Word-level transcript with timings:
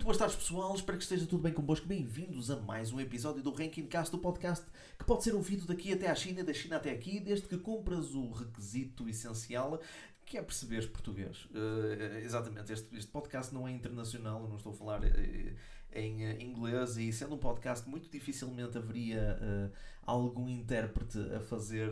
muito 0.00 0.06
boas 0.06 0.16
tardes, 0.16 0.36
pessoal. 0.36 0.74
Espero 0.74 0.96
que 0.96 1.04
esteja 1.04 1.26
tudo 1.26 1.42
bem 1.42 1.52
convosco. 1.52 1.86
Bem-vindos 1.86 2.50
a 2.50 2.56
mais 2.56 2.90
um 2.90 2.98
episódio 2.98 3.42
do 3.42 3.50
Ranking 3.50 3.84
Cast, 3.84 4.10
do 4.10 4.18
podcast 4.18 4.64
que 4.98 5.04
pode 5.04 5.22
ser 5.22 5.34
ouvido 5.34 5.66
daqui 5.66 5.92
até 5.92 6.08
à 6.08 6.14
China, 6.14 6.42
da 6.42 6.54
China 6.54 6.76
até 6.76 6.90
aqui, 6.90 7.20
desde 7.20 7.46
que 7.46 7.58
compras 7.58 8.14
o 8.14 8.30
requisito 8.30 9.06
essencial 9.10 9.78
que 10.24 10.38
é 10.38 10.42
perceberes 10.42 10.86
português. 10.86 11.44
Uh, 11.46 12.16
exatamente, 12.24 12.72
este, 12.72 12.96
este, 12.96 13.10
podcast 13.10 13.52
não 13.52 13.68
é 13.68 13.72
internacional, 13.72 14.40
eu 14.42 14.48
não 14.48 14.56
estou 14.56 14.72
a 14.72 14.74
falar 14.74 15.02
uh, 15.02 15.56
em 15.92 16.24
uh, 16.24 16.40
inglês 16.40 16.96
e 16.96 17.12
sendo 17.12 17.34
um 17.34 17.38
podcast 17.38 17.86
muito 17.86 18.08
dificilmente 18.08 18.78
haveria 18.78 19.70
algum 20.02 20.48
intérprete 20.48 21.18
a 21.36 21.40
fazer 21.40 21.90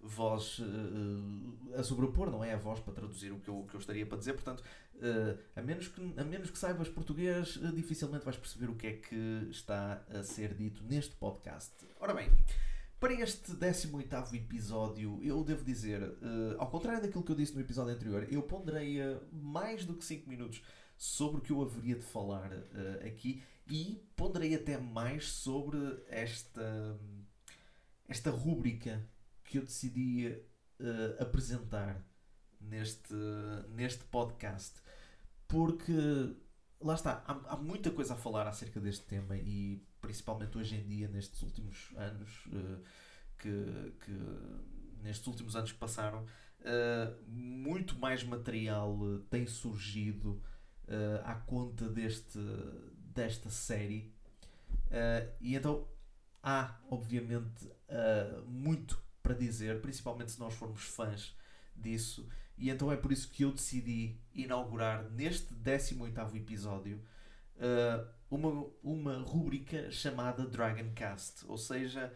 voz 0.00 0.60
a 1.76 1.82
sobrepor, 1.82 2.30
não 2.30 2.44
é? 2.44 2.54
A 2.54 2.56
voz 2.56 2.78
para 2.78 2.94
traduzir 2.94 3.32
o 3.32 3.40
que 3.40 3.48
eu, 3.48 3.60
o 3.60 3.66
que 3.66 3.74
eu 3.74 3.80
estaria 3.80 4.06
para 4.06 4.18
dizer, 4.18 4.34
portanto, 4.34 4.62
a, 5.54 5.62
menos 5.62 5.88
que, 5.88 6.14
a 6.16 6.24
menos 6.24 6.50
que 6.50 6.58
saibas 6.58 6.88
português, 6.88 7.58
dificilmente 7.74 8.24
vais 8.24 8.36
perceber 8.36 8.70
o 8.70 8.74
que 8.74 8.86
é 8.86 8.92
que 8.94 9.48
está 9.50 10.04
a 10.08 10.22
ser 10.22 10.54
dito 10.54 10.82
neste 10.84 11.14
podcast. 11.16 11.72
Ora 12.00 12.14
bem. 12.14 12.30
Para 12.98 13.12
este 13.12 13.52
18 13.54 14.34
episódio, 14.34 15.20
eu 15.22 15.44
devo 15.44 15.62
dizer, 15.62 16.02
uh, 16.02 16.56
ao 16.58 16.70
contrário 16.70 17.02
daquilo 17.02 17.22
que 17.22 17.30
eu 17.30 17.36
disse 17.36 17.54
no 17.54 17.60
episódio 17.60 17.92
anterior, 17.92 18.26
eu 18.32 18.42
ponderei 18.42 19.02
uh, 19.02 19.20
mais 19.30 19.84
do 19.84 19.94
que 19.94 20.02
5 20.02 20.26
minutos 20.26 20.62
sobre 20.96 21.38
o 21.38 21.40
que 21.42 21.52
eu 21.52 21.60
haveria 21.60 21.94
de 21.94 22.02
falar 22.02 22.50
uh, 22.50 23.06
aqui 23.06 23.42
e 23.68 24.02
ponderei 24.16 24.54
até 24.54 24.78
mais 24.78 25.30
sobre 25.30 25.78
esta, 26.08 26.98
esta 28.08 28.30
rúbrica 28.30 29.06
que 29.44 29.58
eu 29.58 29.62
decidi 29.62 30.42
apresentar 31.18 32.02
neste, 32.60 33.14
neste 33.68 34.04
podcast. 34.04 34.80
Porque 35.48 35.92
lá 36.80 36.94
está, 36.94 37.22
há, 37.26 37.54
há, 37.54 37.56
muita 37.56 37.90
coisa 37.90 38.14
a 38.14 38.16
falar 38.16 38.46
acerca 38.46 38.80
deste 38.80 39.04
tema 39.04 39.36
e 39.36 39.82
principalmente 40.00 40.56
hoje 40.56 40.76
em 40.76 40.86
dia, 40.86 41.08
nestes 41.08 41.42
últimos 41.42 41.92
anos 41.96 42.46
uh, 42.46 42.82
que, 43.38 43.92
que, 44.04 44.12
nestes 45.02 45.26
últimos 45.26 45.56
anos 45.56 45.72
que 45.72 45.78
passaram, 45.78 46.22
uh, 46.24 47.22
muito 47.26 47.98
mais 47.98 48.22
material 48.22 48.96
uh, 48.96 49.20
tem 49.30 49.46
surgido 49.46 50.42
à 51.24 51.34
conta 51.34 51.88
deste, 51.88 52.38
desta 53.12 53.50
série. 53.50 54.14
e 55.40 55.56
então 55.56 55.88
há, 56.40 56.78
obviamente, 56.88 57.68
muito 58.46 58.96
para 59.20 59.34
dizer, 59.34 59.80
principalmente 59.80 60.30
se 60.30 60.38
nós 60.38 60.54
formos 60.54 60.82
fãs 60.82 61.36
disso. 61.74 62.28
E 62.58 62.70
então 62.70 62.90
é 62.90 62.96
por 62.96 63.12
isso 63.12 63.30
que 63.30 63.42
eu 63.42 63.52
decidi 63.52 64.16
inaugurar 64.34 65.10
neste 65.10 65.54
18 65.54 66.36
episódio 66.36 67.00
uh, 67.56 68.06
uma, 68.30 68.66
uma 68.82 69.18
rubrica 69.18 69.90
chamada 69.90 70.46
Dragon 70.46 70.92
Cast. 70.94 71.44
Ou 71.46 71.58
seja, 71.58 72.12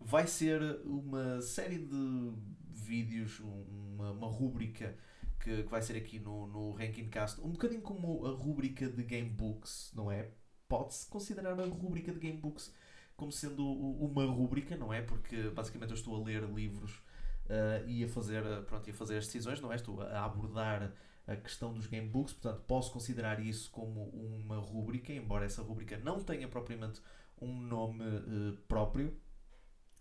vai 0.00 0.26
ser 0.26 0.60
uma 0.84 1.40
série 1.42 1.78
de 1.78 2.32
vídeos, 2.70 3.40
uma, 3.40 4.12
uma 4.12 4.28
rubrica 4.28 4.96
que, 5.40 5.62
que 5.62 5.68
vai 5.70 5.82
ser 5.82 5.96
aqui 5.96 6.18
no, 6.18 6.46
no 6.46 6.72
Ranking 6.72 7.08
Cast, 7.08 7.40
um 7.40 7.50
bocadinho 7.50 7.82
como 7.82 8.26
a 8.26 8.30
rubrica 8.30 8.88
de 8.88 9.02
Gamebooks, 9.02 9.92
não 9.94 10.10
é? 10.10 10.30
Pode-se 10.68 11.06
considerar 11.08 11.58
a 11.60 11.66
rubrica 11.66 12.12
de 12.12 12.18
Gamebooks 12.18 12.72
como 13.16 13.30
sendo 13.30 13.64
uma 13.64 14.24
rubrica, 14.24 14.76
não 14.76 14.92
é? 14.92 15.02
Porque 15.02 15.50
basicamente 15.50 15.90
eu 15.90 15.96
estou 15.96 16.16
a 16.16 16.24
ler 16.24 16.42
livros 16.44 17.02
uh, 17.46 17.88
e 17.88 18.04
a 18.04 18.08
fazer, 18.08 18.42
pronto, 18.66 18.88
a 18.88 18.92
fazer 18.92 19.18
as 19.18 19.26
decisões, 19.26 19.60
não 19.60 19.72
é? 19.72 19.76
Estou 19.76 20.00
a 20.00 20.24
abordar 20.24 20.92
a 21.26 21.36
questão 21.36 21.72
dos 21.72 21.86
gamebooks, 21.86 22.34
portanto 22.34 22.62
posso 22.66 22.92
considerar 22.92 23.40
isso 23.40 23.70
como 23.70 24.08
uma 24.10 24.56
rúbrica, 24.56 25.12
embora 25.12 25.46
essa 25.46 25.62
rúbrica 25.62 25.96
não 25.98 26.22
tenha 26.22 26.46
propriamente 26.46 27.00
um 27.40 27.60
nome 27.60 28.04
uh, 28.04 28.56
próprio. 28.68 29.16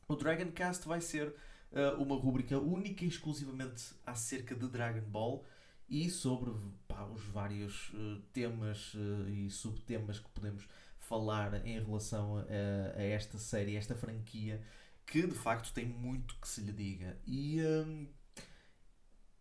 O 0.08 0.16
Dragon 0.16 0.52
Cast 0.52 0.88
vai 0.88 1.00
ser 1.00 1.30
uh, 1.72 2.02
uma 2.02 2.16
rúbrica 2.16 2.58
única 2.60 3.06
e 3.06 3.08
exclusivamente 3.08 3.94
acerca 4.06 4.54
de 4.54 4.68
Dragon 4.68 5.08
Ball 5.10 5.46
e 5.90 6.10
sobre 6.10 6.52
pá, 6.88 7.06
os 7.06 7.24
vários 7.24 7.90
uh, 7.94 8.22
temas 8.34 8.94
e 9.30 9.50
subtemas 9.50 10.20
que 10.20 10.30
podemos 10.30 10.68
falar 10.98 11.66
em 11.66 11.82
relação 11.82 12.38
a, 12.38 12.98
a, 12.98 13.04
esta 13.04 13.38
série, 13.38 13.76
a 13.76 13.80
esta 13.80 13.96
franquia 13.96 14.62
que 15.06 15.26
de 15.28 15.36
facto 15.36 15.74
tem 15.74 15.86
muito 15.86 16.36
que 16.40 16.48
se 16.48 16.62
lhe 16.62 16.72
diga. 16.72 17.18
E, 17.26 17.62
hum, 17.62 18.08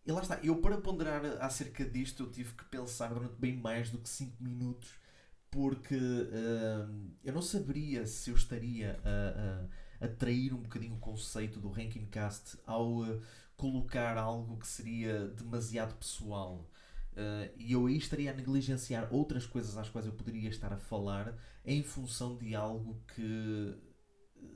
e 0.05 0.11
lá 0.11 0.21
está, 0.21 0.39
eu 0.43 0.57
para 0.57 0.77
ponderar 0.77 1.25
acerca 1.41 1.85
disto 1.85 2.23
eu 2.23 2.31
tive 2.31 2.53
que 2.53 2.65
pensar 2.65 3.13
durante 3.13 3.35
bem 3.35 3.55
mais 3.55 3.89
do 3.89 3.99
que 3.99 4.09
5 4.09 4.43
minutos 4.43 4.89
porque 5.53 5.95
hum, 5.95 7.11
eu 7.23 7.33
não 7.33 7.41
saberia 7.41 8.05
se 8.07 8.31
eu 8.31 8.35
estaria 8.35 8.99
a, 9.03 10.03
a, 10.03 10.05
a 10.05 10.09
trair 10.09 10.53
um 10.53 10.61
bocadinho 10.61 10.95
o 10.95 10.99
conceito 10.99 11.59
do 11.59 11.69
Ranking 11.69 12.07
Cast 12.07 12.57
ao 12.65 13.03
uh, 13.03 13.21
colocar 13.55 14.17
algo 14.17 14.57
que 14.57 14.67
seria 14.67 15.27
demasiado 15.27 15.95
pessoal. 15.95 16.67
Uh, 17.13 17.53
e 17.55 17.71
eu 17.73 17.85
aí 17.85 17.97
estaria 17.97 18.31
a 18.31 18.33
negligenciar 18.33 19.07
outras 19.13 19.45
coisas 19.45 19.77
às 19.77 19.87
quais 19.89 20.07
eu 20.07 20.13
poderia 20.13 20.49
estar 20.49 20.73
a 20.73 20.77
falar 20.77 21.37
em 21.63 21.83
função 21.83 22.35
de 22.35 22.55
algo 22.55 22.99
que 23.15 23.75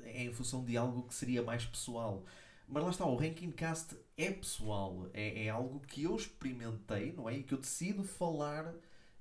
é 0.04 0.24
em 0.24 0.34
função 0.34 0.64
de 0.64 0.78
algo 0.78 1.04
que 1.04 1.14
seria 1.14 1.42
mais 1.44 1.66
pessoal. 1.66 2.26
Mas 2.68 2.84
lá 2.84 2.90
está, 2.90 3.06
o 3.06 3.16
Ranking 3.16 3.52
Cast 3.52 3.96
é 4.18 4.32
pessoal, 4.32 5.10
é, 5.14 5.46
é 5.46 5.50
algo 5.50 5.80
que 5.82 6.04
eu 6.04 6.16
experimentei, 6.16 7.14
não 7.14 7.30
é? 7.30 7.38
E 7.38 7.44
que 7.44 7.54
eu 7.54 7.60
decido 7.60 8.04
falar 8.04 8.74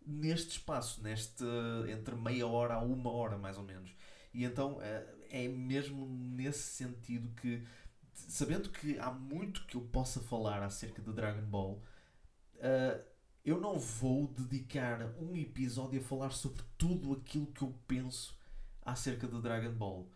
neste 0.07 0.53
espaço, 0.53 1.03
neste 1.03 1.45
entre 1.89 2.15
meia 2.15 2.47
hora 2.47 2.75
a 2.75 2.81
uma 2.81 3.11
hora 3.11 3.37
mais 3.37 3.59
ou 3.59 3.65
menos. 3.65 3.91
E 4.33 4.45
então 4.45 4.79
eh, 4.81 5.07
é 5.31 5.49
mesmo 5.49 6.07
nesse 6.07 6.63
sentido 6.63 7.29
que, 7.41 7.63
sabendo 8.13 8.71
que 8.71 8.99
há 8.99 9.11
muito 9.11 9.67
que 9.67 9.77
eu 9.77 9.81
possa 9.83 10.21
falar 10.21 10.63
acerca 10.63 11.03
de 11.03 11.13
Dragon 11.13 11.47
Ball, 11.47 11.83
eh, 12.59 13.01
eu 13.45 13.61
não 13.61 13.79
vou 13.79 14.27
dedicar 14.29 15.15
um 15.21 15.37
episódio 15.37 16.01
a 16.01 16.03
falar 16.03 16.31
sobre 16.31 16.63
tudo 16.77 17.13
aquilo 17.13 17.47
que 17.47 17.63
eu 17.63 17.75
penso 17.87 18.37
acerca 18.83 19.27
de 19.27 19.41
Dragon 19.41 19.73
Ball. 19.73 20.09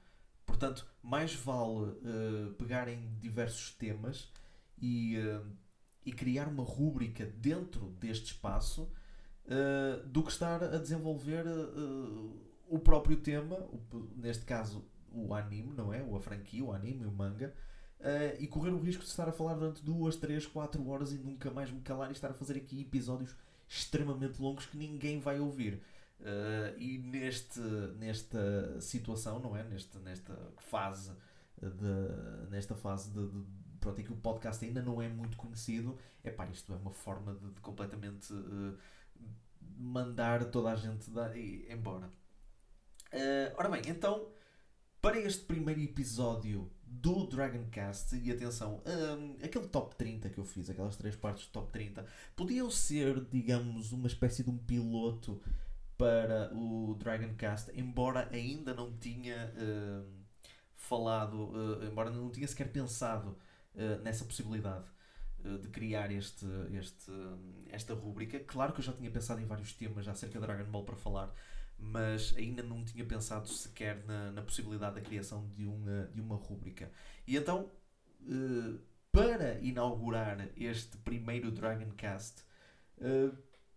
Portanto, 0.50 0.84
mais 1.00 1.32
vale 1.32 1.84
uh, 1.84 2.54
pegar 2.58 2.88
em 2.88 3.16
diversos 3.20 3.70
temas 3.70 4.28
e, 4.76 5.16
uh, 5.16 5.46
e 6.04 6.12
criar 6.12 6.48
uma 6.48 6.64
rúbrica 6.64 7.24
dentro 7.24 7.86
deste 8.00 8.32
espaço 8.32 8.92
uh, 9.46 10.06
do 10.08 10.24
que 10.24 10.32
estar 10.32 10.62
a 10.62 10.76
desenvolver 10.76 11.44
o 12.68 12.78
próprio 12.80 13.16
tema, 13.16 13.56
o, 13.56 13.80
neste 14.16 14.44
caso 14.44 14.84
o 15.12 15.32
anime, 15.34 15.72
não 15.72 15.92
é? 15.94 16.02
Ou 16.02 16.16
a 16.16 16.20
franquia, 16.20 16.64
o 16.64 16.72
anime, 16.72 17.06
o 17.06 17.12
manga, 17.12 17.54
e 18.38 18.46
correr 18.46 18.70
o 18.70 18.78
risco 18.78 19.02
de 19.02 19.08
estar 19.08 19.28
a 19.28 19.32
falar 19.32 19.54
durante 19.54 19.84
duas, 19.84 20.16
três, 20.16 20.46
quatro 20.46 20.86
horas 20.88 21.12
e 21.12 21.18
nunca 21.18 21.50
mais 21.50 21.70
me 21.70 21.80
calar 21.80 22.08
e 22.10 22.12
estar 22.12 22.30
a 22.30 22.34
fazer 22.34 22.56
aqui 22.56 22.80
episódios 22.80 23.34
extremamente 23.68 24.40
longos 24.40 24.66
que 24.66 24.76
ninguém 24.76 25.20
vai 25.20 25.38
ouvir. 25.38 25.80
Uh, 26.20 26.78
e 26.78 26.98
neste, 26.98 27.60
nesta 27.98 28.80
situação, 28.80 29.38
não 29.38 29.56
é? 29.56 29.64
Neste, 29.64 29.98
nesta 29.98 30.36
fase 30.58 31.12
de, 31.58 32.50
nesta 32.50 32.74
fase 32.74 33.10
de, 33.10 33.26
de 33.26 33.44
pronto, 33.80 34.00
em 34.00 34.04
que 34.04 34.12
o 34.12 34.16
podcast 34.16 34.64
ainda 34.64 34.82
não 34.82 35.00
é 35.00 35.08
muito 35.08 35.36
conhecido, 35.36 35.96
é 36.22 36.30
pá, 36.30 36.46
isto 36.46 36.72
é 36.72 36.76
uma 36.76 36.92
forma 36.92 37.34
de, 37.34 37.50
de 37.50 37.60
completamente 37.60 38.32
uh, 38.32 38.76
mandar 39.78 40.44
toda 40.46 40.70
a 40.70 40.76
gente 40.76 41.10
da, 41.10 41.34
e, 41.36 41.66
embora. 41.70 42.06
Uh, 43.12 43.54
ora 43.56 43.68
bem, 43.70 43.82
então, 43.86 44.28
para 45.00 45.18
este 45.18 45.44
primeiro 45.44 45.80
episódio 45.80 46.70
do 46.84 47.26
Dragoncast, 47.26 48.14
e 48.16 48.30
atenção, 48.30 48.82
um, 48.84 49.44
aquele 49.44 49.66
top 49.68 49.96
30 49.96 50.28
que 50.28 50.38
eu 50.38 50.44
fiz, 50.44 50.68
aquelas 50.68 50.96
três 50.96 51.16
partes 51.16 51.46
do 51.46 51.52
top 51.52 51.72
30, 51.72 52.04
podiam 52.36 52.70
ser, 52.70 53.24
digamos, 53.30 53.92
uma 53.92 54.06
espécie 54.06 54.44
de 54.44 54.50
um 54.50 54.58
piloto 54.58 55.40
para 56.00 56.50
o 56.54 56.94
Dragoncast, 56.98 57.70
embora 57.78 58.26
ainda 58.32 58.72
não 58.72 58.90
tinha 58.96 59.52
uh, 59.54 60.10
falado, 60.74 61.50
uh, 61.50 61.84
embora 61.84 62.08
não 62.08 62.30
tinha 62.30 62.48
sequer 62.48 62.72
pensado 62.72 63.36
uh, 63.74 64.02
nessa 64.02 64.24
possibilidade 64.24 64.86
de 65.62 65.68
criar 65.68 66.10
este, 66.10 66.44
este, 66.78 67.10
esta 67.70 67.94
rúbrica. 67.94 68.38
Claro 68.40 68.74
que 68.74 68.80
eu 68.80 68.84
já 68.84 68.92
tinha 68.92 69.10
pensado 69.10 69.40
em 69.40 69.46
vários 69.46 69.72
temas 69.72 70.06
acerca 70.06 70.38
de 70.38 70.46
Dragon 70.46 70.70
Ball 70.70 70.84
para 70.84 70.96
falar, 70.96 71.34
mas 71.78 72.34
ainda 72.36 72.62
não 72.62 72.84
tinha 72.84 73.06
pensado 73.06 73.48
sequer 73.48 74.04
na, 74.04 74.32
na 74.32 74.42
possibilidade 74.42 74.96
da 74.96 75.00
criação 75.00 75.48
de 75.56 75.64
uma, 75.64 76.10
de 76.14 76.20
uma 76.20 76.36
rúbrica. 76.36 76.92
E 77.26 77.38
então, 77.38 77.70
para 79.10 79.58
inaugurar 79.60 80.46
este 80.58 80.98
primeiro 80.98 81.50
Dragoncast, 81.50 82.44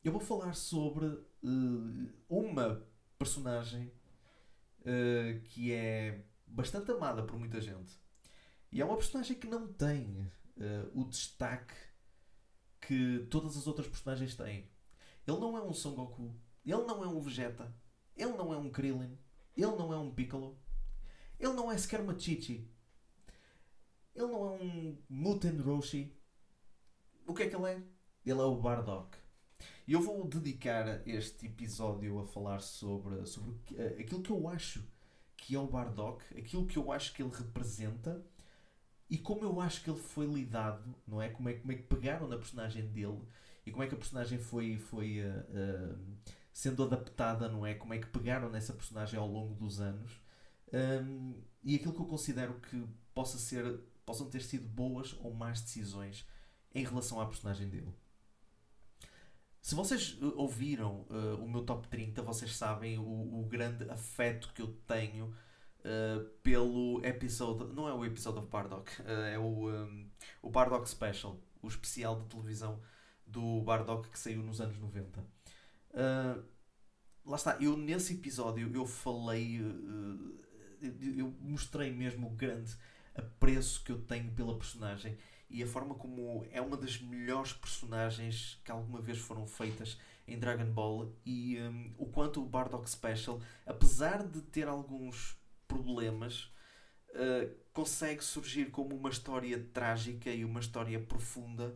eu 0.04 0.12
vou 0.12 0.22
falar 0.22 0.54
sobre 0.54 1.06
uh, 1.06 2.14
uma 2.28 2.86
personagem 3.18 3.92
uh, 4.82 5.42
que 5.46 5.72
é 5.72 6.26
bastante 6.46 6.92
amada 6.92 7.24
por 7.24 7.40
muita 7.40 7.62
gente. 7.62 7.98
E 8.72 8.82
é 8.82 8.86
uma 8.86 8.98
personagem 8.98 9.38
que 9.38 9.48
não 9.48 9.72
tem 9.72 10.30
uh, 10.58 11.00
o 11.00 11.06
destaque 11.06 11.74
que 12.82 13.26
todas 13.30 13.56
as 13.56 13.66
outras 13.66 13.88
personagens 13.88 14.36
têm. 14.36 14.70
Ele 15.26 15.40
não 15.40 15.58
é 15.58 15.62
um 15.62 15.74
Son 15.74 15.96
Goku, 15.96 16.36
Ele 16.66 16.84
não 16.84 17.04
é 17.04 17.08
um 17.08 17.22
Vegeta. 17.22 17.74
Ele 18.16 18.34
não 18.34 18.54
é 18.54 18.58
um 18.58 18.70
Krillin. 18.70 19.18
Ele 19.56 19.76
não 19.76 19.94
é 19.94 19.98
um 19.98 20.14
Piccolo. 20.14 20.60
Ele 21.40 21.54
não 21.54 21.72
é 21.72 21.78
sequer 21.78 22.02
uma 22.02 22.18
Chichi. 22.18 22.70
Ele 24.14 24.28
não 24.28 24.46
é 24.46 24.62
um 24.62 24.98
Muten 25.10 25.58
Roshi. 25.62 26.16
O 27.26 27.34
que 27.34 27.44
é 27.44 27.50
que 27.50 27.56
ele 27.56 27.66
é? 27.66 27.84
Ele 28.26 28.40
é 28.40 28.44
o 28.44 28.60
Bardock. 28.60 29.23
E 29.88 29.94
eu 29.94 30.02
vou 30.02 30.28
dedicar 30.28 31.08
este 31.08 31.48
episódio 31.48 32.20
a 32.20 32.26
falar 32.26 32.60
sobre, 32.60 33.26
sobre 33.26 33.56
eh, 33.76 33.98
aquilo 34.00 34.22
que 34.22 34.32
eu 34.32 34.48
acho 34.48 34.84
que 35.36 35.56
é 35.56 35.60
o 35.60 35.68
Bardock, 35.68 36.24
aquilo 36.38 36.66
que 36.66 36.78
eu 36.78 36.92
acho 36.92 37.14
que 37.14 37.22
ele 37.22 37.32
representa 37.34 38.24
e 39.10 39.18
como 39.18 39.44
eu 39.44 39.60
acho 39.60 39.84
que 39.84 39.90
ele 39.90 40.00
foi 40.00 40.26
lidado, 40.26 40.96
não 41.06 41.22
é? 41.22 41.30
Como 41.30 41.50
é, 41.50 41.54
como 41.54 41.72
é 41.72 41.76
que 41.76 41.84
pegaram 41.84 42.28
na 42.28 42.38
personagem 42.38 42.88
dele 42.88 43.22
e 43.66 43.72
como 43.72 43.84
é 43.84 43.88
que 43.88 43.94
a 43.94 43.98
personagem 43.98 44.40
foi, 44.40 44.78
foi 44.78 45.20
uh, 45.20 45.94
uh, 45.94 46.00
sendo 46.54 46.84
adaptada, 46.84 47.50
não 47.50 47.66
é? 47.66 47.74
Como 47.74 47.94
é 47.94 48.00
que 48.00 48.08
pegaram 48.08 48.50
nessa 48.50 48.74
personagem 48.74 49.20
ao 49.20 49.28
longo 49.28 49.54
dos 49.56 49.82
anos 49.82 50.24
um, 50.74 51.36
e 51.64 51.76
aquilo 51.76 51.94
que 51.94 52.00
eu 52.00 52.06
considero 52.06 52.56
que 52.56 52.84
possa 53.14 53.38
ser, 53.38 53.80
possam 54.06 54.30
ter 54.30 54.42
sido 54.42 54.68
boas 54.68 55.14
ou 55.22 55.34
más 55.34 55.62
decisões 55.62 56.26
em 56.74 56.84
relação 56.84 57.22
à 57.22 57.26
personagem 57.26 57.70
dele. 57.70 57.94
Se 59.64 59.76
vocês 59.76 60.18
uh, 60.22 60.34
ouviram 60.36 61.08
uh, 61.10 61.42
o 61.42 61.50
meu 61.50 61.64
top 61.64 61.88
30, 61.88 62.22
vocês 62.22 62.54
sabem 62.54 63.00
o, 63.00 63.04
o 63.40 63.46
grande 63.50 63.90
afeto 63.90 64.52
que 64.54 64.62
eu 64.62 64.68
tenho 64.86 65.34
uh, 65.80 66.26
pelo 66.44 67.00
episódio. 67.02 67.68
Não 67.68 67.88
é 67.88 67.94
o 67.94 68.04
episódio 68.04 68.42
of 68.42 68.50
Bardock, 68.50 68.92
é 69.32 69.40
o, 69.40 69.72
um, 69.72 70.10
o 70.42 70.50
Bardock 70.50 70.90
Special, 70.90 71.40
o 71.62 71.68
especial 71.70 72.20
de 72.20 72.28
televisão 72.28 72.82
do 73.26 73.62
Bardock 73.62 74.10
que 74.10 74.20
saiu 74.20 74.44
nos 74.44 74.60
anos 74.60 74.78
90. 74.78 75.26
lá 77.26 77.36
está, 77.38 77.58
eu 77.62 77.78
nesse 77.78 78.16
episódio 78.16 78.70
eu 78.76 78.86
falei. 78.86 79.62
eu 81.18 81.34
mostrei 81.40 81.90
mesmo 81.90 82.28
o 82.28 82.32
grande 82.32 82.76
apreço 83.16 83.82
que 83.86 83.94
eu 83.94 84.02
tenho 84.02 84.30
pela 84.34 84.58
personagem 84.58 85.18
e 85.54 85.62
a 85.62 85.68
forma 85.68 85.94
como 85.94 86.44
é 86.52 86.60
uma 86.60 86.76
das 86.76 87.00
melhores 87.00 87.54
personagens 87.54 88.60
que 88.66 88.72
alguma 88.72 89.00
vez 89.00 89.20
foram 89.20 89.46
feitas 89.46 90.00
em 90.28 90.40
Dragon 90.40 90.66
Ball 90.66 91.14
e 91.24 91.60
um, 91.62 91.94
o 92.00 92.08
quanto 92.08 92.42
o 92.42 92.46
Bardock 92.46 92.90
Special, 92.90 93.40
apesar 93.64 94.28
de 94.28 94.42
ter 94.42 94.68
alguns 94.68 95.38
problemas, 95.68 96.52
uh, 97.10 97.56
consegue 97.72 98.24
surgir 98.24 98.72
como 98.72 98.96
uma 98.96 99.10
história 99.10 99.60
trágica 99.72 100.32
e 100.32 100.44
uma 100.44 100.60
história 100.60 101.00
profunda 101.00 101.76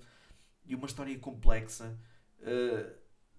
e 0.66 0.74
uma 0.74 0.88
história 0.88 1.18
complexa 1.20 1.96
uh, 2.40 2.98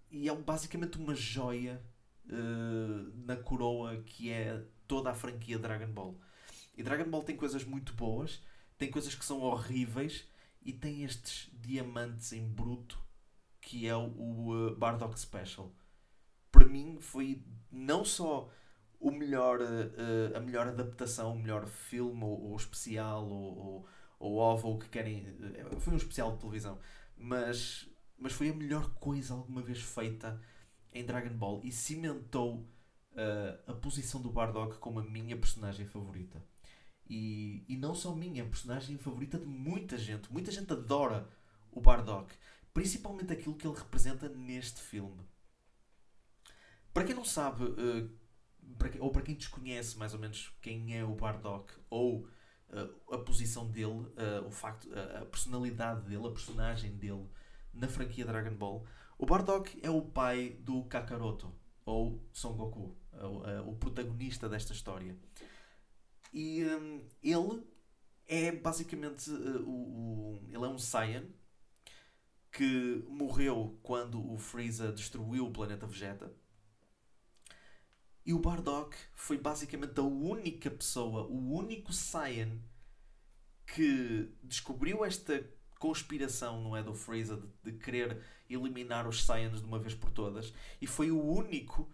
e 0.08 0.28
é 0.28 0.34
basicamente 0.36 0.98
uma 0.98 1.16
joia 1.16 1.82
uh, 2.26 3.12
na 3.26 3.34
coroa 3.34 4.00
que 4.06 4.30
é 4.30 4.62
toda 4.86 5.10
a 5.10 5.14
franquia 5.14 5.58
Dragon 5.58 5.90
Ball. 5.92 6.16
E 6.76 6.82
Dragon 6.84 7.10
Ball 7.10 7.24
tem 7.24 7.36
coisas 7.36 7.64
muito 7.64 7.92
boas, 7.94 8.40
tem 8.78 8.90
coisas 8.90 9.14
que 9.14 9.24
são 9.24 9.42
horríveis 9.42 10.24
e 10.62 10.72
tem 10.72 11.04
estes 11.04 11.50
diamantes 11.52 12.32
em 12.32 12.46
bruto 12.46 12.98
que 13.60 13.86
é 13.86 13.94
o, 13.94 14.08
o 14.16 14.68
uh, 14.68 14.76
Bardock 14.76 15.18
Special. 15.18 15.70
Para 16.50 16.64
mim 16.64 16.98
foi 17.00 17.44
não 17.70 18.04
só 18.04 18.50
o 18.98 19.10
melhor, 19.10 19.60
uh, 19.60 20.36
a 20.36 20.40
melhor 20.40 20.68
adaptação, 20.68 21.34
o 21.34 21.38
melhor 21.38 21.66
filme 21.66 22.24
ou, 22.24 22.50
ou 22.50 22.56
especial 22.56 23.28
ou, 23.28 23.58
ou, 23.58 23.88
ou 24.18 24.36
OVA 24.36 24.78
que 24.78 24.88
querem. 24.88 25.22
Uh, 25.28 25.80
foi 25.80 25.92
um 25.92 25.98
especial 25.98 26.32
de 26.32 26.38
televisão, 26.38 26.78
mas, 27.16 27.88
mas 28.16 28.32
foi 28.32 28.48
a 28.48 28.54
melhor 28.54 28.88
coisa 28.94 29.34
alguma 29.34 29.60
vez 29.60 29.82
feita 29.82 30.40
em 30.92 31.04
Dragon 31.04 31.36
Ball 31.36 31.60
e 31.62 31.70
cimentou 31.70 32.66
a 33.66 33.72
posição 33.72 34.22
do 34.22 34.30
Bardock 34.30 34.78
como 34.78 35.00
a 35.00 35.02
minha 35.02 35.36
personagem 35.36 35.84
favorita. 35.84 36.40
E, 37.08 37.64
e 37.68 37.76
não 37.76 37.94
só 37.94 38.14
minha, 38.14 38.42
é 38.42 38.46
a 38.46 38.48
personagem 38.48 38.98
favorita 38.98 39.38
de 39.38 39.46
muita 39.46 39.96
gente. 39.96 40.30
Muita 40.32 40.50
gente 40.50 40.72
adora 40.72 41.28
o 41.72 41.80
Bardock. 41.80 42.34
Principalmente 42.74 43.32
aquilo 43.32 43.54
que 43.54 43.66
ele 43.66 43.76
representa 43.76 44.28
neste 44.28 44.80
filme. 44.80 45.24
Para 46.92 47.04
quem 47.04 47.14
não 47.14 47.24
sabe, 47.24 47.64
uh, 47.64 48.10
para 48.76 48.90
ou 49.00 49.10
para 49.10 49.22
quem 49.22 49.34
desconhece 49.34 49.96
mais 49.96 50.12
ou 50.14 50.20
menos 50.20 50.52
quem 50.60 50.96
é 50.96 51.04
o 51.04 51.14
Bardock, 51.14 51.72
ou 51.88 52.28
uh, 52.70 53.14
a 53.14 53.18
posição 53.18 53.70
dele, 53.70 53.86
uh, 53.86 54.46
o 54.46 54.50
facto, 54.50 54.88
a 55.20 55.24
personalidade 55.24 56.02
dele, 56.02 56.26
a 56.26 56.30
personagem 56.30 56.96
dele 56.96 57.26
na 57.72 57.88
franquia 57.88 58.24
Dragon 58.24 58.54
Ball, 58.54 58.84
o 59.16 59.26
Bardock 59.26 59.78
é 59.82 59.90
o 59.90 60.02
pai 60.02 60.58
do 60.60 60.84
Kakaroto, 60.84 61.54
ou 61.84 62.22
Son 62.32 62.54
Goku, 62.54 62.96
o 63.66 63.74
protagonista 63.74 64.48
desta 64.48 64.72
história. 64.72 65.16
E 66.32 66.64
um, 66.64 67.06
ele 67.22 67.66
é 68.26 68.52
basicamente 68.52 69.30
uh, 69.30 69.68
o, 69.68 70.34
o, 70.34 70.48
ele 70.48 70.64
é 70.64 70.68
um 70.68 70.78
Saiyan 70.78 71.26
que 72.52 73.04
morreu 73.08 73.78
quando 73.82 74.32
o 74.32 74.38
Freeza 74.38 74.92
destruiu 74.92 75.46
o 75.46 75.52
planeta 75.52 75.86
Vegeta. 75.86 76.32
E 78.24 78.34
o 78.34 78.38
Bardock 78.38 78.96
foi 79.14 79.38
basicamente 79.38 79.98
a 79.98 80.02
única 80.02 80.70
pessoa, 80.70 81.26
o 81.26 81.54
único 81.54 81.92
Saiyan 81.92 82.58
que 83.66 84.30
descobriu 84.42 85.04
esta 85.04 85.44
conspiração, 85.78 86.62
não 86.62 86.76
é, 86.76 86.82
do 86.82 86.94
Freeza 86.94 87.36
de, 87.36 87.72
de 87.72 87.78
querer 87.78 88.22
eliminar 88.48 89.06
os 89.06 89.24
Saiyans 89.24 89.60
de 89.60 89.66
uma 89.66 89.78
vez 89.78 89.94
por 89.94 90.10
todas. 90.10 90.52
E 90.80 90.86
foi 90.86 91.10
o 91.10 91.22
único 91.22 91.90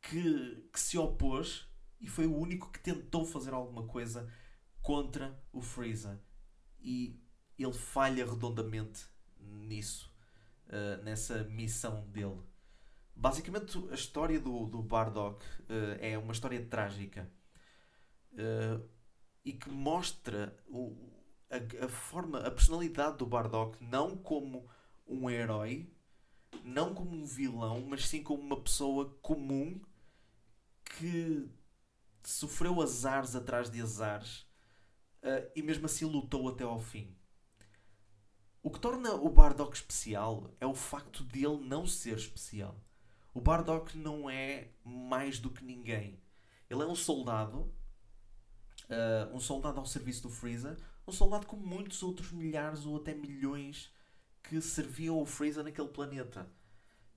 que, 0.00 0.68
que 0.72 0.80
se 0.80 0.96
opôs 0.96 1.66
e 2.00 2.08
foi 2.08 2.26
o 2.26 2.36
único 2.36 2.70
que 2.70 2.80
tentou 2.80 3.24
fazer 3.24 3.52
alguma 3.52 3.86
coisa 3.86 4.32
contra 4.80 5.38
o 5.52 5.60
Freeza. 5.60 6.20
E 6.80 7.20
ele 7.58 7.72
falha 7.72 8.24
redondamente 8.24 9.06
nisso, 9.38 10.10
uh, 10.66 11.02
nessa 11.02 11.44
missão 11.44 12.08
dele. 12.08 12.40
Basicamente, 13.14 13.78
a 13.90 13.94
história 13.94 14.40
do, 14.40 14.66
do 14.66 14.82
Bardock 14.82 15.44
uh, 15.44 15.98
é 16.00 16.16
uma 16.16 16.32
história 16.32 16.64
trágica 16.64 17.30
uh, 18.32 18.82
e 19.44 19.52
que 19.52 19.68
mostra 19.68 20.56
o, 20.68 20.96
a, 21.50 21.84
a, 21.84 21.88
forma, 21.88 22.38
a 22.38 22.50
personalidade 22.50 23.18
do 23.18 23.26
Bardock 23.26 23.76
não 23.84 24.16
como 24.16 24.66
um 25.06 25.28
herói, 25.28 25.92
não 26.64 26.94
como 26.94 27.14
um 27.14 27.26
vilão, 27.26 27.84
mas 27.86 28.08
sim 28.08 28.22
como 28.22 28.42
uma 28.42 28.60
pessoa 28.60 29.18
comum 29.20 29.78
que 30.84 31.50
sofreu 32.28 32.80
azares 32.82 33.34
atrás 33.34 33.70
de 33.70 33.80
azares 33.80 34.46
uh, 35.22 35.50
e 35.54 35.62
mesmo 35.62 35.86
assim 35.86 36.04
lutou 36.04 36.48
até 36.48 36.64
ao 36.64 36.80
fim. 36.80 37.16
O 38.62 38.70
que 38.70 38.78
torna 38.78 39.14
o 39.14 39.30
Bardock 39.30 39.74
especial 39.74 40.54
é 40.60 40.66
o 40.66 40.74
facto 40.74 41.24
de 41.24 41.44
ele 41.44 41.64
não 41.64 41.86
ser 41.86 42.16
especial. 42.16 42.78
O 43.32 43.40
Bardock 43.40 43.96
não 43.96 44.28
é 44.28 44.72
mais 44.84 45.38
do 45.38 45.50
que 45.50 45.64
ninguém. 45.64 46.20
Ele 46.68 46.82
é 46.82 46.86
um 46.86 46.94
soldado, 46.94 47.72
uh, 48.84 49.34
um 49.34 49.40
soldado 49.40 49.78
ao 49.78 49.86
serviço 49.86 50.22
do 50.22 50.30
Freeza, 50.30 50.76
um 51.06 51.12
soldado 51.12 51.46
como 51.46 51.66
muitos 51.66 52.02
outros 52.02 52.32
milhares 52.32 52.84
ou 52.84 52.96
até 52.96 53.14
milhões 53.14 53.90
que 54.42 54.60
serviam 54.60 55.20
o 55.20 55.26
Freeza 55.26 55.62
naquele 55.62 55.88
planeta. 55.88 56.46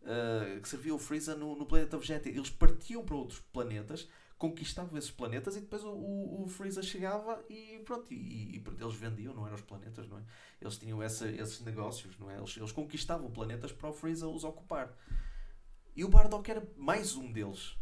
Uh, 0.02 0.62
que 0.62 0.68
serviam 0.68 0.96
o 0.96 1.00
Freeza 1.00 1.36
no, 1.36 1.56
no 1.56 1.66
planeta 1.66 1.98
Vegeta. 1.98 2.30
Eles 2.30 2.50
partiam 2.50 3.04
para 3.06 3.16
outros 3.16 3.40
planetas 3.40 4.08
conquistavam 4.38 4.98
esses 4.98 5.12
planetas 5.12 5.56
e 5.56 5.62
depois 5.62 5.84
o, 5.84 5.92
o, 5.92 6.44
o 6.44 6.48
Freeza 6.48 6.82
chegava 6.82 7.44
e 7.50 7.82
pronto, 7.86 8.12
e, 8.14 8.16
e, 8.16 8.58
e, 8.58 8.64
eles 8.82 8.96
vendiam, 8.96 9.34
não 9.34 9.46
eram 9.46 9.56
os 9.56 9.62
planetas, 9.62 10.08
não 10.08 10.18
é? 10.18 10.24
Eles 10.60 10.78
tinham 10.78 11.02
essa, 11.02 11.30
esses 11.30 11.62
negócios, 11.62 12.18
não 12.18 12.30
é? 12.30 12.38
Eles, 12.38 12.58
eles 12.58 12.72
conquistavam 12.72 13.32
planetas 13.32 13.72
para 13.72 13.90
o 13.90 13.94
Freeza 13.94 14.28
os 14.28 14.44
ocupar. 14.44 14.94
E 15.96 16.04
o 16.04 16.10
Bardock 16.10 16.50
era 16.50 16.68
mais 16.76 17.16
um 17.16 17.32
deles. 17.32 17.78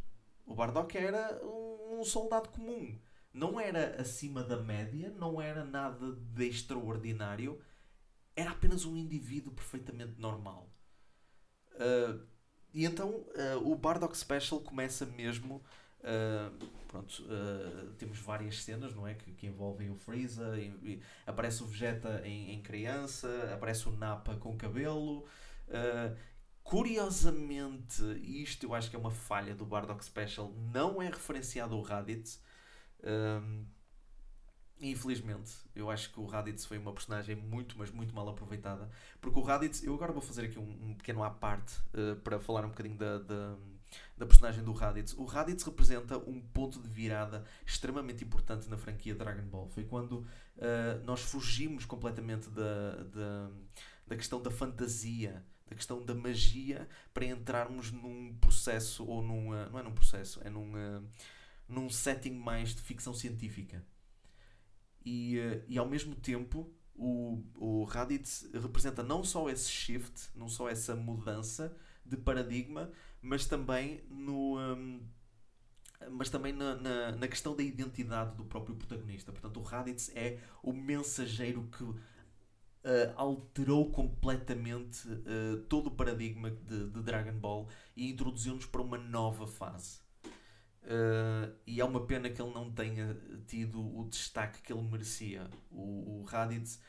O 0.46 0.54
Bardock 0.54 0.98
era 0.98 1.40
um, 1.44 2.00
um 2.00 2.04
soldado 2.04 2.50
comum. 2.50 3.00
Não 3.34 3.60
era 3.60 4.02
acima 4.02 4.44
da 4.44 4.58
média, 4.58 5.14
não 5.18 5.42
era 5.42 5.64
nada 5.64 6.12
de 6.12 6.48
extraordinário. 6.48 7.60
Era 8.36 8.52
apenas 8.52 8.86
um 8.86 8.98
indivíduo 8.98 9.54
perfeitamente 9.54 10.20
normal. 10.20 10.70
Uh, 11.76 12.22
e 12.74 12.86
então 12.86 13.10
uh, 13.10 13.72
o 13.72 13.76
Bardock 13.76 14.18
Special 14.18 14.60
começa 14.62 15.06
mesmo 15.06 15.64
Uh, 16.02 16.68
pronto, 16.88 17.24
uh, 17.24 17.94
temos 17.94 18.18
várias 18.20 18.64
cenas, 18.64 18.94
não 18.96 19.08
é? 19.08 19.14
Que, 19.14 19.32
que 19.32 19.48
envolvem 19.48 19.90
o 19.92 19.96
Freeza, 19.96 20.58
e, 20.60 20.68
e 20.84 21.02
aparece 21.26 21.64
o 21.64 21.68
Vegeta 21.68 22.22
em, 22.26 22.54
em, 22.54 22.62
criança, 22.62 23.52
aparece 23.54 23.88
o 23.88 23.92
Nappa 23.92 24.36
com 24.36 24.58
cabelo. 24.58 25.20
Uh, 25.68 26.16
curiosamente, 26.64 28.02
isto 28.24 28.66
eu 28.66 28.74
acho 28.74 28.90
que 28.90 28.96
é 28.96 29.00
uma 29.00 29.12
falha 29.12 29.54
do 29.54 29.66
Bardock 29.66 30.04
Special, 30.04 30.52
não 30.74 31.02
é 31.02 31.08
referenciado 31.08 31.76
o 31.76 31.82
Raditz. 31.82 32.42
Um, 33.04 33.66
infelizmente, 34.80 35.52
eu 35.76 35.92
acho 35.92 36.12
que 36.12 36.20
o 36.20 36.26
Raditz 36.26 36.66
foi 36.66 36.80
uma 36.80 36.92
personagem 36.94 37.36
muito, 37.36 37.78
mas 37.78 37.92
muito 37.92 38.16
mal 38.16 38.28
aproveitada. 38.28 38.90
Porque 39.20 39.38
o 39.38 39.44
Raditz, 39.44 39.84
eu 39.84 39.94
agora 39.94 40.12
vou 40.12 40.22
fazer 40.22 40.46
aqui 40.46 40.58
um, 40.58 40.90
um 40.90 40.96
pequeno 40.96 41.24
à 41.24 41.30
parte 41.30 41.76
para 42.24 42.40
falar 42.40 42.66
um 42.66 42.70
bocadinho 42.70 42.98
da, 42.98 43.20
da 43.20 43.58
da 44.18 44.26
personagem 44.26 44.64
do 44.64 44.72
Raditz. 44.72 45.14
O 45.14 45.26
Raditz 45.26 45.64
representa 45.64 46.18
um 46.18 46.40
ponto 46.40 46.80
de 46.80 46.88
virada 46.88 47.44
extremamente 47.66 48.24
importante 48.24 48.70
na 48.70 48.78
franquia 48.78 49.16
Dragon 49.16 49.48
Ball. 49.48 49.68
Foi 49.70 49.84
quando 49.84 50.20
uh, 50.20 51.04
nós 51.04 51.22
fugimos 51.22 51.86
completamente 51.86 52.50
da, 52.50 53.04
da, 53.04 53.52
da 54.08 54.16
questão 54.16 54.42
da 54.42 54.52
fantasia, 54.52 55.46
da 55.68 55.76
questão 55.76 56.04
da 56.04 56.14
magia, 56.14 56.88
para 57.14 57.26
entrarmos 57.26 57.92
num 57.92 58.36
processo, 58.40 59.06
ou 59.06 59.22
num. 59.22 59.50
Uh, 59.50 59.70
não 59.72 59.80
é 59.80 59.84
num 59.84 59.94
processo, 59.94 60.40
é 60.44 60.50
num, 60.50 60.74
uh, 60.74 61.04
num 61.68 61.90
setting 61.90 62.34
mais 62.34 62.76
de 62.76 62.82
ficção 62.82 63.14
científica. 63.14 63.86
E, 65.04 65.38
e 65.68 65.80
ao 65.80 65.90
mesmo 65.90 66.14
tempo 66.14 66.72
o, 66.96 67.44
o 67.56 67.84
Raditz 67.86 68.48
representa 68.54 69.02
não 69.02 69.24
só 69.24 69.50
esse 69.50 69.70
shift, 69.70 70.30
não 70.36 70.48
só 70.48 70.70
essa 70.70 70.96
mudança 70.96 71.76
de 72.12 72.18
paradigma, 72.18 72.92
mas 73.22 73.46
também 73.46 74.04
no. 74.10 74.60
Um, 74.60 75.02
mas 76.10 76.30
também 76.30 76.52
na, 76.52 76.76
na, 76.76 77.12
na, 77.12 77.28
questão 77.28 77.56
da 77.56 77.62
identidade 77.62 78.36
do 78.36 78.44
próprio 78.44 78.76
protagonista. 78.76 79.32
Portanto, 79.32 79.60
o 79.60 79.64
Raditz 79.64 80.12
é 80.16 80.40
o 80.64 80.74
mensageiro 80.74 81.70
que 81.78 81.84
uh, 81.84 82.00
alterou 83.16 83.92
completamente 83.92 85.08
uh, 85.08 85.62
todo 85.70 85.88
o 85.88 85.92
paradigma 85.92 86.50
de, 86.50 86.90
de 86.90 87.04
Dragon 87.04 87.38
Ball 87.38 87.70
e 87.96 88.10
introduziu-nos 88.10 88.66
para 88.66 88.82
uma 88.82 88.98
nova 88.98 89.46
fase. 89.46 90.00
Uh, 90.84 91.54
e 91.68 91.80
é 91.80 91.86
uma 91.86 92.04
pena 92.08 92.32
que 92.32 92.42
ele 92.42 92.52
não 92.52 92.72
tenha 92.72 93.16
tido 93.46 93.80
o 93.80 94.10
destaque 94.10 94.60
que 94.64 94.74
ele 94.74 94.82
merecia. 94.82 95.48
O, 95.70 96.22
o 96.22 96.24
Raditz 96.24 96.82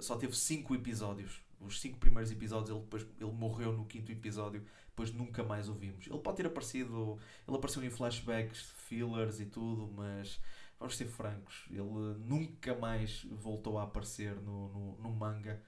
só 0.00 0.16
teve 0.16 0.36
5 0.36 0.74
episódios. 0.74 1.40
Os 1.60 1.80
5 1.80 1.98
primeiros 1.98 2.30
episódios, 2.32 2.70
ele, 2.70 2.80
depois, 2.80 3.06
ele 3.20 3.32
morreu 3.32 3.72
no 3.72 3.84
quinto 3.84 4.10
episódio, 4.10 4.64
depois 4.86 5.12
nunca 5.12 5.44
mais 5.44 5.68
o 5.68 5.74
vimos. 5.74 6.06
Ele 6.06 6.18
pode 6.18 6.38
ter 6.38 6.46
aparecido, 6.46 7.18
ele 7.46 7.56
apareceu 7.56 7.84
em 7.84 7.90
flashbacks, 7.90 8.72
fillers 8.76 9.40
e 9.40 9.46
tudo, 9.46 9.92
mas 9.92 10.40
vamos 10.78 10.96
ser 10.96 11.06
francos, 11.06 11.66
ele 11.70 12.18
nunca 12.18 12.74
mais 12.74 13.24
voltou 13.30 13.78
a 13.78 13.82
aparecer 13.82 14.34
no, 14.36 14.68
no, 14.68 14.98
no 14.98 15.12
manga. 15.12 15.62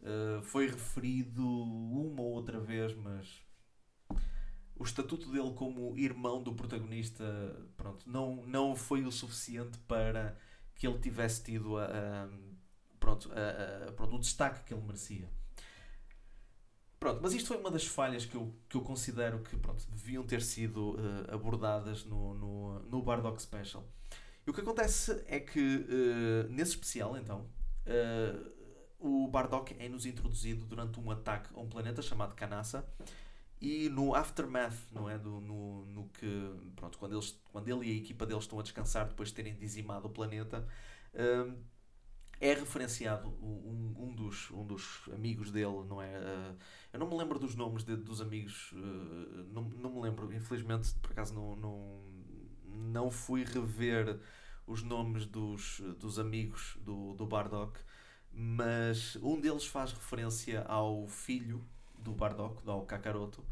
Uh, 0.00 0.42
foi 0.42 0.66
referido 0.66 1.42
uma 1.42 2.20
ou 2.20 2.32
outra 2.32 2.60
vez, 2.60 2.94
mas 2.94 3.40
o 4.74 4.84
estatuto 4.84 5.30
dele 5.30 5.52
como 5.54 5.96
irmão 5.96 6.42
do 6.42 6.52
protagonista 6.52 7.24
pronto, 7.76 8.08
não, 8.08 8.44
não 8.46 8.76
foi 8.76 9.04
o 9.04 9.10
suficiente 9.10 9.78
para 9.88 10.36
que 10.74 10.86
ele 10.86 10.98
tivesse 10.98 11.42
tido 11.42 11.78
a, 11.78 11.86
a 11.86 12.28
pronto, 13.00 13.30
a, 13.32 13.88
a, 13.88 13.92
pronto, 13.92 14.16
o 14.16 14.18
destaque 14.18 14.64
que 14.64 14.74
ele 14.74 14.82
merecia. 14.82 15.30
Pronto, 16.98 17.20
mas 17.22 17.34
isto 17.34 17.48
foi 17.48 17.58
uma 17.58 17.70
das 17.70 17.86
falhas 17.86 18.24
que 18.24 18.34
eu, 18.34 18.54
que 18.68 18.76
eu 18.76 18.80
considero 18.80 19.40
que 19.40 19.56
pronto, 19.56 19.84
deviam 19.90 20.22
ter 20.24 20.40
sido 20.40 20.92
uh, 20.92 21.34
abordadas 21.34 22.04
no, 22.04 22.34
no, 22.34 22.78
no 22.80 23.02
Bardock 23.02 23.40
Special. 23.40 23.84
E 24.46 24.50
o 24.50 24.54
que 24.54 24.60
acontece 24.60 25.22
é 25.26 25.38
que 25.40 25.60
uh, 25.60 26.48
nesse 26.48 26.72
especial, 26.72 27.16
então, 27.18 27.46
uh, 27.86 28.56
o 28.98 29.28
Bardock 29.28 29.76
é-nos 29.78 30.06
introduzido 30.06 30.64
durante 30.64 30.98
um 30.98 31.10
ataque 31.10 31.50
a 31.54 31.60
um 31.60 31.68
planeta 31.68 32.00
chamado 32.00 32.34
Canassa 32.34 32.88
e 33.60 33.88
no 33.88 34.14
aftermath, 34.14 34.76
não 34.92 35.08
é? 35.08 35.18
Do, 35.18 35.40
no, 35.40 35.86
no 35.86 36.08
que, 36.08 36.54
pronto, 36.74 36.98
quando, 36.98 37.14
eles, 37.14 37.38
quando 37.52 37.68
ele 37.68 37.88
e 37.90 37.92
a 37.92 37.96
equipa 37.96 38.24
deles 38.26 38.44
estão 38.44 38.58
a 38.58 38.62
descansar 38.62 39.08
depois 39.08 39.30
de 39.30 39.34
terem 39.34 39.54
dizimado 39.54 40.06
o 40.06 40.10
planeta, 40.10 40.66
um, 41.14 41.56
é 42.40 42.52
referenciado 42.52 43.28
um, 43.42 43.94
um, 43.98 44.14
dos, 44.14 44.50
um 44.50 44.64
dos 44.66 45.08
amigos 45.12 45.50
dele, 45.50 45.84
não 45.88 46.02
é? 46.02 46.18
Uh, 46.18 46.56
eu 46.92 47.00
não 47.00 47.08
me 47.08 47.16
lembro 47.16 47.38
dos 47.38 47.54
nomes 47.54 47.84
de, 47.84 47.96
dos 47.96 48.20
amigos, 48.20 48.72
uh, 48.72 49.46
não, 49.52 49.62
não 49.62 49.94
me 49.94 50.00
lembro, 50.00 50.32
infelizmente, 50.32 50.94
por 51.00 51.12
acaso 51.12 51.34
não, 51.34 51.56
não, 51.56 52.00
não 52.92 53.10
fui 53.10 53.44
rever 53.44 54.20
os 54.66 54.82
nomes 54.82 55.26
dos, 55.26 55.80
dos 55.98 56.18
amigos 56.18 56.76
do, 56.82 57.14
do 57.14 57.26
Bardock, 57.26 57.78
mas 58.32 59.16
um 59.22 59.40
deles 59.40 59.66
faz 59.66 59.92
referência 59.92 60.62
ao 60.62 61.06
filho 61.06 61.64
do 61.98 62.12
Bardock, 62.12 62.62
do 62.64 62.82
Kakaroto, 62.82 63.44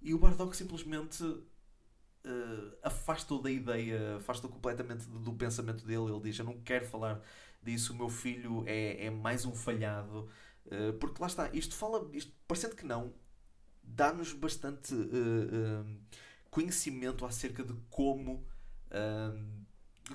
e 0.00 0.14
o 0.14 0.18
Bardock 0.18 0.56
simplesmente 0.56 1.22
uh, 1.24 2.76
afasta-o 2.82 3.40
da 3.40 3.50
ideia, 3.50 4.16
afasta-o 4.16 4.50
completamente 4.50 5.06
do, 5.08 5.18
do, 5.18 5.32
pensamento 5.34 5.84
dele. 5.84 6.10
Ele 6.10 6.20
diz: 6.20 6.38
Eu 6.38 6.44
não 6.44 6.60
quero 6.60 6.86
falar 6.86 7.20
disso, 7.62 7.92
o 7.92 7.96
meu 7.96 8.08
filho 8.08 8.64
é, 8.66 9.06
é 9.06 9.10
mais 9.10 9.44
um 9.44 9.54
falhado. 9.54 10.28
Uh, 10.66 10.92
porque 10.98 11.20
lá 11.20 11.26
está, 11.26 11.50
isto 11.52 11.74
fala, 11.74 12.08
isto, 12.12 12.32
parecendo 12.46 12.76
que 12.76 12.84
não, 12.84 13.12
dá-nos 13.82 14.32
bastante 14.32 14.94
uh, 14.94 16.00
conhecimento 16.50 17.24
acerca 17.24 17.64
de 17.64 17.74
como. 17.88 18.44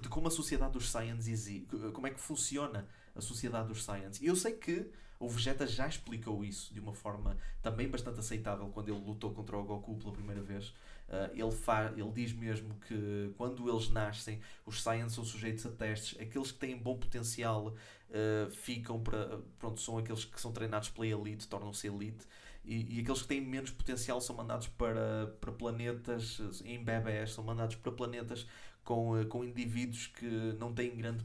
de 0.01 0.09
como 0.09 0.27
a 0.27 0.31
sociedade 0.31 0.73
dos 0.73 0.89
Saiyans 0.89 1.27
existe, 1.27 1.67
como 1.93 2.07
é 2.07 2.11
que 2.11 2.19
funciona 2.19 2.87
a 3.15 3.21
sociedade 3.21 3.69
dos 3.69 3.83
Saiyans. 3.83 4.19
E 4.21 4.25
eu 4.25 4.35
sei 4.35 4.53
que 4.53 4.91
o 5.19 5.29
Vegeta 5.29 5.65
já 5.65 5.87
explicou 5.87 6.43
isso 6.43 6.73
de 6.73 6.79
uma 6.79 6.93
forma 6.93 7.37
também 7.61 7.87
bastante 7.89 8.19
aceitável 8.19 8.67
quando 8.69 8.89
ele 8.89 8.99
lutou 8.99 9.33
contra 9.33 9.57
o 9.57 9.63
Goku 9.63 9.97
pela 9.97 10.11
primeira 10.11 10.41
vez. 10.41 10.73
Uh, 11.07 11.29
ele, 11.33 11.51
fa 11.51 11.93
ele 11.95 12.11
diz 12.11 12.33
mesmo 12.33 12.73
que 12.87 13.31
quando 13.37 13.69
eles 13.69 13.89
nascem, 13.89 14.39
os 14.65 14.81
Saiyans 14.81 15.13
são 15.13 15.23
sujeitos 15.23 15.65
a 15.65 15.69
testes. 15.69 16.19
Aqueles 16.19 16.51
que 16.51 16.57
têm 16.57 16.77
bom 16.77 16.97
potencial 16.97 17.67
uh, 17.67 18.49
ficam 18.49 18.99
para. 18.99 19.39
Pronto, 19.59 19.79
são 19.79 19.97
aqueles 19.97 20.25
que 20.25 20.41
são 20.41 20.51
treinados 20.51 20.89
pela 20.89 21.05
elite, 21.05 21.47
tornam-se 21.47 21.87
elite. 21.87 22.25
E, 22.63 22.97
e, 22.97 23.01
aqueles 23.01 23.21
que 23.21 23.27
têm 23.27 23.41
menos 23.41 23.69
potencial 23.69 24.19
são 24.19 24.35
mandados 24.35 24.67
para, 24.69 25.27
para 25.39 25.51
planetas, 25.51 26.41
em 26.65 26.83
bebés, 26.83 27.33
são 27.33 27.43
mandados 27.43 27.75
para 27.75 27.91
planetas 27.91 28.47
com, 28.83 29.21
uh, 29.21 29.27
com 29.27 29.43
indivíduos 29.43 30.07
que 30.07 30.55
não 30.59 30.73
têm 30.73 30.95
grande 30.95 31.23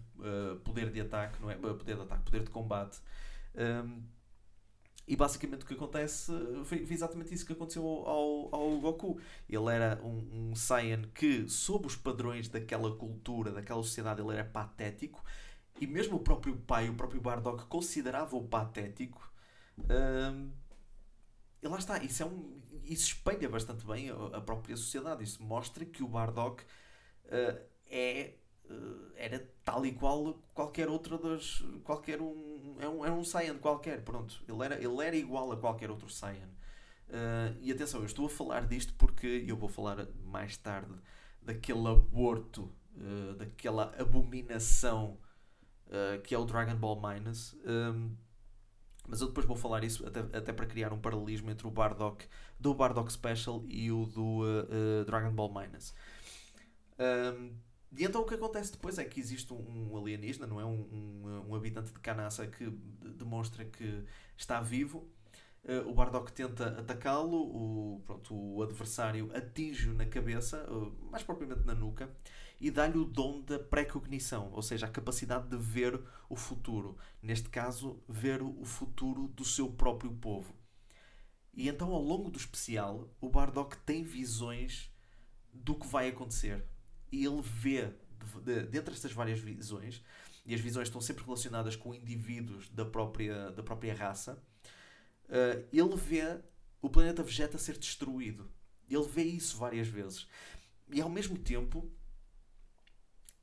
poder 0.62 0.90
de 0.90 1.00
ataque, 1.00 1.40
não 1.40 1.50
é? 1.50 1.54
poder 1.54 1.96
de 1.96 2.02
ataque, 2.02 2.22
poder 2.24 2.42
de 2.44 2.50
combate. 2.50 2.98
Um, 3.56 4.02
e 5.10 5.16
basicamente 5.16 5.64
o 5.64 5.66
que 5.66 5.74
acontece 5.74 6.32
foi, 6.64 6.86
exatamente 6.88 7.34
isso 7.34 7.44
que 7.44 7.52
aconteceu 7.52 7.84
ao, 7.84 8.54
ao 8.54 8.78
Goku. 8.78 9.18
Ele 9.48 9.68
era 9.68 10.00
um, 10.04 10.50
um 10.50 10.54
Saiyan 10.54 11.02
que, 11.12 11.48
sob 11.48 11.88
os 11.88 11.96
padrões 11.96 12.48
daquela 12.48 12.94
cultura, 12.94 13.50
daquela 13.50 13.82
sociedade, 13.82 14.20
ele 14.20 14.32
era 14.32 14.44
patético. 14.44 15.20
E 15.80 15.86
mesmo 15.86 16.16
o 16.16 16.20
próprio 16.20 16.56
pai, 16.58 16.88
o 16.88 16.94
próprio 16.94 17.20
Bardock, 17.20 17.64
considerava-o 17.66 18.46
patético. 18.46 19.32
Um, 19.78 20.52
e 21.60 21.66
lá 21.66 21.78
está, 21.78 22.00
isso, 22.04 22.22
é 22.22 22.26
um, 22.26 22.60
isso 22.84 23.08
espelha 23.08 23.48
bastante 23.48 23.84
bem 23.84 24.10
a, 24.10 24.14
a 24.36 24.40
própria 24.40 24.76
sociedade. 24.76 25.24
Isso 25.24 25.42
mostra 25.42 25.84
que 25.84 26.04
o 26.04 26.08
Bardock 26.08 26.62
uh, 26.62 27.60
é 27.90 28.34
era 29.16 29.46
tal 29.64 29.84
e 29.84 29.92
qual 29.92 30.34
qualquer 30.54 30.88
outra 30.88 31.18
das. 31.18 31.62
qualquer 31.84 32.20
um. 32.20 32.76
É 32.78 32.88
um, 32.88 33.04
é 33.04 33.10
um 33.10 33.22
Saiyan 33.22 33.58
qualquer, 33.58 34.02
pronto. 34.02 34.42
Ele 34.48 34.64
era, 34.64 34.74
ele 34.76 35.04
era 35.04 35.16
igual 35.16 35.52
a 35.52 35.56
qualquer 35.56 35.90
outro 35.90 36.08
Saiyan. 36.08 36.48
Uh, 37.08 37.56
e 37.60 37.72
atenção, 37.72 38.00
eu 38.00 38.06
estou 38.06 38.26
a 38.26 38.30
falar 38.30 38.66
disto 38.66 38.94
porque 38.94 39.44
eu 39.46 39.56
vou 39.56 39.68
falar 39.68 40.06
mais 40.24 40.56
tarde 40.56 40.94
daquele 41.42 41.86
aborto, 41.88 42.72
uh, 42.96 43.34
daquela 43.34 43.94
abominação 43.98 45.18
que 46.22 46.32
é 46.32 46.38
o 46.38 46.44
Dragon 46.44 46.76
Ball 46.76 47.02
Minus. 47.02 47.56
Um, 47.66 48.14
mas 49.08 49.20
eu 49.20 49.26
depois 49.26 49.44
vou 49.44 49.56
falar 49.56 49.82
isso 49.82 50.06
até, 50.06 50.20
até 50.20 50.52
para 50.52 50.64
criar 50.64 50.92
um 50.92 51.00
paralelismo 51.00 51.50
entre 51.50 51.66
o 51.66 51.70
Bardock 51.70 52.24
do 52.60 52.72
Bardock 52.72 53.12
Special 53.12 53.64
e 53.66 53.90
o 53.90 54.06
do 54.06 54.42
Dragon 55.04 55.32
Ball 55.32 55.52
Minus. 55.52 55.92
Um, 56.96 57.50
e 57.96 58.04
então 58.04 58.22
o 58.22 58.24
que 58.24 58.34
acontece 58.34 58.72
depois 58.72 58.98
é 58.98 59.04
que 59.04 59.18
existe 59.18 59.52
um, 59.52 59.96
alienígena, 59.96 60.46
não 60.46 60.60
é? 60.60 60.64
Um, 60.64 60.80
um, 60.92 61.50
um 61.50 61.54
habitante 61.54 61.92
de 61.92 61.98
Canassa 61.98 62.46
que 62.46 62.70
demonstra 63.18 63.64
que 63.64 64.04
está 64.36 64.60
vivo. 64.60 65.08
Uh, 65.64 65.88
o 65.88 65.92
Bardock 65.92 66.32
tenta 66.32 66.78
atacá-lo, 66.78 67.36
o, 67.36 68.00
pronto, 68.06 68.34
o 68.34 68.62
adversário 68.62 69.30
atinge-o 69.34 69.92
na 69.92 70.06
cabeça, 70.06 70.64
uh, 70.70 71.10
mais 71.10 71.22
propriamente 71.22 71.66
na 71.66 71.74
nuca, 71.74 72.08
e 72.60 72.70
dá-lhe 72.70 72.96
o 72.96 73.04
dom 73.04 73.42
da 73.42 73.58
precognição, 73.58 74.50
ou 74.52 74.62
seja, 74.62 74.86
a 74.86 74.90
capacidade 74.90 75.48
de 75.48 75.56
ver 75.56 76.00
o 76.28 76.36
futuro. 76.36 76.96
Neste 77.20 77.48
caso, 77.48 78.02
ver 78.08 78.40
o 78.40 78.64
futuro 78.64 79.28
do 79.28 79.44
seu 79.44 79.68
próprio 79.68 80.12
povo. 80.12 80.54
E 81.52 81.68
então, 81.68 81.92
ao 81.92 82.00
longo 82.02 82.30
do 82.30 82.38
especial, 82.38 83.10
o 83.20 83.28
Bardock 83.28 83.76
tem 83.78 84.04
visões 84.04 84.90
do 85.52 85.74
que 85.74 85.86
vai 85.86 86.08
acontecer 86.08 86.64
e 87.12 87.24
ele 87.24 87.42
vê, 87.42 87.92
de, 88.44 88.62
dentre 88.64 88.94
estas 88.94 89.12
várias 89.12 89.40
visões, 89.40 90.02
e 90.44 90.54
as 90.54 90.60
visões 90.60 90.88
estão 90.88 91.00
sempre 91.00 91.24
relacionadas 91.24 91.76
com 91.76 91.94
indivíduos 91.94 92.68
da 92.70 92.84
própria, 92.84 93.50
da 93.50 93.62
própria 93.62 93.94
raça, 93.94 94.42
uh, 95.28 95.66
ele 95.72 95.96
vê 95.96 96.40
o 96.80 96.88
planeta 96.88 97.22
Vegeta 97.22 97.58
ser 97.58 97.76
destruído. 97.76 98.50
Ele 98.88 99.06
vê 99.06 99.22
isso 99.22 99.56
várias 99.56 99.86
vezes. 99.86 100.26
E 100.92 101.00
ao 101.00 101.08
mesmo 101.08 101.38
tempo, 101.38 101.90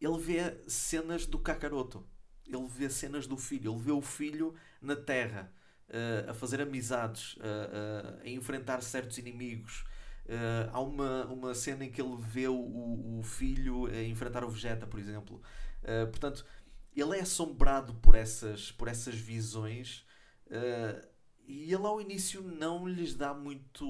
ele 0.02 0.18
vê 0.18 0.58
cenas 0.68 1.26
do 1.26 1.40
Kakaroto. 1.40 2.06
Ele 2.46 2.68
vê 2.68 2.90
cenas 2.90 3.28
do 3.28 3.38
filho. 3.38 3.72
Ele 3.72 3.82
vê 3.82 3.92
o 3.92 4.02
filho 4.02 4.56
na 4.82 4.96
Terra, 4.96 5.54
uh, 5.90 6.32
a 6.32 6.34
fazer 6.34 6.62
amizades, 6.62 7.36
uh, 7.36 8.22
a 8.24 8.30
enfrentar 8.30 8.82
certos 8.82 9.18
inimigos, 9.18 9.86
Uh, 10.28 10.70
há 10.74 10.82
uma, 10.82 11.26
uma 11.28 11.56
cena 11.56 11.86
em 11.86 11.92
que 11.92 12.02
ele 12.02 12.18
vê 12.20 12.50
o, 12.50 13.20
o 13.20 13.24
filho 13.24 13.88
enfrentar 14.04 14.44
o 14.44 14.50
Vegeta, 14.50 14.86
por 14.86 15.00
exemplo. 15.00 15.42
Uh, 15.84 16.08
portanto, 16.08 16.46
ele 16.94 17.18
é 17.18 17.22
assombrado 17.22 17.94
por 17.96 18.16
essas, 18.16 18.72
por 18.72 18.88
essas 18.88 19.16
visões 19.16 20.06
uh, 20.48 21.08
e 21.48 21.74
ele 21.74 21.86
ao 21.86 22.02
início 22.02 22.42
não 22.42 22.88
lhes 22.88 23.16
dá 23.16 23.34
muito. 23.34 23.86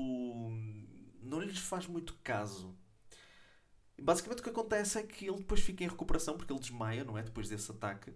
não 1.23 1.41
lhes 1.41 1.57
faz 1.57 1.87
muito 1.87 2.13
caso. 2.23 2.77
Basicamente 3.99 4.39
o 4.41 4.43
que 4.43 4.49
acontece 4.49 4.99
é 4.99 5.03
que 5.03 5.25
ele 5.25 5.37
depois 5.37 5.59
fica 5.61 5.83
em 5.83 5.87
recuperação 5.87 6.37
porque 6.37 6.53
ele 6.53 6.59
desmaia, 6.59 7.03
não 7.03 7.17
é? 7.17 7.23
Depois 7.23 7.49
desse 7.49 7.71
ataque. 7.71 8.13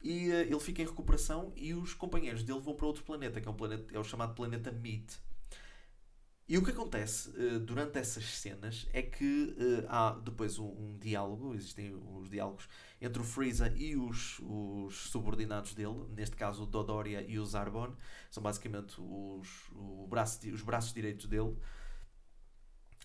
E 0.00 0.30
ele 0.30 0.60
fica 0.60 0.82
em 0.82 0.86
recuperação 0.86 1.52
e 1.56 1.74
os 1.74 1.92
companheiros 1.94 2.44
dele 2.44 2.60
vão 2.60 2.74
para 2.74 2.86
outro 2.86 3.02
planeta, 3.02 3.40
que 3.40 3.48
é, 3.48 3.50
um 3.50 3.54
planeta, 3.54 3.92
é 3.92 3.98
o 3.98 4.04
chamado 4.04 4.34
planeta 4.34 4.70
Meat. 4.70 5.20
E 6.52 6.58
o 6.58 6.62
que 6.62 6.70
acontece 6.70 7.30
uh, 7.30 7.58
durante 7.58 7.98
essas 7.98 8.26
cenas 8.26 8.86
é 8.92 9.00
que 9.00 9.56
uh, 9.56 9.86
há 9.88 10.10
depois 10.22 10.58
um, 10.58 10.66
um, 10.66 10.98
diálogo, 10.98 11.54
existem 11.54 11.94
os 11.94 12.28
diálogos 12.28 12.68
entre 13.00 13.22
o 13.22 13.24
Freeza 13.24 13.72
e 13.74 13.96
os, 13.96 14.38
os 14.40 14.94
subordinados 15.08 15.72
dele, 15.72 16.04
neste 16.10 16.36
caso 16.36 16.64
o 16.64 16.66
Dodoria 16.66 17.24
e 17.26 17.38
o 17.38 17.46
Zarbon, 17.46 17.96
são 18.30 18.42
basicamente 18.42 18.96
os, 19.00 19.70
o 19.74 20.06
braço, 20.06 20.46
os 20.50 20.60
braços 20.60 20.92
direitos 20.92 21.24
dele. 21.24 21.56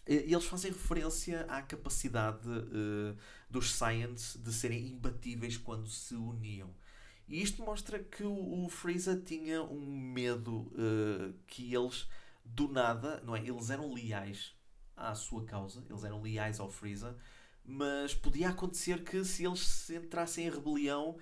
E 0.06 0.34
eles 0.34 0.44
fazem 0.44 0.70
referência 0.70 1.46
à 1.48 1.62
capacidade 1.62 2.50
uh, 2.50 3.16
dos 3.50 3.72
Saiyans 3.72 4.36
de 4.44 4.52
serem 4.52 4.90
imbatíveis 4.90 5.56
quando 5.56 5.88
se 5.88 6.16
uniam. 6.16 6.76
E 7.30 7.42
isto 7.42 7.64
mostra 7.64 7.98
que 7.98 8.24
o, 8.24 8.66
o 8.66 8.68
Freeza 8.68 9.16
tinha 9.16 9.64
um 9.64 9.86
medo 9.86 10.70
que 11.48 11.74
eles 11.74 12.10
do 12.54 12.68
nada, 12.68 13.22
não 13.24 13.36
é? 13.36 13.40
Eles 13.40 13.70
eram 13.70 13.94
leais 13.94 14.56
à 14.96 15.14
sua 15.16 15.46
causa, 15.46 15.84
eles 15.90 16.04
eram 16.04 16.22
leais 16.22 16.60
ao 16.60 16.70
Freeza, 16.70 17.18
mas 17.64 18.16
podia 18.16 18.50
acontecer 18.50 19.04
que 19.04 19.24
se 19.24 19.46
eles 19.46 19.90
entrassem 19.90 20.48
em 20.48 20.50
rebelião, 20.50 21.18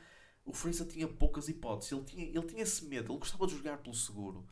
o 0.46 0.53
Freeza 0.53 0.86
tinha 0.86 1.08
poucas 1.08 1.50
hipóteses. 1.50 1.91
Ele 1.91 2.03
tinha, 2.03 2.25
ele 2.25 2.44
tinha 2.44 2.62
esse 2.62 2.86
medo, 2.86 3.12
ele 3.12 3.20
gostava 3.20 3.48
de 3.48 3.55
jogar 3.55 3.79
pelo 3.79 3.96
seguro. 3.96 4.48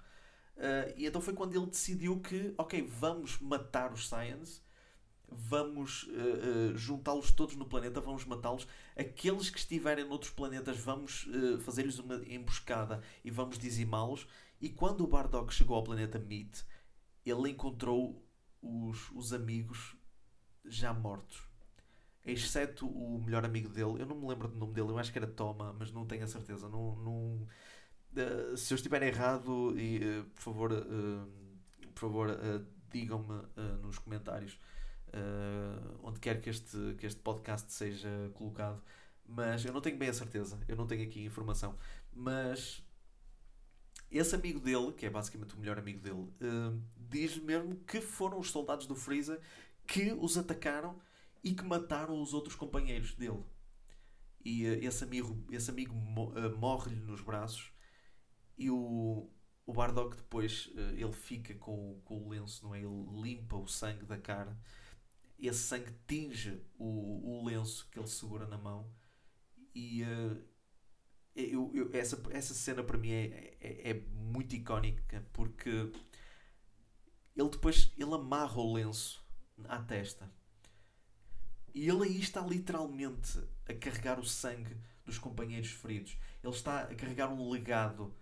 Uh, 0.56 0.94
e 0.98 1.06
então 1.06 1.22
foi 1.22 1.34
quando 1.34 1.56
ele 1.56 1.66
decidiu 1.68 2.20
que, 2.20 2.54
ok, 2.58 2.82
vamos 2.82 3.40
matar 3.40 3.92
os 3.94 4.08
Saiyans, 4.08 4.63
vamos 5.36 6.04
uh, 6.04 6.74
uh, 6.74 6.78
juntá-los 6.78 7.32
todos 7.32 7.56
no 7.56 7.66
planeta, 7.66 8.02
vamos 8.02 8.26
matá-los. 8.26 8.68
Aqueles 8.98 9.50
que 9.50 9.58
estiverem 9.58 10.08
noutros 10.08 10.32
planetas, 10.32 10.78
vamos 10.78 11.28
fazer-lhes 11.62 12.00
uma 12.00 12.16
emboscada 12.28 13.02
e 13.24 13.32
vamos 13.32 13.58
dizimá-los. 13.58 14.28
E 14.62 14.70
quando 14.70 15.04
o 15.04 15.08
Bardock 15.08 15.54
chegou 15.54 15.76
ao 15.76 15.84
planeta 15.84 16.20
Meat, 16.20 16.64
ele 17.26 17.50
encontrou 17.50 18.24
os, 18.62 19.12
os 19.12 19.34
amigos 19.34 19.96
já 20.66 20.94
mortos. 20.94 21.44
Exceto 22.26 22.88
o 22.88 23.22
melhor 23.22 23.44
amigo 23.44 23.68
dele, 23.68 24.02
eu 24.02 24.06
não 24.06 24.16
me 24.16 24.28
lembro 24.28 24.48
do 24.48 24.58
nome 24.58 24.74
dele, 24.74 24.90
eu 24.90 24.98
acho 24.98 25.12
que 25.12 25.18
era 25.18 25.28
Toma, 25.28 25.76
mas 25.78 25.92
não 25.92 26.06
tenho 26.06 26.24
a 26.24 26.28
certeza. 26.28 26.70
Não, 26.70 26.96
não, 26.96 27.48
uh, 28.14 28.56
se 28.56 28.74
eu 28.74 28.76
estiver 28.78 29.04
errado, 29.04 29.78
e, 29.78 29.98
uh, 29.98 30.24
por 30.34 30.42
favor, 30.42 30.72
uh, 30.72 31.90
por 31.94 32.00
favor 32.00 32.30
digam-me 32.90 33.42
nos 33.82 33.98
comentários 33.98 34.58
onde 36.02 36.20
quer 36.20 36.42
que 36.42 36.50
este, 36.50 36.96
que 36.98 37.06
este 37.06 37.22
podcast 37.22 37.72
seja 37.72 38.10
colocado. 38.34 38.82
Mas 39.26 39.64
eu 39.64 39.74
não 39.74 39.82
tenho 39.82 39.98
bem 39.98 40.10
a 40.10 40.14
certeza, 40.14 40.60
eu 40.68 40.76
não 40.76 40.86
tenho 40.86 41.04
aqui 41.04 41.24
informação. 41.24 41.78
Mas 42.12 42.84
esse 44.14 44.36
amigo 44.36 44.60
dele, 44.60 44.94
que 44.94 45.08
é 45.08 45.10
basicamente 45.10 45.56
o 45.56 45.60
melhor 45.60 45.80
amigo 45.80 46.00
dele, 46.00 46.22
uh, 46.22 46.82
diz 46.96 47.38
mesmo 47.38 47.76
que 47.78 48.00
foram 48.00 48.40
os 48.40 48.52
soldados 48.52 48.86
do 48.86 48.96
Freeza 48.96 49.42
que 49.88 50.14
os 50.14 50.38
atacaram 50.38 51.02
e 51.44 51.54
que 51.54 51.64
mataram 51.64 52.22
os 52.22 52.32
outros 52.32 52.56
companheiros 52.56 53.16
dele. 53.16 53.44
E 54.46 54.68
uh, 54.68 54.84
esse 54.84 55.04
amigo, 55.04 55.44
esse 55.52 55.72
amigo 55.72 55.96
uh, 55.96 56.56
morre-lhe 56.58 57.02
nos 57.02 57.22
braços 57.22 57.74
e 58.56 58.70
o, 58.70 59.28
o 59.66 59.74
Bardock 59.74 60.16
depois 60.16 60.70
ele 60.96 61.12
fica 61.12 61.56
com, 61.56 62.00
com 62.06 62.22
o 62.22 62.30
lenço, 62.30 62.64
não 62.64 62.76
é? 62.76 62.82
Ele 62.82 63.06
limpa 63.20 63.56
o 63.56 63.68
sangue 63.68 64.06
da 64.06 64.18
cara. 64.18 64.56
Esse 65.40 65.60
sangue 65.60 65.94
tinge 66.08 66.62
o, 66.78 67.42
o 67.42 67.46
lenço 67.46 67.88
que 67.90 68.00
ele 68.00 68.08
segura 68.08 68.48
na 68.48 68.58
mão 68.58 68.90
e 69.76 70.02
eu, 71.36 71.72
eu, 71.74 71.90
essa, 71.94 72.22
essa 72.32 72.54
cena 72.54 72.84
para 72.84 72.98
mim 72.98 73.12
é, 73.12 73.58
é, 73.60 73.90
é, 73.90 73.94
muito 73.94 74.56
icónica 74.56 75.26
porque 75.34 75.92
ele 77.36 77.50
depois 77.50 77.92
ele 77.98 78.14
amarra 78.14 78.62
o 78.62 78.74
lenço 78.74 79.26
à 79.66 79.80
testa 79.80 80.32
e 81.74 81.90
ele 81.90 82.04
aí 82.04 82.20
está 82.20 82.40
literalmente 82.42 83.40
a 83.68 83.74
carregar 83.74 84.20
o 84.20 84.26
sangue 84.26 84.78
dos 85.04 85.18
companheiros 85.18 85.72
feridos. 85.72 86.18
Ele 86.44 86.54
está 86.54 86.82
a 86.84 86.96
carregar 86.96 87.30
um 87.30 87.50
legado 87.50 88.14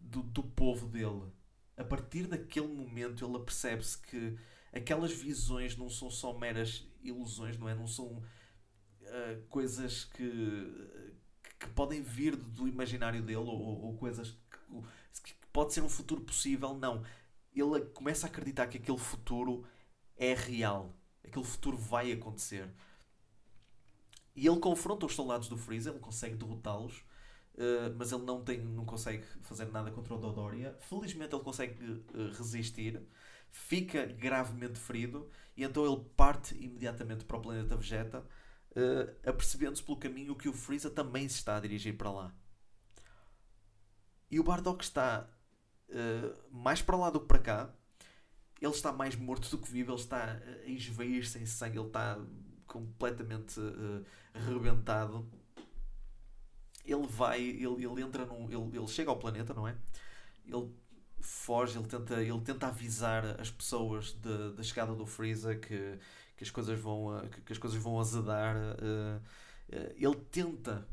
do, 0.00 0.22
do 0.22 0.42
povo 0.42 0.88
dele. 0.88 1.32
A 1.76 1.84
partir 1.84 2.26
daquele 2.26 2.66
momento 2.66 3.24
ele 3.24 3.36
apercebe-se 3.36 3.98
que 3.98 4.36
aquelas 4.76 5.12
visões 5.12 5.76
não 5.76 5.88
são 5.88 6.10
só 6.10 6.36
meras 6.38 6.86
ilusões, 7.02 7.56
não 7.58 7.68
é? 7.68 7.74
Não 7.74 7.86
são 7.86 8.06
uh, 8.06 9.42
coisas 9.48 10.04
que 10.04 10.24
que 11.58 11.68
podem 11.70 12.02
vir 12.02 12.36
do 12.36 12.68
imaginário 12.68 13.22
dele 13.22 13.38
ou, 13.38 13.84
ou 13.84 13.96
coisas 13.96 14.30
que, 14.30 15.32
que, 15.32 15.34
pode 15.52 15.72
ser 15.72 15.82
um 15.82 15.88
futuro 15.88 16.20
possível. 16.20 16.74
Não. 16.74 17.02
Ele 17.54 17.80
começa 17.86 18.26
a 18.26 18.30
acreditar 18.30 18.66
que 18.66 18.76
aquele 18.76 18.98
futuro 18.98 19.64
é 20.16 20.34
real. 20.34 20.94
Aquele 21.24 21.44
futuro 21.44 21.76
vai 21.76 22.12
acontecer. 22.12 22.68
E 24.34 24.46
ele 24.46 24.60
confronta 24.60 25.06
os 25.06 25.14
soldados 25.14 25.48
do 25.48 25.56
Freeza, 25.56 25.90
ele 25.90 25.98
consegue 25.98 26.36
derrotá-los, 26.36 26.98
uh, 27.54 27.94
mas 27.96 28.12
ele 28.12 28.22
não, 28.22 28.44
tem, 28.44 28.58
não 28.58 28.84
consegue 28.84 29.24
fazer 29.40 29.64
nada 29.72 29.90
contra 29.90 30.14
o 30.14 30.18
Dodoria. 30.18 30.76
Felizmente 30.80 31.34
ele 31.34 31.42
consegue 31.42 31.82
uh, 31.82 32.32
resistir, 32.36 33.02
fica 33.56 34.06
gravemente 34.06 34.78
ferido 34.78 35.28
e 35.56 35.64
então 35.64 35.84
ele 35.84 36.04
parte 36.16 36.54
imediatamente 36.54 37.24
para 37.24 37.38
o 37.38 37.40
planeta 37.40 37.76
Vegeta 37.76 38.20
uh, 38.20 39.28
apercebendo-se 39.28 39.82
pelo 39.82 39.96
caminho 39.96 40.36
que 40.36 40.48
o 40.48 40.52
Freeza 40.52 40.90
também 40.90 41.28
se 41.28 41.36
está 41.36 41.56
a 41.56 41.60
dirigir 41.60 41.96
para 41.96 42.10
lá. 42.10 42.34
E 44.30 44.38
o 44.38 44.44
Bardock 44.44 44.84
está 44.84 45.28
uh, 45.88 46.54
mais 46.54 46.82
para 46.82 46.96
lá 46.96 47.10
do 47.10 47.20
que 47.20 47.26
para 47.26 47.38
cá. 47.38 47.74
Ele 48.60 48.72
está 48.72 48.92
mais 48.92 49.16
morto 49.16 49.48
do 49.50 49.58
que 49.58 49.70
vivo, 49.70 49.92
ele 49.92 50.00
está 50.00 50.40
a 50.64 50.68
esvair-se 50.68 51.38
em 51.38 51.46
sangue, 51.46 51.78
ele 51.78 51.86
está 51.86 52.18
completamente 52.66 53.58
uh, 53.58 54.04
arrebentado. 54.34 55.28
Ele 56.84 57.06
vai, 57.06 57.40
ele, 57.40 57.84
ele 57.84 58.02
entra 58.02 58.24
num. 58.26 58.44
Ele, 58.44 58.76
ele 58.76 58.88
chega 58.88 59.10
ao 59.10 59.18
planeta, 59.18 59.52
não 59.52 59.66
é? 59.66 59.76
Ele 60.44 60.70
foge, 61.20 61.78
ele 61.78 61.86
tenta, 61.86 62.22
ele 62.22 62.40
tenta 62.40 62.66
avisar 62.68 63.40
as 63.40 63.50
pessoas 63.50 64.12
da 64.56 64.62
chegada 64.62 64.94
do 64.94 65.06
Freeza 65.06 65.54
que 65.56 65.98
que 66.36 66.44
as 66.44 66.50
coisas 66.50 66.78
vão, 66.78 67.28
que 67.44 67.52
as 67.52 67.58
coisas 67.58 67.82
vão 67.82 67.98
azedar. 67.98 68.56
Uh, 68.56 69.16
uh, 69.74 69.92
ele 69.96 70.16
tenta, 70.30 70.86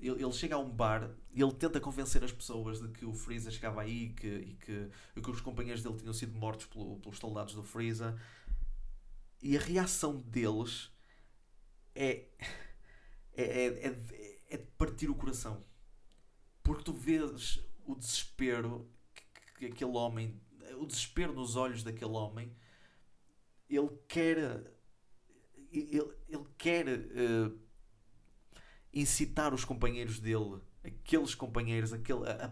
ele, 0.00 0.22
ele, 0.22 0.32
chega 0.32 0.56
a 0.56 0.58
um 0.58 0.68
bar 0.68 1.10
ele 1.32 1.52
tenta 1.52 1.80
convencer 1.80 2.22
as 2.24 2.32
pessoas 2.32 2.80
de 2.80 2.88
que 2.88 3.06
o 3.06 3.14
Freeza 3.14 3.50
chegava 3.50 3.80
aí 3.80 4.10
que, 4.10 4.26
e, 4.26 4.54
que, 4.54 4.90
e 5.16 5.20
que 5.20 5.30
os 5.30 5.40
companheiros 5.40 5.82
dele 5.82 5.96
tinham 5.96 6.12
sido 6.12 6.38
mortos 6.38 6.66
pelo, 6.66 6.98
pelos 6.98 7.18
soldados 7.18 7.54
do 7.54 7.62
Freeza. 7.62 8.20
E 9.40 9.56
a 9.56 9.60
reação 9.60 10.20
deles 10.20 10.90
é, 11.94 12.26
é, 13.34 13.42
é, 13.42 13.66
é, 13.88 14.38
é 14.50 14.56
de 14.56 14.66
partir 14.76 15.08
o 15.08 15.14
coração. 15.14 15.64
Porque 16.62 16.84
tu 16.84 16.92
vês 16.92 17.60
o 17.84 17.94
desespero 17.94 18.88
que, 19.62 19.68
que 19.68 19.84
aquele 19.84 19.96
homem, 19.96 20.40
o 20.78 20.86
desespero 20.86 21.32
nos 21.32 21.54
olhos 21.56 21.84
daquele 21.84 22.12
homem 22.12 22.52
ele 23.68 23.90
quer 24.08 24.38
ele, 25.72 26.12
ele 26.28 26.44
quer 26.58 26.86
uh, 26.86 27.58
incitar 28.92 29.54
os 29.54 29.64
companheiros 29.64 30.18
dele, 30.18 30.60
aqueles 30.84 31.34
companheiros, 31.34 31.94
aquele, 31.94 32.28
a, 32.28 32.46
a, 32.46 32.50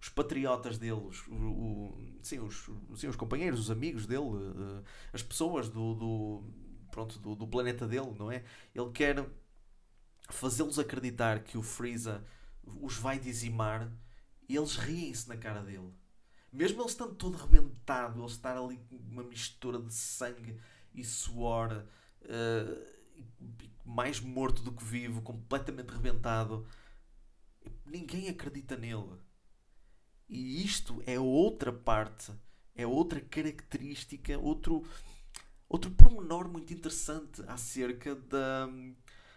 os 0.00 0.08
patriotas 0.08 0.78
dele, 0.78 0.92
os, 0.92 1.26
o, 1.26 1.34
o, 1.34 2.18
sim, 2.22 2.38
os, 2.38 2.70
sim, 2.94 3.08
os 3.08 3.16
companheiros, 3.16 3.58
os 3.58 3.70
amigos 3.72 4.06
dele, 4.06 4.22
uh, 4.22 4.84
as 5.12 5.22
pessoas 5.22 5.68
do, 5.68 5.94
do 5.94 6.44
pronto, 6.92 7.18
do, 7.18 7.34
do, 7.34 7.48
planeta 7.48 7.88
dele, 7.88 8.14
não 8.16 8.30
é? 8.30 8.44
Ele 8.72 8.90
quer 8.92 9.28
fazê-los 10.30 10.78
acreditar 10.78 11.42
que 11.42 11.58
o 11.58 11.62
Freeza 11.62 12.24
os 12.62 12.96
vai 12.96 13.18
dizimar 13.18 13.90
e 14.48 14.56
eles 14.56 14.76
riem-se 14.76 15.28
na 15.28 15.36
cara 15.36 15.60
dele. 15.60 15.92
Mesmo 16.54 16.80
ele 16.82 16.88
estando 16.88 17.16
todo 17.16 17.36
rebentado, 17.36 18.20
ele 18.20 18.26
estar 18.28 18.56
ali 18.56 18.78
com 18.88 18.94
uma 18.96 19.24
mistura 19.24 19.80
de 19.80 19.92
sangue 19.92 20.56
e 20.94 21.02
suor, 21.02 21.84
uh, 22.22 22.94
mais 23.84 24.20
morto 24.20 24.62
do 24.62 24.70
que 24.70 24.84
vivo, 24.84 25.20
completamente 25.20 25.90
rebentado, 25.90 26.64
ninguém 27.84 28.28
acredita 28.28 28.76
nele. 28.76 29.18
E 30.28 30.64
isto 30.64 31.02
é 31.06 31.18
outra 31.18 31.72
parte 31.72 32.32
É 32.76 32.86
outra 32.86 33.20
característica, 33.20 34.38
outro, 34.38 34.84
outro 35.68 35.90
pormenor 35.90 36.48
muito 36.48 36.72
interessante 36.72 37.42
acerca 37.48 38.14
da, 38.14 38.68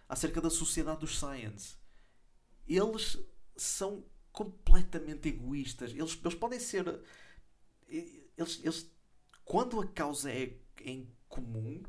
acerca 0.08 0.39
da 0.41 0.49
sociedade 0.49 0.99
dos 0.99 1.19
Science. 1.19 1.77
Eles 2.67 3.19
são 3.56 4.06
completamente 4.38 5.30
egoístas. 5.30 5.89
Eles, 5.89 6.19
eles 6.23 6.36
podem 6.36 6.60
ser. 6.60 7.02
Eles, 7.88 8.62
eles, 8.63 8.91
quando 9.43 9.82
a 9.82 9.88
causa 9.88 10.32
é 10.32 10.56
em 10.82 11.12
comum, 11.28 11.82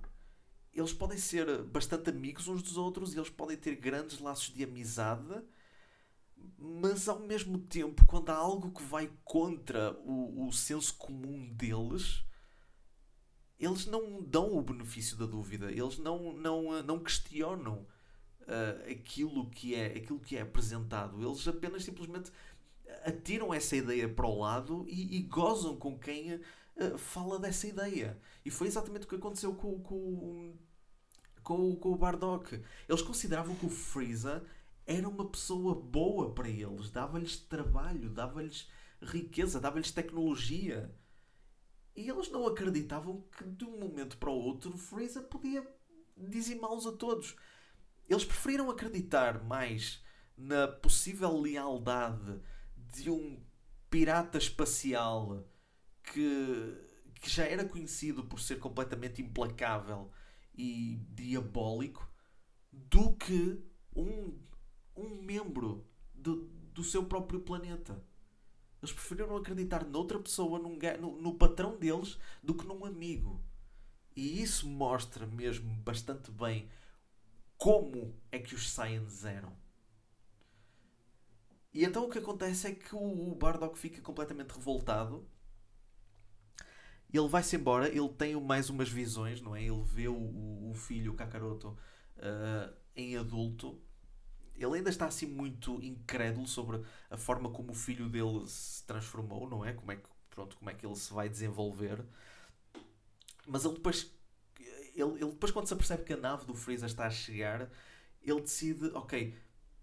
eles 0.73 0.95
podem 0.95 1.19
ser 1.19 1.63
bastante 1.65 2.09
amigos 2.09 2.49
uns 2.49 2.63
dos 2.63 2.79
outros, 2.79 3.15
eles 3.15 3.29
podem 3.29 3.57
ter 3.57 3.77
grandes 3.77 4.19
laços 4.19 4.55
de 4.55 4.65
amizade, 4.65 5.43
mas 6.57 7.07
ao 7.07 7.19
mesmo 7.19 7.59
tempo, 7.59 8.07
quando 8.07 8.31
há 8.31 8.37
algo 8.37 8.73
que 8.73 8.83
vai 8.83 9.13
contra 9.25 9.93
o, 10.01 10.47
o 10.49 10.53
senso 10.53 10.95
comum 10.97 11.53
deles, 11.53 12.25
eles 13.59 13.85
não 13.85 14.23
dão 14.23 14.57
o 14.57 14.63
benefício 14.63 15.19
da 15.19 15.27
dúvida, 15.27 15.71
eles 15.71 15.99
não, 15.99 16.33
não, 16.33 16.83
não 16.83 16.99
questionam 16.99 17.87
uh, 18.49 18.91
aquilo, 18.91 19.49
que 19.51 19.75
é, 19.75 19.87
aquilo 19.87 20.19
que 20.19 20.37
é 20.37 20.41
apresentado, 20.41 21.23
eles 21.23 21.47
apenas 21.47 21.85
simplesmente 21.85 22.33
atiram 23.05 23.53
essa 23.53 23.77
ideia 23.77 24.09
para 24.09 24.27
o 24.27 24.41
lado 24.41 24.85
e, 24.89 25.19
e 25.19 25.23
gozam 25.23 25.77
com 25.77 25.99
quem 25.99 26.35
uh, 26.35 26.99
fala 26.99 27.39
dessa 27.39 27.67
ideia. 27.67 28.19
E 28.45 28.51
foi 28.51 28.67
exatamente 28.67 29.05
o 29.05 29.09
que 29.09 29.17
aconteceu 29.17 29.55
com, 29.55 29.79
com, 29.81 30.55
com, 31.43 31.77
com 31.77 31.93
o 31.93 31.97
Bardock. 31.97 32.61
Eles 32.89 33.03
consideravam 33.03 33.55
que 33.55 33.67
o 33.67 33.71
Freeza 33.71 34.45
era 34.87 35.09
uma 35.09 35.29
pessoa 35.29 35.75
boa 35.75 36.33
para 36.33 36.49
eles, 36.49 36.91
dava-lhes 36.91 37.37
trabalho, 37.37 38.09
dava-lhes 38.09 38.69
riqueza, 39.03 39.61
dava-lhes 39.61 39.91
tecnologia. 39.91 40.91
E 41.95 42.09
eles 42.09 42.31
não 42.31 42.47
acreditavam 42.47 43.23
que 43.37 43.45
de 43.45 43.65
um 43.65 43.79
momento 43.79 44.17
para 44.17 44.31
o 44.31 44.39
outro 44.39 44.77
Freeza 44.79 45.21
podia 45.21 45.67
dizimá-los 46.17 46.87
a 46.87 46.93
todos. 46.93 47.37
Eles 48.09 48.25
preferiram 48.25 48.71
acreditar 48.71 49.44
mais 49.44 50.03
na 50.37 50.66
possível 50.66 51.38
lealdade 51.38 52.40
de 52.77 53.11
um 53.11 53.42
pirata 53.90 54.38
espacial 54.38 55.44
que, 56.03 56.77
que 57.21 57.29
já 57.29 57.44
era 57.44 57.64
conhecido 57.64 58.25
por 58.25 58.40
ser 58.40 58.59
completamente 58.59 59.21
implacável 59.21 60.11
e 60.57 61.01
diabólico 61.11 62.09
do 62.73 63.14
que 63.14 63.62
um, 63.94 64.38
um 64.97 65.23
membro 65.23 65.87
do, 66.14 66.47
do 66.73 66.83
seu 66.83 67.05
próprio 67.05 67.40
planeta. 67.40 68.03
Eles 68.81 68.92
preferiram 68.92 69.37
acreditar 69.37 69.85
noutra 69.85 70.18
pessoa, 70.18 70.59
num, 70.59 70.79
no, 71.01 71.21
no 71.21 71.35
patrão 71.35 71.77
deles, 71.77 72.16
do 72.42 72.55
que 72.55 72.66
num 72.66 72.85
amigo. 72.85 73.42
E 74.14 74.40
isso 74.40 74.68
mostra 74.68 75.27
mesmo 75.27 75.75
bastante 75.83 76.31
bem 76.31 76.68
como 77.59 78.14
é 78.33 78.38
que 78.38 78.55
os 78.55 78.71
Saiyans 78.71 79.25
eram. 79.25 79.53
E 81.75 81.85
então 81.85 82.07
o 82.07 82.11
que 82.11 82.18
acontece 82.18 82.66
é 82.68 82.75
que 82.75 82.94
o 82.94 83.35
Bardock 83.35 83.79
fica 83.79 84.01
completamente 84.01 84.53
revoltado 84.53 85.29
ele 87.12 87.29
vai-se 87.29 87.57
embora, 87.57 87.88
ele 87.88 88.09
tem 88.11 88.38
mais 88.40 88.68
umas 88.68 88.88
visões, 88.88 89.40
não 89.40 89.57
é? 89.57 89.62
Ele 89.62 89.83
vê 89.83 90.09
o, 90.09 90.71
o 90.71 90.75
filho, 90.75 91.12
o 91.12 91.14
Kakaroto, 91.14 91.77
uh, 92.16 92.75
em 92.94 93.16
adulto. 93.16 93.81
Ele 94.55 94.77
ainda 94.77 94.90
está 94.90 95.07
assim 95.07 95.27
muito 95.27 95.81
incrédulo 95.83 96.47
sobre 96.47 96.83
a 97.09 97.16
forma 97.16 97.51
como 97.51 97.71
o 97.73 97.75
filho 97.75 98.09
dele 98.09 98.47
se 98.47 98.85
transformou, 98.85 99.49
não 99.49 99.64
é? 99.64 99.73
Como 99.73 99.90
é 99.90 99.97
que, 99.97 100.09
pronto, 100.29 100.57
como 100.57 100.68
é 100.68 100.75
que 100.75 100.85
ele 100.85 100.97
se 100.97 101.12
vai 101.12 101.29
desenvolver. 101.29 102.05
Mas 103.47 103.64
ele 103.64 103.75
depois, 103.75 104.12
ele, 105.01 105.13
ele 105.13 105.31
depois 105.31 105.53
quando 105.53 105.67
se 105.67 105.75
apercebe 105.75 106.05
que 106.05 106.13
a 106.13 106.17
nave 106.17 106.47
do 106.47 106.55
Freeza 106.55 106.87
está 106.87 107.07
a 107.07 107.11
chegar, 107.11 107.71
ele 108.23 108.41
decide, 108.41 108.87
ok, 108.95 109.35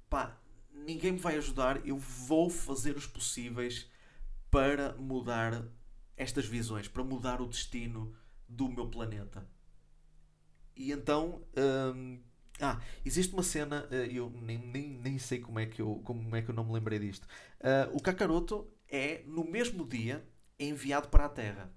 pá, 0.09 0.37
ninguém 0.71 1.13
me 1.13 1.19
vai 1.19 1.37
ajudar, 1.37 1.85
eu 1.85 1.97
vou 1.97 2.49
fazer 2.49 2.95
os 2.95 3.07
possíveis 3.07 3.89
para 4.51 4.93
mudar 4.95 5.65
estas 6.15 6.45
visões, 6.45 6.87
para 6.87 7.03
mudar 7.03 7.41
o 7.41 7.47
destino 7.47 8.15
do 8.47 8.69
meu 8.69 8.87
planeta. 8.87 9.47
E 10.75 10.91
então. 10.91 11.41
Hum, 11.57 12.19
ah, 12.59 12.79
existe 13.03 13.33
uma 13.33 13.43
cena, 13.43 13.85
eh, 13.91 14.07
eu 14.11 14.29
nem, 14.29 14.57
nem, 14.57 14.89
nem 14.89 15.19
sei 15.19 15.39
como 15.39 15.59
é, 15.59 15.65
que 15.65 15.81
eu, 15.81 16.01
como 16.05 16.33
é 16.35 16.41
que 16.41 16.49
eu 16.49 16.55
não 16.55 16.63
me 16.63 16.71
lembrei 16.71 16.99
disto. 16.99 17.25
Uh, 17.59 17.97
o 17.97 18.01
Kakaroto 18.01 18.71
é, 18.87 19.23
no 19.27 19.43
mesmo 19.43 19.85
dia, 19.85 20.25
enviado 20.57 21.09
para 21.09 21.25
a 21.25 21.29
Terra. 21.29 21.73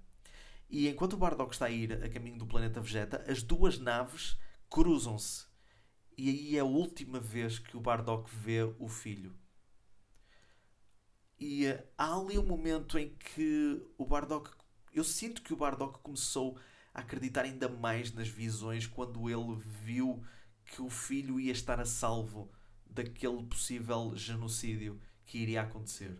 E 0.69 0.87
enquanto 0.87 1.13
o 1.13 1.17
Bardock 1.17 1.53
está 1.53 1.65
a 1.65 1.71
ir 1.71 2.03
a 2.03 2.09
caminho 2.09 2.37
do 2.37 2.45
planeta 2.45 2.79
Vegeta, 2.79 3.25
as 3.27 3.41
duas 3.41 3.79
naves 3.79 4.37
cruzam-se. 4.69 5.45
E 6.15 6.29
aí 6.29 6.57
é 6.57 6.59
a 6.59 6.65
última 6.65 7.19
vez 7.19 7.57
que 7.57 7.75
o 7.75 7.81
Bardock 7.81 8.29
vê 8.33 8.63
o 8.77 8.87
filho. 8.87 9.35
E 11.39 11.67
uh, 11.67 11.83
há 11.97 12.15
ali 12.15 12.37
um 12.37 12.45
momento 12.45 12.99
em 12.99 13.15
que 13.15 13.81
o 13.97 14.05
Bardock. 14.05 14.51
Eu 14.93 15.03
sinto 15.03 15.41
que 15.41 15.53
o 15.53 15.57
Bardock 15.57 15.99
começou 15.99 16.59
a 16.93 16.99
acreditar 16.99 17.45
ainda 17.45 17.69
mais 17.69 18.11
nas 18.11 18.27
visões 18.27 18.85
quando 18.85 19.29
ele 19.29 19.55
viu 19.55 20.23
que 20.65 20.81
o 20.81 20.89
filho 20.89 21.39
ia 21.39 21.51
estar 21.51 21.79
a 21.79 21.85
salvo 21.85 22.51
daquele 22.85 23.43
possível 23.43 24.15
genocídio 24.15 24.99
que 25.25 25.37
iria 25.37 25.61
acontecer. 25.61 26.19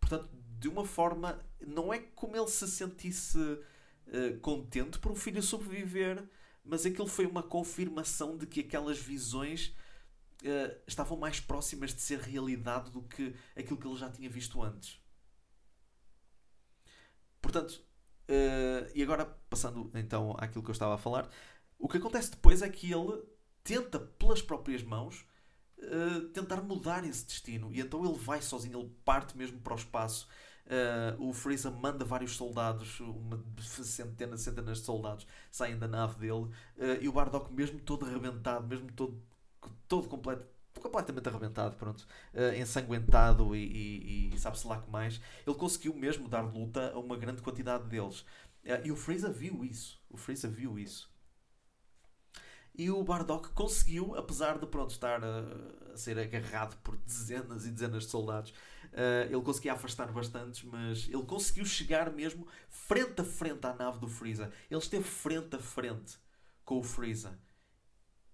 Portanto, 0.00 0.28
de 0.62 0.68
uma 0.68 0.84
forma, 0.84 1.44
não 1.60 1.92
é 1.92 1.98
como 1.98 2.36
ele 2.36 2.46
se 2.46 2.68
sentisse 2.68 3.36
uh, 3.36 4.38
contente 4.40 4.96
por 5.00 5.10
o 5.10 5.16
filho 5.16 5.42
sobreviver, 5.42 6.22
mas 6.64 6.86
aquilo 6.86 7.08
foi 7.08 7.26
uma 7.26 7.42
confirmação 7.42 8.38
de 8.38 8.46
que 8.46 8.60
aquelas 8.60 8.96
visões 8.96 9.74
uh, 10.44 10.80
estavam 10.86 11.18
mais 11.18 11.40
próximas 11.40 11.92
de 11.92 12.00
ser 12.00 12.20
realidade 12.20 12.92
do 12.92 13.02
que 13.02 13.34
aquilo 13.56 13.76
que 13.76 13.88
ele 13.88 13.96
já 13.96 14.08
tinha 14.08 14.30
visto 14.30 14.62
antes. 14.62 15.00
Portanto, 17.40 17.84
uh, 18.28 18.88
e 18.94 19.02
agora 19.02 19.24
passando 19.50 19.90
então 19.94 20.36
àquilo 20.38 20.62
que 20.62 20.70
eu 20.70 20.74
estava 20.74 20.94
a 20.94 20.98
falar, 20.98 21.28
o 21.76 21.88
que 21.88 21.96
acontece 21.96 22.30
depois 22.30 22.62
é 22.62 22.68
que 22.68 22.92
ele 22.92 23.20
tenta, 23.64 23.98
pelas 23.98 24.40
próprias 24.40 24.84
mãos, 24.84 25.26
uh, 25.78 26.28
tentar 26.28 26.62
mudar 26.62 27.04
esse 27.04 27.26
destino. 27.26 27.74
E 27.74 27.80
então 27.80 28.04
ele 28.04 28.16
vai 28.16 28.40
sozinho, 28.40 28.78
ele 28.78 28.92
parte 29.04 29.36
mesmo 29.36 29.58
para 29.58 29.72
o 29.72 29.76
espaço. 29.76 30.28
Uh, 30.72 31.28
o 31.28 31.34
Freeza 31.34 31.70
manda 31.70 32.02
vários 32.02 32.34
soldados, 32.34 32.98
uma 33.00 33.44
centena, 33.60 34.38
centenas 34.38 34.78
de 34.78 34.84
soldados 34.84 35.26
saem 35.50 35.78
da 35.78 35.86
nave 35.86 36.18
dele. 36.18 36.44
Uh, 36.78 36.98
e 36.98 37.08
o 37.08 37.12
Bardock, 37.12 37.52
mesmo 37.52 37.78
todo 37.80 38.06
arrebentado, 38.06 38.66
mesmo 38.66 38.90
todo 38.92 39.22
todo 39.86 40.08
completo, 40.08 40.46
completamente 40.72 41.28
arrebentado, 41.28 41.76
pronto, 41.76 42.06
uh, 42.32 42.54
ensanguentado 42.56 43.54
e, 43.54 44.30
e, 44.30 44.34
e 44.34 44.38
sabe-se 44.38 44.66
lá 44.66 44.80
que 44.80 44.90
mais, 44.90 45.20
ele 45.46 45.56
conseguiu 45.56 45.94
mesmo 45.94 46.26
dar 46.26 46.40
luta 46.40 46.90
a 46.92 46.98
uma 46.98 47.18
grande 47.18 47.42
quantidade 47.42 47.84
deles. 47.84 48.24
E 48.84 48.90
o 48.90 48.96
Freeza 48.96 49.28
viu 49.28 49.64
isso. 49.64 50.00
O 50.08 50.16
Freeza 50.16 50.48
viu 50.48 50.78
isso. 50.78 51.12
E 52.74 52.90
o 52.90 53.02
Bardock 53.04 53.50
conseguiu, 53.50 54.14
apesar 54.16 54.58
de 54.58 54.66
pronto, 54.66 54.90
estar 54.90 55.22
a, 55.22 55.92
a 55.92 55.96
ser 55.96 56.18
agarrado 56.18 56.76
por 56.78 56.96
dezenas 56.96 57.66
e 57.66 57.70
dezenas 57.70 58.04
de 58.04 58.10
soldados, 58.10 58.54
uh, 58.92 59.26
ele 59.30 59.42
conseguia 59.42 59.72
afastar 59.72 60.12
bastantes, 60.12 60.62
mas 60.64 61.08
ele 61.08 61.22
conseguiu 61.24 61.64
chegar 61.64 62.10
mesmo 62.12 62.46
frente 62.68 63.20
a 63.20 63.24
frente 63.24 63.66
à 63.66 63.74
nave 63.74 63.98
do 63.98 64.08
Freeza. 64.08 64.52
Ele 64.70 64.80
esteve 64.80 65.04
frente 65.04 65.56
a 65.56 65.58
frente 65.58 66.18
com 66.64 66.78
o 66.78 66.82
Freeza. 66.82 67.38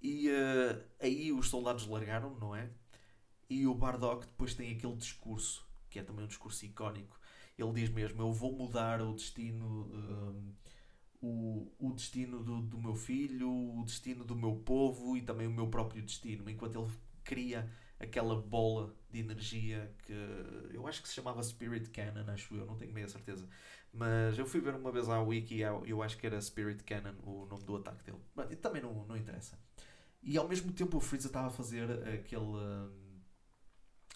E 0.01 0.29
uh, 0.29 0.85
aí 1.01 1.33
os 1.33 1.49
soldados 1.49 1.87
largaram, 1.87 2.39
não 2.39 2.55
é? 2.55 2.71
E 3.51 3.67
o 3.67 3.75
Bardock 3.75 4.27
depois 4.27 4.55
tem 4.55 4.73
aquele 4.73 4.97
discurso, 4.97 5.67
que 5.89 5.99
é 5.99 6.03
também 6.03 6.25
um 6.25 6.29
discurso 6.29 6.65
icónico. 6.67 7.19
Ele 7.57 7.73
diz 7.73 7.91
mesmo: 7.91 8.23
Eu 8.23 8.33
vou 8.33 8.53
mudar 8.53 9.01
o 9.01 9.15
destino, 9.15 9.91
um, 9.93 10.55
o, 11.21 11.73
o 11.79 11.93
destino 11.93 12.45
do, 12.45 12.61
do 12.63 12.79
meu 12.79 12.95
filho, 12.95 13.51
o 13.51 13.85
destino 13.85 14.25
do 14.25 14.37
meu 14.37 14.57
povo 14.57 15.17
e 15.17 15.23
também 15.23 15.47
o 15.47 15.53
meu 15.53 15.69
próprio 15.69 16.03
destino. 16.03 16.49
Enquanto 16.49 16.79
ele 16.79 16.93
cria 17.25 17.69
aquela 18.01 18.37
bola 18.37 18.95
de 19.11 19.21
energia 19.21 19.93
que 20.05 20.13
eu 20.73 20.87
acho 20.87 21.03
que 21.03 21.09
se 21.09 21.15
chamava 21.15 21.43
Spirit 21.43 21.91
Cannon, 21.91 22.31
acho 22.31 22.55
eu, 22.55 22.67
não 22.67 22.77
tenho 22.77 22.93
meia 22.93 23.09
certeza. 23.09 23.49
Mas 23.93 24.39
eu 24.39 24.47
fui 24.47 24.61
ver 24.61 24.75
uma 24.75 24.93
vez 24.93 25.09
à 25.09 25.21
Wiki 25.21 25.57
e 25.57 25.63
eu 25.63 26.03
acho 26.03 26.17
que 26.19 26.27
era 26.27 26.41
Spirit 26.41 26.85
Cannon 26.85 27.15
o 27.25 27.47
nome 27.47 27.65
do 27.65 27.77
ataque 27.77 28.05
dele. 28.05 28.21
Mas 28.35 28.55
também 28.61 28.83
não, 28.83 29.07
não 29.07 29.17
interessa. 29.17 29.59
E 30.23 30.37
ao 30.37 30.49
mesmo 30.49 30.73
tempo 30.73 30.97
o 30.97 31.01
Freeza 31.01 31.29
estava 31.29 31.49
a 31.49 31.51
fazer 31.51 31.91
aquele. 32.09 32.43
Um, 32.43 33.21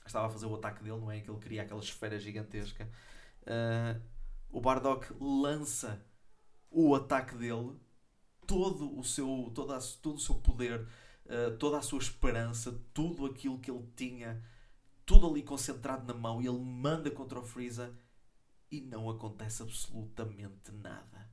estava 0.06 0.26
a 0.26 0.30
fazer 0.30 0.46
o 0.46 0.54
ataque 0.54 0.82
dele, 0.82 0.98
não 0.98 1.10
é? 1.10 1.20
Que 1.20 1.30
ele 1.30 1.38
cria 1.38 1.62
aquela 1.62 1.80
esfera 1.80 2.18
gigantesca. 2.18 2.88
Uh, 3.42 4.00
o 4.50 4.60
Bardock 4.60 5.12
lança 5.18 6.04
o 6.70 6.94
ataque 6.94 7.34
dele, 7.36 7.74
todo 8.46 8.98
o 8.98 9.04
seu, 9.04 9.50
todo, 9.54 9.72
a, 9.72 9.78
todo 10.00 10.16
o 10.16 10.20
seu 10.20 10.34
poder, 10.36 10.86
uh, 11.32 11.56
toda 11.56 11.78
a 11.78 11.82
sua 11.82 11.98
esperança, 11.98 12.78
tudo 12.92 13.24
aquilo 13.26 13.58
que 13.58 13.70
ele 13.70 13.88
tinha, 13.96 14.42
tudo 15.06 15.26
ali 15.26 15.42
concentrado 15.42 16.06
na 16.06 16.18
mão, 16.18 16.42
e 16.42 16.46
ele 16.46 16.60
manda 16.60 17.10
contra 17.10 17.40
o 17.40 17.42
Freeza 17.42 17.96
e 18.70 18.80
não 18.80 19.08
acontece 19.08 19.62
absolutamente 19.62 20.70
nada. 20.72 21.30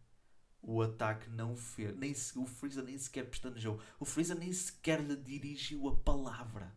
O 0.61 0.81
ataque 0.81 1.29
não 1.29 1.55
fez. 1.55 1.95
Nem 1.97 2.13
o 2.35 2.45
Freeza 2.45 2.81
nem 2.81 2.97
sequer 2.97 3.29
pestanejou. 3.29 3.79
O 3.97 4.05
Freeza 4.05 4.35
nem 4.35 4.51
sequer 4.51 5.01
lhe 5.01 5.15
dirigiu 5.15 5.87
a 5.87 5.95
palavra. 5.95 6.75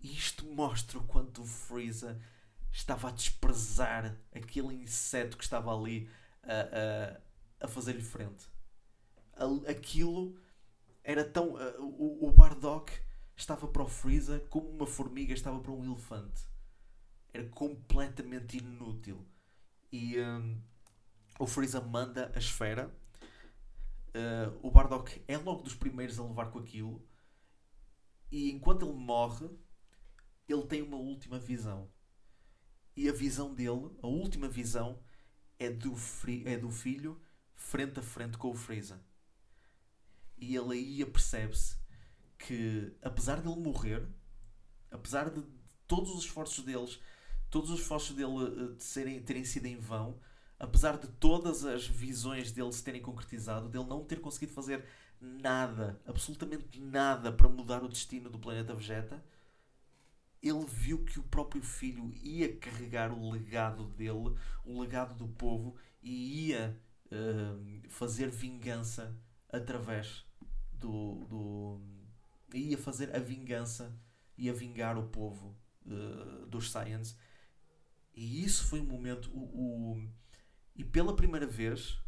E 0.00 0.14
isto 0.14 0.46
mostra 0.46 0.98
o 0.98 1.04
quanto 1.04 1.42
o 1.42 1.46
Freeza 1.46 2.18
estava 2.72 3.08
a 3.08 3.12
desprezar 3.12 4.16
aquele 4.34 4.74
inseto 4.74 5.36
que 5.36 5.44
estava 5.44 5.76
ali 5.76 6.08
a, 6.42 7.60
a, 7.62 7.66
a 7.66 7.68
fazer-lhe 7.68 8.02
frente. 8.02 8.46
Aquilo 9.68 10.38
era 11.02 11.24
tão. 11.24 11.54
O, 11.78 12.28
o 12.28 12.32
Bardock 12.32 12.92
estava 13.36 13.66
para 13.66 13.82
o 13.82 13.88
Freeza 13.88 14.40
como 14.50 14.68
uma 14.68 14.86
formiga 14.86 15.32
estava 15.32 15.60
para 15.60 15.72
um 15.72 15.84
elefante. 15.84 16.42
Era 17.32 17.48
completamente 17.48 18.58
inútil. 18.58 19.26
E 19.92 20.20
um, 20.20 20.60
o 21.38 21.46
Freeza 21.46 21.80
manda 21.80 22.30
a 22.34 22.38
esfera. 22.38 22.94
Uh, 24.08 24.58
o 24.62 24.70
Bardock 24.70 25.22
é 25.28 25.36
logo 25.36 25.62
dos 25.62 25.74
primeiros 25.74 26.18
a 26.18 26.24
levar 26.24 26.50
com 26.50 26.58
aquilo. 26.58 27.06
E 28.30 28.50
enquanto 28.50 28.86
ele 28.86 28.96
morre, 28.96 29.48
ele 30.48 30.66
tem 30.66 30.82
uma 30.82 30.96
última 30.96 31.38
visão. 31.38 31.90
E 32.96 33.08
a 33.08 33.12
visão 33.12 33.54
dele, 33.54 33.90
a 34.02 34.06
última 34.06 34.48
visão, 34.48 35.00
é 35.58 35.70
do, 35.70 35.94
é 36.44 36.56
do 36.56 36.70
filho 36.70 37.20
frente 37.54 38.00
a 38.00 38.02
frente 38.02 38.36
com 38.36 38.50
o 38.50 38.54
Freeza. 38.54 39.00
E 40.40 40.56
ele 40.56 40.72
aí 40.72 41.02
apercebe-se 41.02 41.76
que, 42.38 42.92
apesar 43.02 43.40
dele 43.40 43.60
morrer, 43.60 44.08
apesar 44.90 45.30
de 45.30 45.42
todos 45.86 46.10
os 46.14 46.24
esforços 46.24 46.64
deles, 46.64 46.98
todos 47.50 47.70
os 47.70 47.80
esforços 47.80 48.16
dele 48.16 48.32
eh, 48.32 48.76
de 48.76 48.82
serem, 48.82 49.22
terem 49.22 49.44
sido 49.44 49.66
em 49.66 49.76
vão, 49.76 50.18
apesar 50.58 50.98
de 50.98 51.08
todas 51.08 51.64
as 51.64 51.86
visões 51.86 52.52
dele 52.52 52.72
se 52.72 52.82
terem 52.82 53.02
concretizado, 53.02 53.68
dele 53.68 53.84
não 53.84 54.04
ter 54.04 54.20
conseguido 54.20 54.52
fazer 54.52 54.84
nada, 55.20 56.00
absolutamente 56.06 56.80
nada 56.80 57.30
para 57.32 57.48
mudar 57.48 57.82
o 57.84 57.88
destino 57.88 58.30
do 58.30 58.38
planeta 58.38 58.74
Vegeta, 58.74 59.22
ele 60.42 60.64
viu 60.64 61.04
que 61.04 61.20
o 61.20 61.24
próprio 61.24 61.62
filho 61.62 62.10
ia 62.14 62.56
carregar 62.56 63.12
o 63.12 63.30
legado 63.30 63.84
dele, 63.88 64.34
o 64.64 64.80
legado 64.80 65.14
do 65.14 65.28
povo, 65.28 65.76
e 66.02 66.48
ia 66.48 66.80
uh, 67.06 67.90
fazer 67.90 68.30
vingança 68.30 69.14
através 69.50 70.24
do, 70.80 71.26
do. 71.26 71.80
ia 72.54 72.78
fazer 72.78 73.14
a 73.14 73.18
vingança, 73.18 73.96
ia 74.36 74.52
vingar 74.52 74.98
o 74.98 75.08
povo 75.08 75.56
uh, 75.86 76.46
dos 76.46 76.70
Saiyans. 76.70 77.16
E 78.14 78.44
isso 78.44 78.64
foi 78.64 78.80
um 78.80 78.86
momento. 78.86 79.30
O, 79.32 79.94
o, 79.94 80.08
e 80.74 80.82
pela 80.84 81.14
primeira 81.14 81.46
vez 81.46 81.98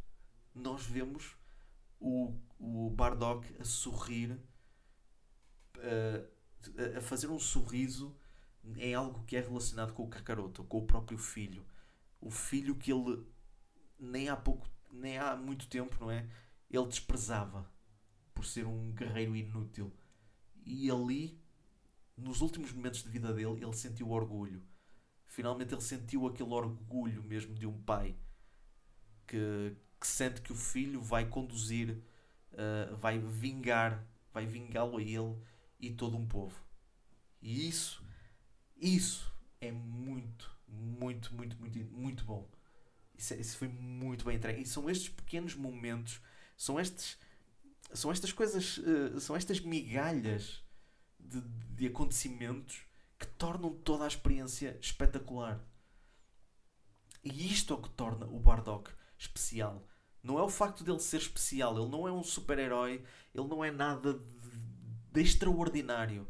nós 0.55 0.85
vemos 0.85 1.37
o, 2.01 2.35
o 2.59 2.91
Bardock 2.91 3.47
a 3.61 3.65
sorrir, 3.65 4.33
uh, 5.77 6.97
a 6.97 7.01
fazer 7.01 7.29
um 7.29 7.39
sorriso 7.39 8.17
em 8.77 8.95
algo 8.95 9.25
que 9.25 9.37
é 9.37 9.41
relacionado 9.41 9.93
com 9.93 10.05
o 10.05 10.09
Kakaroto, 10.09 10.65
com 10.65 10.79
o 10.79 10.87
próprio 10.87 11.19
filho. 11.19 11.65
O 12.21 12.31
filho 12.31 12.77
que 12.77 12.93
ele 12.93 13.27
nem 13.99 14.29
há 14.29 14.37
pouco, 14.37 14.69
nem 14.93 15.19
há 15.19 15.37
muito 15.37 15.69
tempo, 15.69 15.97
não 16.01 16.11
é? 16.11 16.29
Ele 16.71 16.87
desprezava 16.87 17.72
por 18.43 18.47
ser 18.47 18.67
um 18.67 18.91
guerreiro 18.91 19.37
inútil. 19.37 19.93
E 20.67 20.91
ali, 20.91 21.41
nos 22.17 22.41
últimos 22.41 22.73
momentos 22.73 23.05
de 23.05 23.09
vida 23.09 23.33
dele, 23.33 23.63
ele 23.63 23.73
sentiu 23.73 24.11
orgulho. 24.11 24.61
Finalmente 25.29 25.73
ele 25.73 25.81
sentiu 25.81 26.27
aquele 26.27 26.51
orgulho 26.51 27.23
mesmo 27.23 27.55
de 27.55 27.67
um 27.69 27.81
pai 27.81 28.17
que, 29.29 29.77
que 30.01 30.07
sente 30.07 30.43
que 30.43 30.53
o 30.53 30.57
filho 30.57 31.01
vai 31.01 31.25
conduzir, 31.25 32.03
uh, 32.53 32.97
vai 32.97 33.21
vingar, 33.21 34.05
vai 34.35 34.45
vingá-lo 34.45 34.99
a 34.99 35.03
ele 35.03 35.37
e 35.79 35.93
todo 35.93 36.17
um 36.17 36.27
povo. 36.27 36.61
E 37.41 37.69
isso 37.69 38.05
isso 38.77 39.33
é 39.61 39.71
muito, 39.71 40.51
muito, 40.67 41.33
muito, 41.33 41.57
muito, 41.61 41.79
muito 41.93 42.25
bom. 42.25 42.51
Isso, 43.17 43.35
é, 43.35 43.37
isso 43.37 43.57
foi 43.57 43.69
muito 43.69 44.25
bem 44.25 44.37
entregue. 44.37 44.63
E 44.63 44.67
são 44.67 44.91
estes 44.91 45.11
pequenos 45.11 45.55
momentos, 45.55 46.21
são 46.57 46.81
estes, 46.81 47.17
são 47.95 48.11
estas 48.11 48.33
coisas, 48.33 48.79
uh, 48.79 49.21
são 49.21 49.37
estas 49.37 49.61
migalhas 49.61 50.63
de, 51.19 51.41
de 51.41 51.87
acontecimentos 51.87 52.83
que 53.19 53.27
tornam 53.27 53.73
toda 53.73 54.05
a 54.05 54.09
experiência 54.09 54.77
espetacular. 54.81 55.61
E 57.23 57.53
isto 57.53 57.73
é 57.73 57.77
o 57.77 57.83
que 57.83 57.91
torna 57.91 58.27
o 58.27 58.39
Bardock 58.41 58.91
especial. 59.17 59.87
Não 60.23 60.39
é 60.39 60.43
o 60.43 60.49
facto 60.49 60.85
dele 60.85 60.99
ser 61.01 61.19
especial, 61.19 61.77
ele 61.77 61.89
não 61.89 62.07
é 62.07 62.13
um 62.13 62.23
super-herói, 62.23 63.05
ele 63.35 63.49
não 63.49 63.65
é 63.65 63.71
nada 63.71 64.15
de, 64.15 64.21
de 65.13 65.21
extraordinário, 65.21 66.29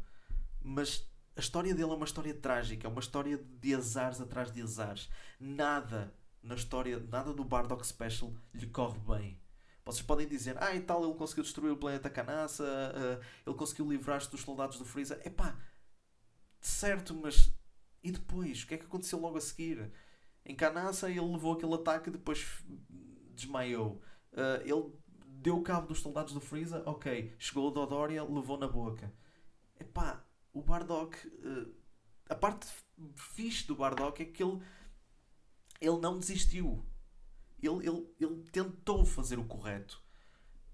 mas 0.61 1.07
a 1.35 1.39
história 1.39 1.73
dele 1.73 1.91
é 1.91 1.95
uma 1.95 2.05
história 2.05 2.33
trágica, 2.33 2.87
é 2.87 2.89
uma 2.89 2.99
história 2.99 3.37
de 3.37 3.75
azares 3.75 4.21
atrás 4.21 4.51
de 4.51 4.61
azares. 4.61 5.09
Nada 5.39 6.13
na 6.41 6.55
história, 6.55 6.99
nada 6.99 7.33
do 7.33 7.43
Bardock 7.43 7.85
Special 7.85 8.33
lhe 8.53 8.67
corre 8.67 8.99
bem. 8.99 9.42
Vocês 9.85 10.05
podem 10.05 10.27
dizer, 10.27 10.55
ah, 10.61 10.73
e 10.73 10.81
tal, 10.81 11.03
ele 11.03 11.13
conseguiu 11.15 11.43
destruir 11.43 11.71
o 11.71 11.77
planeta 11.77 12.09
Canassa, 12.09 12.63
uh, 12.63 13.25
ele 13.45 13.55
conseguiu 13.55 13.89
livrar-se 13.89 14.31
dos 14.31 14.41
soldados 14.41 14.77
do 14.77 14.85
Freeza. 14.85 15.19
Epá, 15.25 15.57
certo, 16.61 17.13
mas 17.13 17.51
e 18.03 18.11
depois? 18.11 18.63
O 18.63 18.67
que 18.67 18.75
é 18.75 18.77
que 18.77 18.85
aconteceu 18.85 19.19
logo 19.19 19.37
a 19.37 19.41
seguir? 19.41 19.91
Em 20.45 20.55
Canassa 20.55 21.09
ele 21.09 21.21
levou 21.21 21.53
aquele 21.53 21.73
ataque 21.73 22.09
e 22.09 22.13
depois 22.13 22.63
desmaiou. 23.33 24.01
Uh, 24.31 24.61
ele 24.63 24.93
deu 25.25 25.61
cabo 25.61 25.87
dos 25.87 25.99
soldados 25.99 26.33
do 26.33 26.41
Freeza, 26.41 26.83
ok. 26.85 27.33
Chegou 27.37 27.67
o 27.67 27.71
Dodoria, 27.71 28.23
levou 28.23 28.57
na 28.57 28.67
boca. 28.67 29.13
Epá, 29.79 30.23
o 30.53 30.61
Bardock. 30.61 31.27
Uh, 31.27 31.73
a 32.29 32.35
parte 32.35 32.67
fixe 33.15 33.67
do 33.67 33.75
Bardock 33.75 34.21
é 34.21 34.25
que 34.25 34.43
ele, 34.43 34.61
ele 35.79 35.99
não 35.99 36.17
desistiu. 36.17 36.85
Ele, 37.65 37.87
ele, 37.87 38.07
ele 38.19 38.43
tentou 38.51 39.05
fazer 39.05 39.39
o 39.39 39.45
correto. 39.45 40.01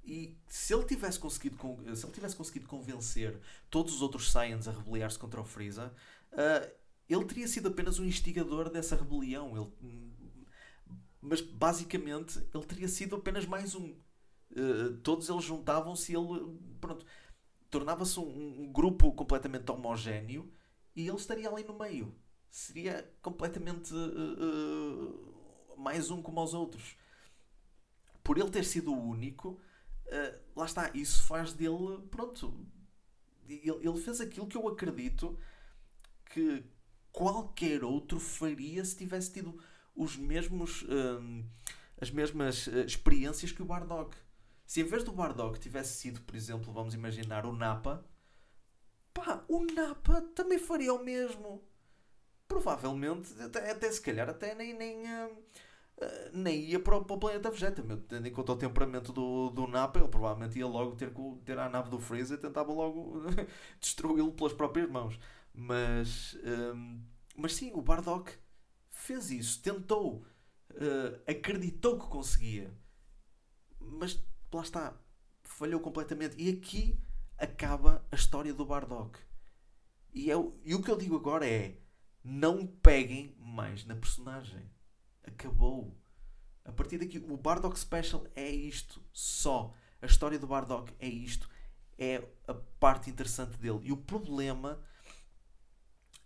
E 0.03 0.37
se 0.47 0.73
ele 0.73 0.85
tivesse 0.85 1.19
conseguido, 1.19 1.57
se 1.95 2.05
ele 2.05 2.13
tivesse 2.13 2.35
conseguido 2.35 2.67
convencer 2.67 3.39
todos 3.69 3.93
os 3.93 4.01
outros 4.01 4.31
Saiyans 4.31 4.67
a 4.67 4.71
rebeliar-se 4.71 5.19
contra 5.19 5.39
o 5.39 5.45
Freeza, 5.45 5.93
uh, 6.33 6.71
ele 7.07 7.25
teria 7.25 7.47
sido 7.47 7.67
apenas 7.67 7.99
um 7.99 8.05
instigador 8.05 8.69
dessa 8.69 8.95
rebelião. 8.95 9.55
Ele, 9.55 10.09
mas 11.21 11.41
basicamente 11.41 12.39
ele 12.53 12.65
teria 12.65 12.87
sido 12.87 13.15
apenas 13.15 13.45
mais 13.45 13.75
um. 13.75 13.95
Uh, 14.51 14.97
todos 15.03 15.29
eles 15.29 15.43
juntavam-se 15.43 16.11
e 16.11 16.15
ele. 16.15 16.57
Pronto 16.81 17.05
tornava-se 17.69 18.19
um, 18.19 18.63
um, 18.63 18.71
grupo 18.71 19.11
completamente 19.13 19.71
homogéneo 19.71 20.51
e 20.95 21.07
ele 21.07 21.17
estaria 21.17 21.49
ali 21.49 21.63
no 21.63 21.77
meio. 21.77 22.13
Seria 22.49 23.09
completamente 23.21 23.93
uh, 23.93 25.28
mais 25.79 26.11
um 26.11 26.21
como 26.21 26.43
os 26.43 26.53
outros. 26.53 26.97
Por 28.23 28.37
ele 28.37 28.49
ter 28.49 28.63
sido 28.65 28.93
o 28.93 29.09
único, 29.09 29.59
uh, 30.07 30.39
lá 30.55 30.65
está, 30.65 30.91
isso 30.93 31.23
faz 31.23 31.53
dele, 31.53 32.01
pronto, 32.11 32.67
ele, 33.47 33.87
ele 33.87 33.97
fez 33.97 34.21
aquilo 34.21 34.47
que 34.47 34.57
eu 34.57 34.67
acredito 34.67 35.39
que 36.25 36.63
qualquer 37.11 37.83
outro 37.83 38.19
faria 38.19 38.83
se 38.85 38.95
tivesse 38.95 39.33
tido 39.33 39.59
os 39.95 40.15
mesmos, 40.15 40.85
as 41.99 42.09
mesmas 42.11 42.67
experiências 42.85 43.51
que 43.51 43.61
o 43.61 43.65
Bardock. 43.65 44.15
Se 44.65 44.81
em 44.81 44.83
vez 44.83 45.03
do 45.03 45.11
Bardock 45.11 45.59
tivesse 45.59 45.97
sido, 45.97 46.21
por 46.21 46.35
exemplo, 46.35 46.71
vamos 46.71 46.93
imaginar 46.93 47.45
o 47.45 47.51
Napa, 47.51 48.05
pá, 49.13 49.43
o 49.47 49.65
Napa 49.65 50.21
também 50.35 50.59
faria 50.59 50.93
o 50.93 51.03
mesmo. 51.03 51.67
Provavelmente, 52.47 53.33
até, 53.41 53.71
até 53.71 53.91
se 53.91 54.01
calhar, 54.01 54.29
até 54.29 54.55
nem, 54.55 54.73
nem, 54.73 55.03
uh, 55.03 55.43
nem 56.33 56.61
ia 56.61 56.79
para 56.79 56.97
o, 56.97 57.03
para 57.03 57.15
o 57.15 57.19
planeta 57.19 57.51
Vegeta. 57.51 57.83
Tendo 58.07 58.27
em 58.27 58.31
conta 58.31 58.53
o 58.53 58.57
temperamento 58.57 59.11
do, 59.11 59.49
do 59.49 59.67
Napa, 59.67 59.99
ele 59.99 60.07
provavelmente 60.07 60.57
ia 60.57 60.67
logo 60.67 60.95
ter, 60.95 61.11
ter 61.43 61.59
a 61.59 61.69
nave 61.69 61.89
do 61.89 61.99
Freezer 61.99 62.37
e 62.37 62.41
tentava 62.41 62.71
logo 62.71 63.23
destruí-lo 63.79 64.31
pelas 64.31 64.53
próprias 64.53 64.89
mãos. 64.89 65.19
Mas, 65.53 66.37
um, 66.75 67.01
mas 67.35 67.53
sim, 67.53 67.71
o 67.73 67.81
Bardock 67.81 68.31
fez 68.89 69.31
isso, 69.31 69.61
tentou, 69.61 70.25
uh, 70.71 71.21
acreditou 71.27 71.99
que 71.99 72.07
conseguia. 72.07 72.73
Mas 73.79 74.23
lá 74.53 74.61
está, 74.61 74.97
falhou 75.43 75.79
completamente. 75.79 76.35
E 76.41 76.49
aqui 76.49 76.97
acaba 77.37 78.05
a 78.11 78.15
história 78.15 78.53
do 78.53 78.65
Bardock. 78.65 79.19
E, 80.13 80.31
é, 80.31 80.35
e 80.63 80.75
o 80.75 80.81
que 80.81 80.89
eu 80.89 80.97
digo 80.97 81.15
agora 81.15 81.47
é: 81.47 81.77
não 82.23 82.65
peguem 82.65 83.35
mais 83.37 83.85
na 83.85 83.95
personagem. 83.95 84.69
Acabou. 85.29 85.95
A 86.65 86.71
partir 86.71 86.97
daqui, 86.97 87.17
o 87.17 87.37
Bardock 87.37 87.77
Special 87.79 88.25
é 88.35 88.47
isto 88.49 89.01
só. 89.11 89.73
A 90.01 90.05
história 90.05 90.37
do 90.37 90.47
Bardock 90.47 90.93
é 90.99 91.07
isto. 91.07 91.49
É 91.97 92.23
a 92.47 92.53
parte 92.53 93.09
interessante 93.09 93.57
dele. 93.57 93.79
E 93.83 93.91
o 93.91 93.97
problema, 93.97 94.79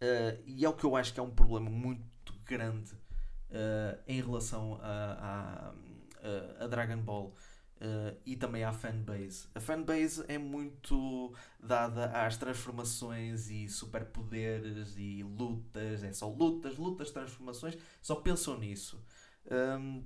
uh, 0.01 0.43
e 0.45 0.63
é 0.65 0.69
o 0.69 0.73
que 0.73 0.83
eu 0.83 0.95
acho 0.95 1.13
que 1.13 1.19
é 1.19 1.23
um 1.23 1.31
problema 1.31 1.69
muito 1.69 2.33
grande 2.45 2.93
uh, 2.93 3.99
em 4.07 4.21
relação 4.21 4.79
a, 4.81 5.73
a, 6.59 6.63
a 6.65 6.67
Dragon 6.67 7.01
Ball. 7.01 7.33
Uh, 7.81 8.17
e 8.25 8.37
também 8.37 8.63
à 8.63 8.71
fanbase. 8.71 9.47
A 9.53 9.59
fanbase 9.59 10.23
é 10.29 10.37
muito 10.37 11.33
dada 11.59 12.05
às 12.05 12.37
transformações 12.37 13.49
e 13.49 13.67
superpoderes 13.67 14.95
e 14.97 15.21
lutas, 15.21 16.01
é 16.01 16.13
só 16.13 16.29
lutas, 16.29 16.77
lutas, 16.77 17.11
transformações, 17.11 17.77
só 18.01 18.15
pensam 18.15 18.57
nisso. 18.57 19.03
Um, 19.51 20.01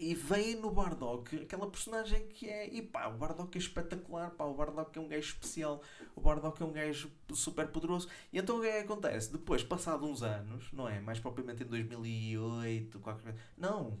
e 0.00 0.14
vem 0.14 0.56
no 0.56 0.70
Bardock 0.70 1.36
aquela 1.36 1.70
personagem 1.70 2.26
que 2.28 2.48
é. 2.48 2.66
E 2.72 2.80
pá, 2.80 3.08
o 3.08 3.18
Bardock 3.18 3.54
é 3.54 3.60
espetacular, 3.60 4.30
pá, 4.30 4.44
o 4.44 4.54
Bardock 4.54 4.98
é 4.98 5.00
um 5.02 5.06
gajo 5.06 5.34
especial, 5.34 5.82
o 6.16 6.22
Bardock 6.22 6.62
é 6.62 6.64
um 6.64 6.72
gajo 6.72 7.10
super 7.34 7.68
poderoso. 7.68 8.08
E 8.32 8.38
então 8.38 8.56
o 8.56 8.60
que 8.62 8.66
é 8.66 8.78
que 8.78 8.84
acontece? 8.90 9.30
Depois, 9.30 9.62
passado 9.62 10.06
uns 10.06 10.22
anos, 10.22 10.72
não 10.72 10.88
é? 10.88 11.00
Mais 11.00 11.20
propriamente 11.20 11.64
em 11.64 11.66
2008, 11.66 12.98
qualquer. 12.98 13.36
Não, 13.58 14.00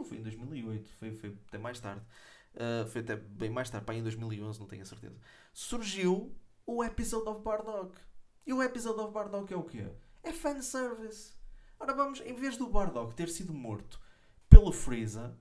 não 0.00 0.04
foi 0.04 0.18
em 0.18 0.22
2008, 0.22 0.90
foi, 0.98 1.12
foi 1.12 1.36
até 1.48 1.58
mais 1.58 1.78
tarde. 1.78 2.02
Uh, 2.54 2.86
foi 2.88 3.02
até 3.02 3.16
bem 3.16 3.50
mais 3.50 3.70
tarde, 3.70 3.86
pá, 3.86 3.94
em 3.94 4.02
2011, 4.02 4.58
não 4.58 4.66
tenho 4.66 4.82
a 4.82 4.86
certeza. 4.86 5.16
Surgiu 5.52 6.34
o 6.66 6.82
Episode 6.82 7.28
of 7.28 7.42
Bardock. 7.42 7.96
E 8.46 8.52
o 8.52 8.62
Episode 8.62 8.98
of 9.00 9.12
Bardock 9.12 9.52
é 9.52 9.56
o 9.56 9.62
quê? 9.62 9.86
É 10.22 10.32
fanservice. 10.32 11.34
Ora 11.78 11.94
vamos, 11.94 12.20
em 12.20 12.34
vez 12.34 12.56
do 12.56 12.68
Bardock 12.68 13.14
ter 13.14 13.28
sido 13.28 13.52
morto 13.54 14.00
pelo 14.48 14.72
Freeza 14.72 15.36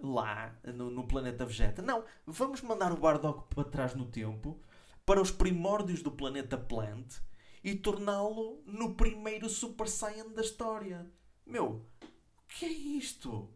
lá 0.00 0.58
no, 0.64 0.90
no, 0.90 1.06
planeta 1.06 1.44
Vegeta. 1.44 1.82
Não, 1.82 2.04
vamos 2.26 2.60
mandar 2.62 2.92
o 2.92 2.96
Bardock 2.96 3.54
para 3.54 3.64
trás 3.64 3.94
no 3.94 4.06
tempo, 4.06 4.60
para 5.04 5.20
os 5.20 5.30
primórdios 5.30 6.02
do 6.02 6.10
planeta 6.10 6.56
Plant 6.56 7.16
e 7.62 7.74
torná-lo 7.74 8.62
no 8.66 8.94
primeiro 8.94 9.48
Super 9.48 9.88
Saiyan 9.88 10.28
da 10.28 10.42
história. 10.42 11.10
Meu, 11.46 11.86
o 12.02 12.46
que 12.48 12.66
é 12.66 12.68
isto? 12.68 13.48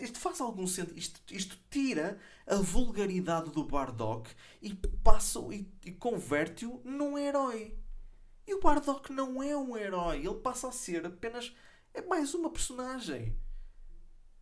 Isto, 0.00 0.18
faz 0.18 0.40
algum 0.40 0.66
sentido. 0.66 0.98
Isto, 0.98 1.20
isto, 1.34 1.58
tira 1.70 2.18
a 2.46 2.56
vulgaridade 2.56 3.50
do 3.50 3.64
Bardock 3.64 4.30
e 4.60 4.74
passa 4.74 5.40
e, 5.52 5.66
e 5.84 5.92
converte-o 5.92 6.80
num 6.84 7.16
herói. 7.16 7.76
E 8.46 8.54
o 8.54 8.60
Bardock 8.60 9.12
não 9.12 9.42
é 9.42 9.56
um 9.56 9.76
herói, 9.76 10.18
ele 10.18 10.34
passa 10.34 10.68
a 10.68 10.72
ser 10.72 11.06
apenas 11.06 11.54
é 11.94 12.02
mais 12.02 12.34
uma 12.34 12.50
personagem. 12.50 13.34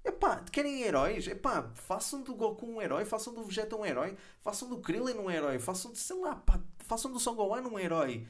Epá, 0.05 0.43
querem 0.51 0.83
heróis? 0.83 1.29
Epá, 1.29 1.71
façam 1.75 2.23
do 2.23 2.35
Goku 2.35 2.67
um 2.67 2.83
herói, 2.83 3.05
façam 3.05 3.33
do 3.33 3.45
Vegeta 3.45 3.77
um 3.77 3.87
herói, 3.87 4.17
façam 4.41 4.69
do 4.69 4.81
Krillin 4.81 5.15
um 5.15 5.31
herói, 5.31 5.59
façam 5.61 5.93
de, 5.93 5.99
sei 5.99 6.17
lá, 6.19 6.35
pá, 6.35 6.61
façam 6.79 7.13
do 7.13 7.21
Son 7.21 7.35
Gohan 7.35 7.63
um 7.63 7.79
herói. 7.79 8.27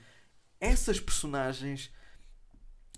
Essas 0.61 1.01
personagens 1.01 1.91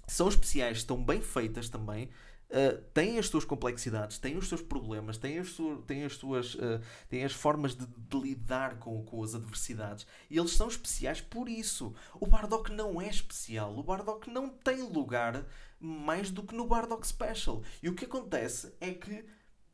são 0.08 0.28
especiais, 0.28 0.78
estão 0.78 1.02
bem 1.02 1.20
feitas 1.20 1.68
também, 1.68 2.10
uh, 2.54 2.80
têm 2.94 3.18
as 3.18 3.26
suas 3.26 3.44
complexidades, 3.44 4.18
têm 4.18 4.36
os 4.36 4.48
seus 4.48 4.62
problemas, 4.62 5.18
têm 5.18 5.38
as, 5.38 5.48
su 5.48 5.82
têm 5.86 6.04
as 6.04 6.14
suas 6.14 6.54
uh, 6.54 6.80
têm 7.08 7.24
as 7.24 7.32
formas 7.32 7.74
de, 7.74 7.86
de, 7.86 8.18
lidar 8.18 8.78
com, 8.78 9.04
com 9.04 9.22
as 9.22 9.34
adversidades. 9.34 10.06
E 10.30 10.38
eles 10.38 10.52
são 10.52 10.68
especiais 10.68 11.20
por 11.20 11.48
isso. 11.48 11.94
O 12.20 12.26
Bardock 12.26 12.72
não 12.72 13.00
é 13.00 13.08
especial. 13.08 13.76
O 13.76 13.82
Bardock 13.82 14.30
não 14.30 14.48
tem 14.48 14.82
lugar 14.82 15.44
mais 15.80 16.30
do 16.30 16.42
que 16.42 16.54
no 16.54 16.66
Bardock 16.66 17.06
Special. 17.06 17.62
E 17.82 17.88
o 17.88 17.94
que 17.94 18.04
acontece 18.04 18.72
é 18.80 18.92
que 18.92 19.24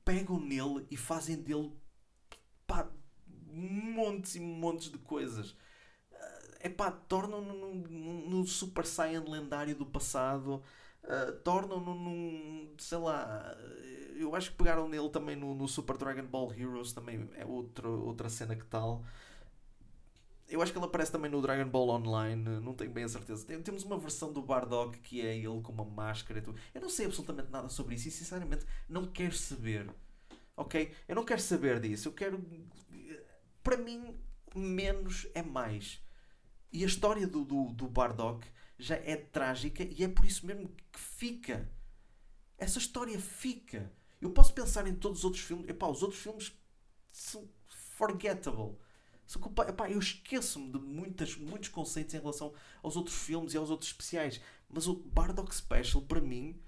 pegam 0.04 0.40
nele 0.40 0.86
e 0.90 0.96
fazem 0.96 1.36
dele 1.36 1.72
pá, 2.66 2.90
montes 3.52 4.34
e 4.34 4.40
montes 4.40 4.90
de 4.90 4.98
coisas. 4.98 5.54
É 6.60 6.66
eh, 6.66 6.70
pá, 6.70 6.90
tornam-no 6.90 7.74
no, 7.74 8.28
no, 8.28 8.46
Super 8.46 8.84
Saiyan 8.84 9.24
lendário 9.24 9.74
do 9.74 9.86
passado. 9.86 10.62
Uh, 11.04 11.32
tornam-no 11.42 11.94
num. 11.94 12.74
sei 12.78 12.98
lá. 12.98 13.56
Eu 14.16 14.34
acho 14.34 14.50
que 14.50 14.56
pegaram 14.56 14.88
nele 14.88 15.08
também 15.08 15.34
no, 15.34 15.54
no 15.54 15.66
Super 15.66 15.96
Dragon 15.96 16.26
Ball 16.26 16.52
Heroes. 16.52 16.92
Também 16.92 17.28
é 17.34 17.44
outra, 17.44 17.88
outra 17.88 18.28
cena 18.28 18.54
que 18.54 18.66
tal. 18.66 19.04
Eu 20.50 20.60
acho 20.60 20.72
que 20.72 20.78
ele 20.78 20.84
aparece 20.86 21.12
também 21.12 21.30
no 21.30 21.40
Dragon 21.40 21.70
Ball 21.70 21.90
Online, 21.90 22.42
não 22.60 22.74
tenho 22.74 22.90
bem 22.90 23.04
a 23.04 23.08
certeza. 23.08 23.46
Temos 23.46 23.84
uma 23.84 23.96
versão 23.96 24.32
do 24.32 24.42
Bardock 24.42 24.98
que 24.98 25.20
é 25.20 25.36
ele 25.36 25.62
com 25.62 25.72
uma 25.72 25.84
máscara 25.84 26.40
e 26.40 26.42
tudo. 26.42 26.58
Eu 26.74 26.80
não 26.80 26.88
sei 26.88 27.06
absolutamente 27.06 27.50
nada 27.50 27.68
sobre 27.68 27.94
isso 27.94 28.08
e 28.08 28.10
sinceramente 28.10 28.66
não 28.88 29.06
quero 29.06 29.32
saber. 29.32 29.88
Ok? 30.56 30.92
Eu 31.06 31.14
não 31.14 31.24
quero 31.24 31.40
saber 31.40 31.78
disso. 31.78 32.08
Eu 32.08 32.12
quero. 32.12 32.44
Para 33.62 33.76
mim, 33.76 34.18
menos 34.54 35.28
é 35.34 35.42
mais. 35.42 36.02
E 36.72 36.82
a 36.82 36.86
história 36.86 37.26
do, 37.28 37.44
do, 37.44 37.72
do 37.72 37.88
Bardock 37.88 38.46
já 38.80 38.96
é 38.96 39.16
trágica 39.16 39.84
e 39.84 40.02
é 40.02 40.08
por 40.08 40.24
isso 40.24 40.46
mesmo 40.46 40.68
que 40.92 40.98
fica. 40.98 41.70
Essa 42.58 42.78
história 42.78 43.18
fica. 43.18 43.92
Eu 44.20 44.30
posso 44.30 44.52
pensar 44.52 44.86
em 44.86 44.94
todos 44.94 45.20
os 45.20 45.24
outros 45.24 45.42
filmes. 45.42 45.68
Epá, 45.68 45.86
os 45.86 46.02
outros 46.02 46.20
filmes 46.20 46.52
são 47.12 47.48
forgettable 47.66 48.76
que, 49.38 49.60
epá, 49.62 49.88
eu 49.88 49.98
esqueço-me 49.98 50.72
de 50.72 50.78
muitas, 50.78 51.36
muitos 51.36 51.68
conceitos 51.68 52.14
em 52.14 52.18
relação 52.18 52.52
aos 52.82 52.96
outros 52.96 53.16
filmes 53.16 53.54
e 53.54 53.56
aos 53.56 53.70
outros 53.70 53.90
especiais. 53.90 54.40
Mas 54.68 54.88
o 54.88 54.94
Bardock 54.94 55.54
Special, 55.54 56.02
para 56.02 56.20
mim, 56.20 56.60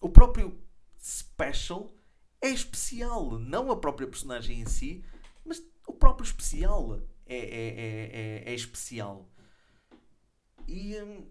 o 0.00 0.08
próprio 0.08 0.60
Special 1.02 1.92
é 2.40 2.50
especial. 2.50 3.38
Não 3.38 3.70
a 3.70 3.76
própria 3.76 4.06
personagem 4.06 4.60
em 4.60 4.66
si, 4.66 5.04
mas 5.44 5.62
o 5.86 5.92
próprio 5.92 6.24
especial 6.24 7.00
é, 7.26 7.36
é, 7.36 7.38
é, 7.38 8.42
é, 8.46 8.52
é 8.52 8.54
especial. 8.54 9.28
E, 10.72 11.00
hum, 11.00 11.26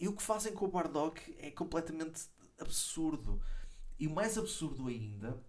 e 0.00 0.08
o 0.08 0.16
que 0.16 0.22
fazem 0.22 0.52
com 0.54 0.64
o 0.64 0.68
Bardock 0.68 1.36
é 1.38 1.50
completamente 1.50 2.28
absurdo. 2.58 3.40
E 3.98 4.08
mais 4.08 4.36
absurdo 4.36 4.88
ainda 4.88 5.42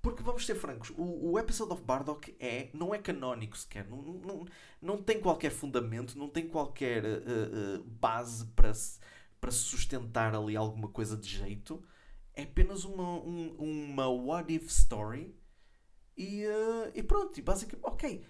porque 0.00 0.22
vamos 0.22 0.46
ser 0.46 0.54
francos, 0.54 0.90
o, 0.96 1.32
o 1.32 1.38
Episode 1.38 1.72
of 1.72 1.82
Bardock 1.82 2.34
é, 2.38 2.70
não 2.72 2.94
é 2.94 2.98
canónico 2.98 3.56
sequer, 3.56 3.86
não, 3.88 4.00
não, 4.00 4.46
não 4.80 5.02
tem 5.02 5.20
qualquer 5.20 5.50
fundamento, 5.50 6.16
não 6.16 6.28
tem 6.28 6.48
qualquer 6.48 7.04
uh, 7.04 7.80
uh, 7.80 7.84
base 7.84 8.46
para 8.46 8.72
se, 8.72 9.00
para 9.40 9.50
sustentar 9.50 10.34
ali 10.34 10.56
alguma 10.56 10.88
coisa 10.88 11.16
de 11.16 11.28
jeito. 11.28 11.82
É 12.32 12.44
apenas 12.44 12.84
uma, 12.84 13.18
um, 13.20 13.56
uma 13.58 14.08
what 14.08 14.52
if 14.52 14.68
story 14.68 15.36
e, 16.16 16.46
uh, 16.46 16.92
e 16.94 17.02
pronto, 17.02 17.38
e 17.38 17.42
basicamente, 17.42 17.84
ok, 17.84 18.24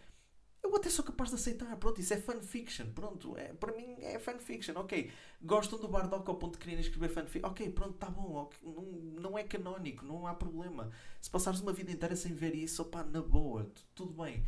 eu 0.62 0.74
até 0.74 0.90
sou 0.90 1.04
capaz 1.04 1.30
de 1.30 1.36
aceitar, 1.36 1.76
pronto, 1.76 2.00
isso 2.00 2.12
é 2.12 2.16
fanfiction, 2.16 2.86
pronto, 2.92 3.36
é, 3.36 3.52
para 3.54 3.72
mim 3.72 3.96
é 4.00 4.18
fanfiction, 4.18 4.74
ok. 4.76 5.10
Gostam 5.40 5.78
do 5.78 5.88
Bardock 5.88 6.28
ao 6.28 6.36
ponto 6.36 6.54
de 6.54 6.58
quererem 6.58 6.80
escrever 6.80 7.08
fanfiction, 7.08 7.48
ok, 7.48 7.70
pronto, 7.70 7.94
tá 7.94 8.10
bom, 8.10 8.42
okay, 8.42 8.58
não, 8.62 8.82
não 9.30 9.38
é 9.38 9.44
canónico, 9.44 10.04
não 10.04 10.26
há 10.26 10.34
problema. 10.34 10.90
Se 11.20 11.30
passares 11.30 11.60
uma 11.60 11.72
vida 11.72 11.92
inteira 11.92 12.16
sem 12.16 12.34
ver 12.34 12.54
isso, 12.54 12.82
opá, 12.82 13.04
na 13.04 13.22
boa, 13.22 13.70
tudo 13.94 14.12
bem. 14.12 14.44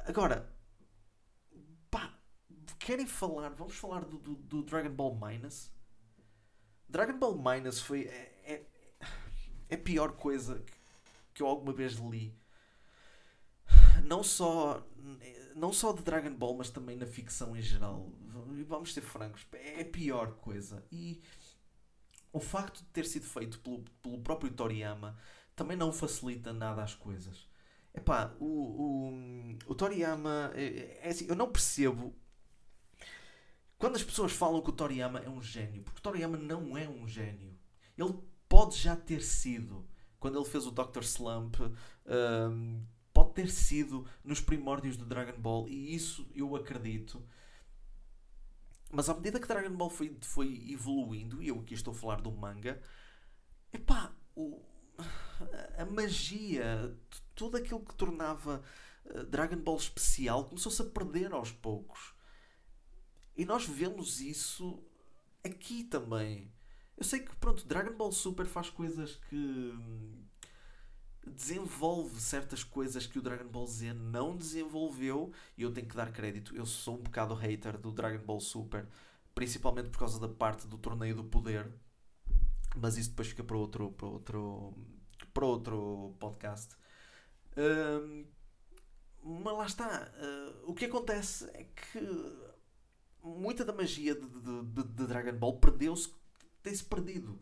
Agora, 0.00 0.52
pá, 1.90 2.18
querem 2.78 3.06
falar, 3.06 3.50
vamos 3.50 3.74
falar 3.76 4.04
do, 4.04 4.18
do, 4.18 4.34
do 4.36 4.62
Dragon 4.62 4.90
Ball 4.90 5.14
Minus? 5.14 5.70
Dragon 6.88 7.18
Ball 7.18 7.36
Minus 7.36 7.80
foi, 7.80 8.02
é, 8.02 8.42
é, 8.44 8.66
é 9.70 9.74
a 9.74 9.78
pior 9.78 10.12
coisa 10.12 10.60
que, 10.60 10.72
que 11.32 11.42
eu 11.42 11.46
alguma 11.46 11.72
vez 11.72 11.94
li. 11.94 12.36
Não 14.04 14.22
só 14.22 14.86
não 15.54 15.72
só 15.72 15.92
de 15.92 16.02
Dragon 16.02 16.34
Ball, 16.34 16.56
mas 16.56 16.70
também 16.70 16.96
na 16.96 17.06
ficção 17.06 17.56
em 17.56 17.62
geral. 17.62 18.12
Vamos 18.66 18.92
ser 18.92 19.00
francos, 19.00 19.46
é 19.52 19.82
a 19.82 19.84
pior 19.84 20.32
coisa. 20.34 20.84
E 20.90 21.22
o 22.32 22.40
facto 22.40 22.78
de 22.78 22.86
ter 22.86 23.06
sido 23.06 23.24
feito 23.24 23.60
pelo, 23.60 23.84
pelo 24.02 24.20
próprio 24.20 24.52
Toriyama 24.52 25.16
também 25.54 25.76
não 25.76 25.92
facilita 25.92 26.52
nada 26.52 26.82
as 26.82 26.94
coisas. 26.94 27.48
Epá, 27.94 28.34
o, 28.40 28.46
o, 28.46 29.58
o 29.66 29.74
Toriyama, 29.74 30.50
é, 30.54 30.98
é 31.02 31.08
assim, 31.08 31.26
eu 31.28 31.36
não 31.36 31.50
percebo 31.50 32.14
quando 33.78 33.96
as 33.96 34.02
pessoas 34.02 34.32
falam 34.32 34.62
que 34.62 34.70
o 34.70 34.72
Toriyama 34.72 35.20
é 35.20 35.28
um 35.28 35.42
gênio, 35.42 35.82
porque 35.82 35.98
o 35.98 36.02
Toriyama 36.02 36.36
não 36.36 36.76
é 36.76 36.88
um 36.88 37.06
gênio. 37.06 37.54
Ele 37.96 38.14
pode 38.48 38.78
já 38.78 38.96
ter 38.96 39.22
sido, 39.22 39.86
quando 40.18 40.38
ele 40.38 40.48
fez 40.48 40.66
o 40.66 40.70
Dr. 40.70 41.02
Slump, 41.02 41.56
um, 41.60 42.82
ter 43.34 43.50
sido 43.50 44.06
nos 44.22 44.40
primórdios 44.40 44.96
do 44.96 45.04
Dragon 45.04 45.38
Ball, 45.38 45.68
e 45.68 45.94
isso 45.94 46.26
eu 46.34 46.54
acredito. 46.56 47.22
Mas 48.90 49.08
à 49.08 49.14
medida 49.14 49.40
que 49.40 49.48
Dragon 49.48 49.74
Ball 49.74 49.90
foi, 49.90 50.16
foi 50.20 50.70
evoluindo, 50.70 51.42
e 51.42 51.48
eu 51.48 51.60
aqui 51.60 51.74
estou 51.74 51.92
a 51.92 51.96
falar 51.96 52.20
do 52.20 52.30
manga, 52.30 52.80
epá, 53.72 54.14
o, 54.36 54.62
a 55.76 55.84
magia, 55.84 56.96
tudo 57.34 57.56
aquilo 57.56 57.84
que 57.84 57.94
tornava 57.94 58.62
eh, 59.06 59.24
Dragon 59.24 59.56
Ball 59.56 59.76
especial 59.76 60.44
começou-se 60.44 60.80
a 60.80 60.84
perder 60.84 61.32
aos 61.32 61.50
poucos. 61.50 62.14
E 63.36 63.44
nós 63.44 63.66
vemos 63.66 64.20
isso 64.20 64.82
aqui 65.42 65.84
também. 65.84 66.52
Eu 66.96 67.04
sei 67.04 67.20
que, 67.20 67.34
pronto, 67.36 67.66
Dragon 67.66 67.96
Ball 67.96 68.12
Super 68.12 68.46
faz 68.46 68.70
coisas 68.70 69.16
que 69.28 69.36
hum, 69.36 70.23
desenvolve 71.26 72.20
certas 72.20 72.62
coisas 72.62 73.06
que 73.06 73.18
o 73.18 73.22
Dragon 73.22 73.48
Ball 73.48 73.66
Z 73.66 73.94
não 73.94 74.36
desenvolveu 74.36 75.32
e 75.56 75.62
eu 75.62 75.72
tenho 75.72 75.88
que 75.88 75.96
dar 75.96 76.12
crédito. 76.12 76.54
Eu 76.54 76.66
sou 76.66 76.96
um 76.96 77.02
bocado 77.02 77.34
hater 77.34 77.78
do 77.78 77.90
Dragon 77.90 78.24
Ball 78.24 78.40
Super 78.40 78.86
principalmente 79.34 79.90
por 79.90 79.98
causa 79.98 80.20
da 80.20 80.28
parte 80.28 80.66
do 80.66 80.78
torneio 80.78 81.16
do 81.16 81.24
poder, 81.24 81.68
mas 82.76 82.96
isso 82.96 83.10
depois 83.10 83.28
fica 83.28 83.42
para 83.42 83.56
outro, 83.56 83.90
para 83.92 84.06
outro, 84.06 84.74
para 85.32 85.44
outro 85.44 86.14
podcast. 86.20 86.74
Uh, 87.56 88.26
mas 89.22 89.56
lá 89.56 89.66
está. 89.66 90.12
Uh, 90.16 90.70
o 90.70 90.74
que 90.74 90.84
acontece 90.84 91.50
é 91.54 91.64
que 91.64 92.00
muita 93.22 93.64
da 93.64 93.72
magia 93.72 94.14
de, 94.14 94.26
de, 94.26 94.82
de 94.84 95.06
Dragon 95.06 95.36
Ball 95.36 95.58
perdeu-se, 95.58 96.12
tem-se 96.62 96.84
perdido 96.84 97.40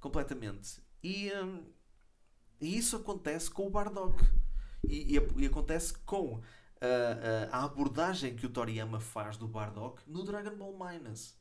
completamente. 0.00 0.80
E, 1.02 1.30
um, 1.34 1.64
e, 2.60 2.76
isso 2.78 2.96
acontece 2.96 3.50
com 3.50 3.66
o 3.66 3.70
Bardock. 3.70 4.22
E, 4.88 5.16
e, 5.16 5.42
e 5.42 5.46
acontece 5.46 5.94
com 5.98 6.34
uh, 6.34 6.38
uh, 6.38 7.48
a 7.50 7.64
abordagem 7.64 8.36
que 8.36 8.46
o 8.46 8.50
Toriyama 8.50 9.00
faz 9.00 9.36
do 9.36 9.48
Bardock 9.48 10.02
no 10.06 10.24
Dragon 10.24 10.56
Ball 10.56 10.76
Minus. 10.78 11.36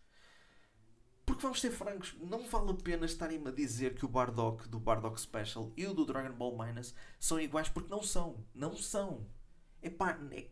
Porque 1.26 1.42
vamos 1.42 1.60
ser 1.60 1.72
francos, 1.72 2.16
não 2.22 2.48
vale 2.48 2.72
a 2.72 2.74
pena 2.74 3.06
estarem-me 3.06 3.50
a 3.50 3.52
dizer 3.52 3.96
que 3.96 4.06
o 4.06 4.08
Bardock 4.08 4.68
do 4.70 4.80
Bardock 4.80 5.20
Special 5.20 5.74
e 5.76 5.86
o 5.86 5.94
do 5.94 6.06
Dragon 6.06 6.34
Ball 6.34 6.58
Minus 6.58 6.96
são 7.20 7.40
iguais 7.40 7.68
porque 7.68 7.92
não 7.92 8.02
são. 8.02 8.46
Não 8.56 8.76
são. 8.78 9.28
Epá, 9.82 10.18
é, 10.32 10.48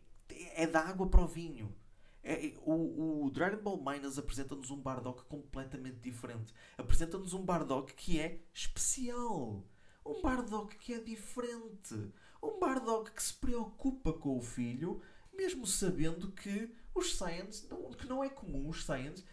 é 0.54 0.66
da 0.66 0.80
água 0.80 1.08
para 1.08 1.22
o 1.22 1.26
vinho. 1.26 1.74
É, 2.22 2.48
é, 2.48 2.54
o, 2.62 3.24
o, 3.24 3.30
Dragon 3.30 3.62
Ball 3.62 3.82
Minus 3.82 4.18
apresenta-nos 4.18 4.70
um 4.70 4.80
Bardock 4.80 5.24
completamente 5.24 5.98
diferente. 6.00 6.52
Apresenta-nos 6.76 7.32
um 7.32 7.42
Bardock 7.42 7.94
que 7.94 8.20
é 8.20 8.42
especial. 8.52 9.64
Um 10.06 10.22
Bardock 10.22 10.76
que 10.76 10.94
é 10.94 11.00
diferente. 11.00 12.12
Um 12.42 12.58
Bardock 12.58 13.10
que 13.10 13.22
se 13.22 13.34
preocupa 13.34 14.12
com 14.12 14.38
o 14.38 14.42
filho, 14.42 15.02
mesmo 15.34 15.66
sabendo 15.66 16.32
que 16.32 16.74
os 16.94 17.16
Saiyans, 17.16 17.68
que 17.98 18.06
não 18.06 18.22
é 18.22 18.28
comum 18.28 18.68
os 18.68 18.84
Saiyans 18.84 19.24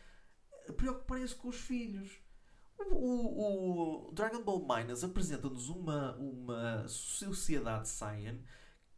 preocuparem-se 0.76 1.36
com 1.36 1.50
os 1.50 1.58
filhos. 1.58 2.12
O, 2.80 2.96
o, 2.96 4.08
o 4.10 4.12
Dragon 4.12 4.42
Ball 4.42 4.66
Minus 4.68 5.04
apresenta-nos 5.04 5.70
uma, 5.70 6.16
uma 6.18 6.88
sociedade 6.88 7.88
Saiyan 7.88 8.40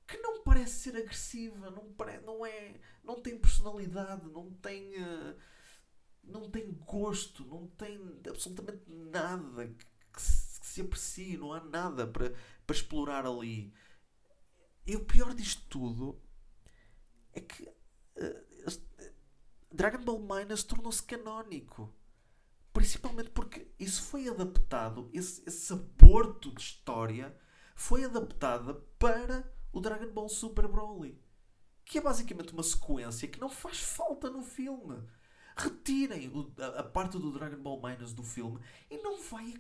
que 0.07 0.17
não 0.17 0.43
parece 0.43 0.79
ser 0.81 0.97
agressiva, 0.97 1.71
não, 1.71 1.95
não, 2.25 2.45
é, 2.45 2.75
não 3.03 3.21
tem 3.21 3.37
personalidade, 3.37 4.27
não 4.29 4.51
tem, 4.53 5.01
uh, 5.01 5.35
não 6.23 6.49
tem 6.49 6.71
gosto, 6.85 7.43
não 7.45 7.67
tem 7.67 7.99
absolutamente 8.29 8.83
nada 8.87 9.67
que, 9.67 9.85
que, 10.13 10.21
se, 10.21 10.44
se 10.75 10.81
aprecie, 10.81 11.37
não 11.37 11.53
há 11.53 11.61
nada 11.61 12.05
para, 12.05 12.33
para 12.65 12.75
explorar 12.75 13.25
ali. 13.25 13.73
E 14.85 14.95
o 14.95 15.05
pior 15.05 15.33
disto 15.33 15.63
tudo 15.69 16.21
é 17.33 17.39
que 17.39 17.63
uh, 17.63 18.81
Dragon 19.71 20.03
Ball 20.03 20.19
Minus 20.19 20.63
tornou-se 20.63 21.01
canónico. 21.01 21.93
Principalmente 22.73 23.29
porque 23.29 23.71
isso 23.79 24.03
foi 24.03 24.27
adaptado, 24.27 25.09
esse, 25.13 25.41
esse 25.47 25.71
aborto 25.71 26.53
de 26.53 26.61
história 26.61 27.35
foi 27.73 28.03
adaptada 28.03 28.73
para 28.99 29.49
o 29.71 29.79
Dragon 29.79 30.11
Ball 30.11 30.27
Super 30.27 30.67
Broly. 30.67 31.21
Que 31.85 31.99
é 31.99 32.01
basicamente 32.01 32.51
uma 32.51 32.63
sequência 32.63 33.29
que 33.29 33.39
não 33.39 33.49
faz 33.49 33.79
falta 33.79 34.29
no 34.29 34.41
filme. 34.41 35.01
Retirem 35.55 36.29
a, 36.77 36.83
parte 36.83 37.17
do 37.17 37.31
Dragon 37.31 37.61
Ball 37.61 37.81
Minus 37.81 38.13
do 38.13 38.23
filme 38.23 38.59
e 38.89 38.97
não 38.97 39.21
vai, 39.21 39.53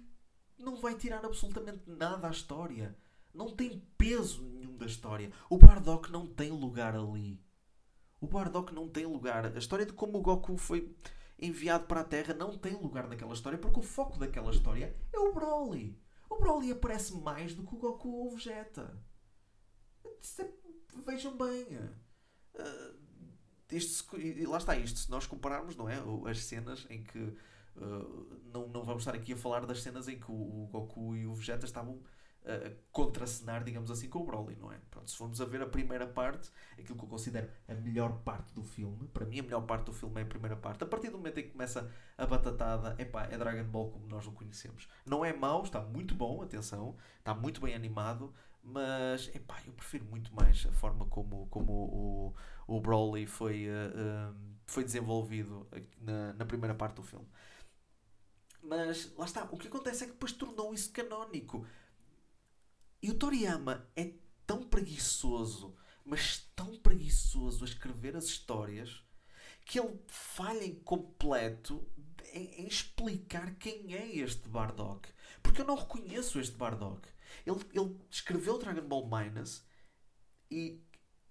não 0.57 0.75
vai 0.75 0.95
tirar 0.95 1.23
absolutamente 1.25 1.83
nada 1.87 2.27
à 2.27 2.31
história. 2.31 2.95
Não 3.33 3.55
tem 3.55 3.83
peso 3.97 4.43
nenhum 4.43 4.77
da 4.77 4.85
história. 4.85 5.31
O 5.49 5.57
Bardock 5.57 6.11
não 6.11 6.25
tem 6.25 6.51
lugar 6.51 6.95
ali. 6.95 7.41
O 8.21 8.27
Bardock 8.27 8.73
não 8.73 8.87
tem 8.87 9.05
lugar. 9.05 9.45
A 9.45 9.59
história 9.59 9.85
de 9.85 9.93
como 9.93 10.17
o 10.17 10.21
Goku 10.21 10.57
foi 10.57 10.95
enviado 11.37 11.85
para 11.85 12.01
a 12.01 12.05
Terra 12.05 12.33
não 12.33 12.57
tem 12.57 12.73
lugar 12.73 13.07
naquela 13.07 13.33
história 13.33 13.59
porque 13.59 13.79
o 13.79 13.83
foco 13.83 14.17
daquela 14.17 14.51
história 14.51 14.95
é 15.11 15.19
o 15.19 15.33
Broly. 15.33 15.99
O 16.29 16.37
Broly 16.37 16.71
aparece 16.71 17.13
mais 17.13 17.53
do 17.53 17.63
que 17.63 17.75
o 17.75 17.77
Goku 17.77 18.09
ou 18.09 18.27
o 18.27 18.35
Vegeta. 18.35 18.97
É, 20.39 20.49
vejam 21.05 21.37
bem. 21.37 21.65
Uh, 22.55 23.05
lá 24.49 24.57
está 24.57 24.75
isto. 24.77 24.99
Se 24.99 25.11
nós 25.11 25.27
compararmos, 25.27 25.75
não 25.75 25.89
é? 25.89 25.97
As 26.29 26.43
cenas 26.43 26.85
em 26.89 27.03
que. 27.03 27.33
Uh, 27.75 28.39
não, 28.53 28.67
não 28.69 28.83
vamos 28.83 29.01
estar 29.01 29.13
aqui 29.13 29.33
a 29.33 29.37
falar 29.37 29.65
das 29.65 29.81
cenas 29.81 30.07
em 30.07 30.17
que 30.17 30.31
o, 30.31 30.33
o 30.33 30.69
Goku 30.71 31.15
e 31.15 31.25
o 31.27 31.33
Vegeta 31.33 31.65
estavam 31.65 32.01
a 32.45 32.71
contracenar, 32.91 33.63
digamos 33.63 33.89
assim, 33.89 34.07
com 34.07 34.19
o 34.19 34.23
Broly, 34.23 34.55
não 34.55 34.71
é? 34.71 34.77
Pronto, 34.91 35.09
se 35.09 35.17
formos 35.17 35.41
a 35.41 35.45
ver 35.45 35.61
a 35.63 35.65
primeira 35.65 36.05
parte, 36.05 36.51
aquilo 36.73 36.97
que 36.97 37.03
eu 37.03 37.09
considero 37.09 37.49
a 37.67 37.73
melhor 37.73 38.19
parte 38.19 38.53
do 38.53 38.63
filme, 38.63 39.07
para 39.07 39.25
mim 39.25 39.39
a 39.39 39.43
melhor 39.43 39.61
parte 39.61 39.85
do 39.85 39.93
filme 39.93 40.21
é 40.21 40.23
a 40.23 40.27
primeira 40.27 40.55
parte. 40.55 40.83
A 40.83 40.87
partir 40.87 41.09
do 41.09 41.17
momento 41.17 41.39
em 41.39 41.43
que 41.43 41.49
começa 41.49 41.91
a 42.17 42.25
batatada, 42.25 42.95
epá, 42.99 43.23
é 43.23 43.37
Dragon 43.37 43.63
Ball 43.63 43.89
como 43.89 44.07
nós 44.07 44.27
o 44.27 44.31
conhecemos. 44.31 44.87
Não 45.05 45.25
é 45.25 45.33
mau, 45.33 45.63
está 45.63 45.81
muito 45.81 46.13
bom, 46.13 46.41
atenção, 46.43 46.95
está 47.17 47.33
muito 47.33 47.59
bem 47.59 47.73
animado, 47.73 48.31
mas 48.61 49.27
epá, 49.33 49.57
eu 49.65 49.73
prefiro 49.73 50.05
muito 50.05 50.33
mais 50.35 50.67
a 50.67 50.71
forma 50.71 51.05
como, 51.07 51.47
como 51.47 51.71
o, 51.71 52.35
o 52.67 52.79
Broly 52.79 53.25
foi, 53.25 53.67
uh, 53.67 54.35
foi 54.67 54.83
desenvolvido 54.83 55.67
na, 55.99 56.33
na 56.33 56.45
primeira 56.45 56.75
parte 56.75 56.95
do 56.97 57.03
filme. 57.03 57.27
Mas 58.67 59.13
lá 59.15 59.25
está, 59.25 59.43
o 59.51 59.57
que 59.57 59.67
acontece 59.67 60.03
é 60.03 60.07
que 60.07 60.13
depois 60.13 60.31
tornou 60.31 60.73
isso 60.73 60.91
canónico. 60.91 61.65
E 63.01 63.11
o 63.11 63.15
Toriyama 63.15 63.87
é 63.95 64.13
tão 64.45 64.63
preguiçoso, 64.63 65.75
mas 66.03 66.49
tão 66.55 66.75
preguiçoso 66.77 67.63
a 67.63 67.67
escrever 67.67 68.15
as 68.15 68.25
histórias, 68.25 69.03
que 69.65 69.79
ele 69.79 69.99
falha 70.07 70.63
em 70.63 70.75
completo 70.75 71.87
em, 72.33 72.67
explicar 72.67 73.55
quem 73.55 73.93
é 73.93 74.15
este 74.15 74.49
Bardock. 74.49 75.09
Porque 75.41 75.61
eu 75.61 75.65
não 75.65 75.75
reconheço 75.75 76.39
este 76.39 76.55
Bardock. 76.55 77.07
Ele, 77.45 77.59
ele 77.73 77.95
escreveu 78.09 78.57
Dragon 78.57 78.87
Ball 78.87 79.07
Minus 79.07 79.63
e, 80.49 80.81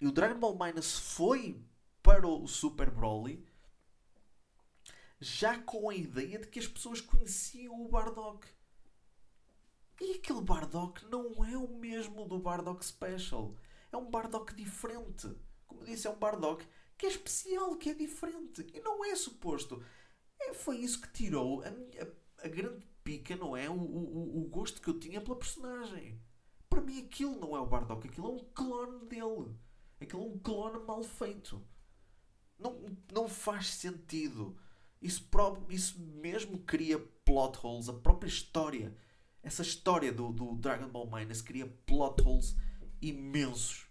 e 0.01 0.07
o 0.07 0.12
Dragon 0.12 0.39
Ball 0.39 0.59
Minus 0.59 0.99
foi 0.99 1.61
para 2.03 2.26
o 2.26 2.47
Super 2.47 2.91
Broly 2.91 3.45
já 5.21 5.59
com 5.59 5.89
a 5.89 5.95
ideia 5.95 6.39
de 6.39 6.49
que 6.49 6.59
as 6.59 6.67
pessoas 6.67 7.01
conheciam 7.01 7.81
o 7.83 7.89
Bardock. 7.89 8.47
E 10.01 10.15
aquele 10.15 10.41
Bardock 10.41 11.05
não 11.07 11.45
é 11.45 11.57
o 11.57 11.69
mesmo 11.69 12.27
do 12.27 12.39
Bardock 12.39 12.85
Special. 12.85 13.55
É 13.93 13.97
um 13.97 14.11
Bardock 14.11 14.55
diferente. 14.55 15.29
Como 15.67 15.85
disse, 15.85 16.07
é 16.07 16.11
um 16.11 16.19
Bardock 16.19 16.67
que 16.97 17.07
é 17.07 17.09
especial, 17.09 17.77
que 17.77 17.91
é 17.91 17.95
diferente. 17.95 18.67
E 18.73 18.81
não 18.81 19.05
é 19.05 19.15
suposto. 19.15 19.83
É, 20.41 20.53
foi 20.53 20.79
isso 20.79 21.01
que 21.01 21.12
tirou 21.12 21.62
a, 21.62 21.69
a, 21.69 22.47
a 22.47 22.49
grande 22.49 22.85
pica, 23.03 23.37
não 23.37 23.57
é? 23.57 23.69
O, 23.69 23.75
o, 23.75 24.39
o 24.41 24.49
gosto 24.49 24.81
que 24.81 24.89
eu 24.89 24.99
tinha 24.99 25.21
pela 25.21 25.37
personagem. 25.37 26.21
Para 26.69 26.81
mim 26.81 26.99
aquilo 26.99 27.39
não 27.39 27.57
é 27.57 27.61
o 27.61 27.67
Bardock, 27.67 28.09
aquilo 28.09 28.29
é 28.29 28.31
um 28.33 28.45
clone 28.53 29.07
dele. 29.07 29.55
Aquilo 30.01 30.23
é 30.23 30.27
um 30.27 30.39
clone 30.39 30.85
mal 30.85 31.03
feito. 31.03 31.62
Não, 32.59 32.97
não 33.12 33.29
faz 33.29 33.69
sentido. 33.69 34.57
Isso, 35.05 35.29
isso 35.69 36.01
mesmo 36.01 36.59
cria 36.61 36.99
plot 36.99 37.59
holes, 37.63 37.91
a 37.91 37.93
própria 37.93 38.29
história. 38.29 38.97
Essa 39.43 39.61
história 39.61 40.11
do, 40.11 40.33
do 40.33 40.57
Dragon 40.57 40.89
Ball 40.89 41.11
Minus 41.11 41.43
cria 41.43 41.67
plot 41.85 42.23
holes 42.23 42.57
imensos 43.03 43.87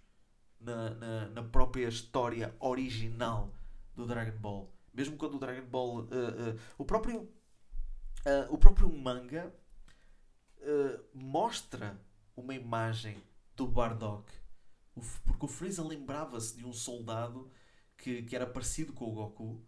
na, 0.59 0.89
na, 0.89 1.30
na 1.30 1.43
própria 1.43 1.88
história 1.88 2.55
original 2.59 3.53
do 3.95 4.07
Dragon 4.07 4.36
Ball. 4.39 4.74
Mesmo 4.91 5.16
quando 5.16 5.36
o 5.36 5.39
Dragon 5.39 5.68
Ball. 5.68 5.99
Uh, 5.99 6.05
uh, 6.05 6.59
o 6.80 6.86
próprio 6.86 7.32
Uh, 8.26 8.53
o 8.53 8.57
próprio 8.57 8.89
manga 8.89 9.53
mostra 11.14 11.99
uma 12.38 12.55
imagem 12.55 13.22
do 13.53 13.68
Bardock. 13.68 14.32
Porque 15.26 15.45
o 15.45 15.49
Freeza 15.49 15.84
lembrava-se 15.84 16.55
de 16.55 16.66
um 16.66 16.72
soldado 16.72 17.51
que, 17.97 18.24
que 18.24 18.34
era 18.34 18.47
parecido 18.47 18.93
com 18.93 19.09
o 19.09 19.11
Goku. 19.11 19.61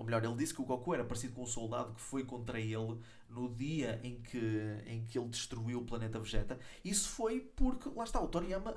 Ou 0.00 0.06
melhor, 0.06 0.24
ele 0.24 0.34
disse 0.34 0.54
que 0.54 0.62
o 0.62 0.64
Goku 0.64 0.94
era 0.94 1.04
parecido 1.04 1.34
com 1.34 1.42
um 1.42 1.46
soldado 1.46 1.92
que 1.92 2.00
foi 2.00 2.24
contra 2.24 2.58
ele 2.58 2.98
no 3.28 3.54
dia 3.54 4.00
em 4.02 4.18
que, 4.22 4.40
em 4.86 5.04
que 5.04 5.18
ele 5.18 5.28
destruiu 5.28 5.80
o 5.80 5.84
planeta 5.84 6.18
Vegeta. 6.18 6.58
Isso 6.82 7.10
foi 7.10 7.40
porque, 7.54 7.86
lá 7.90 8.04
está, 8.04 8.18
o 8.18 8.26
Toriyama 8.26 8.72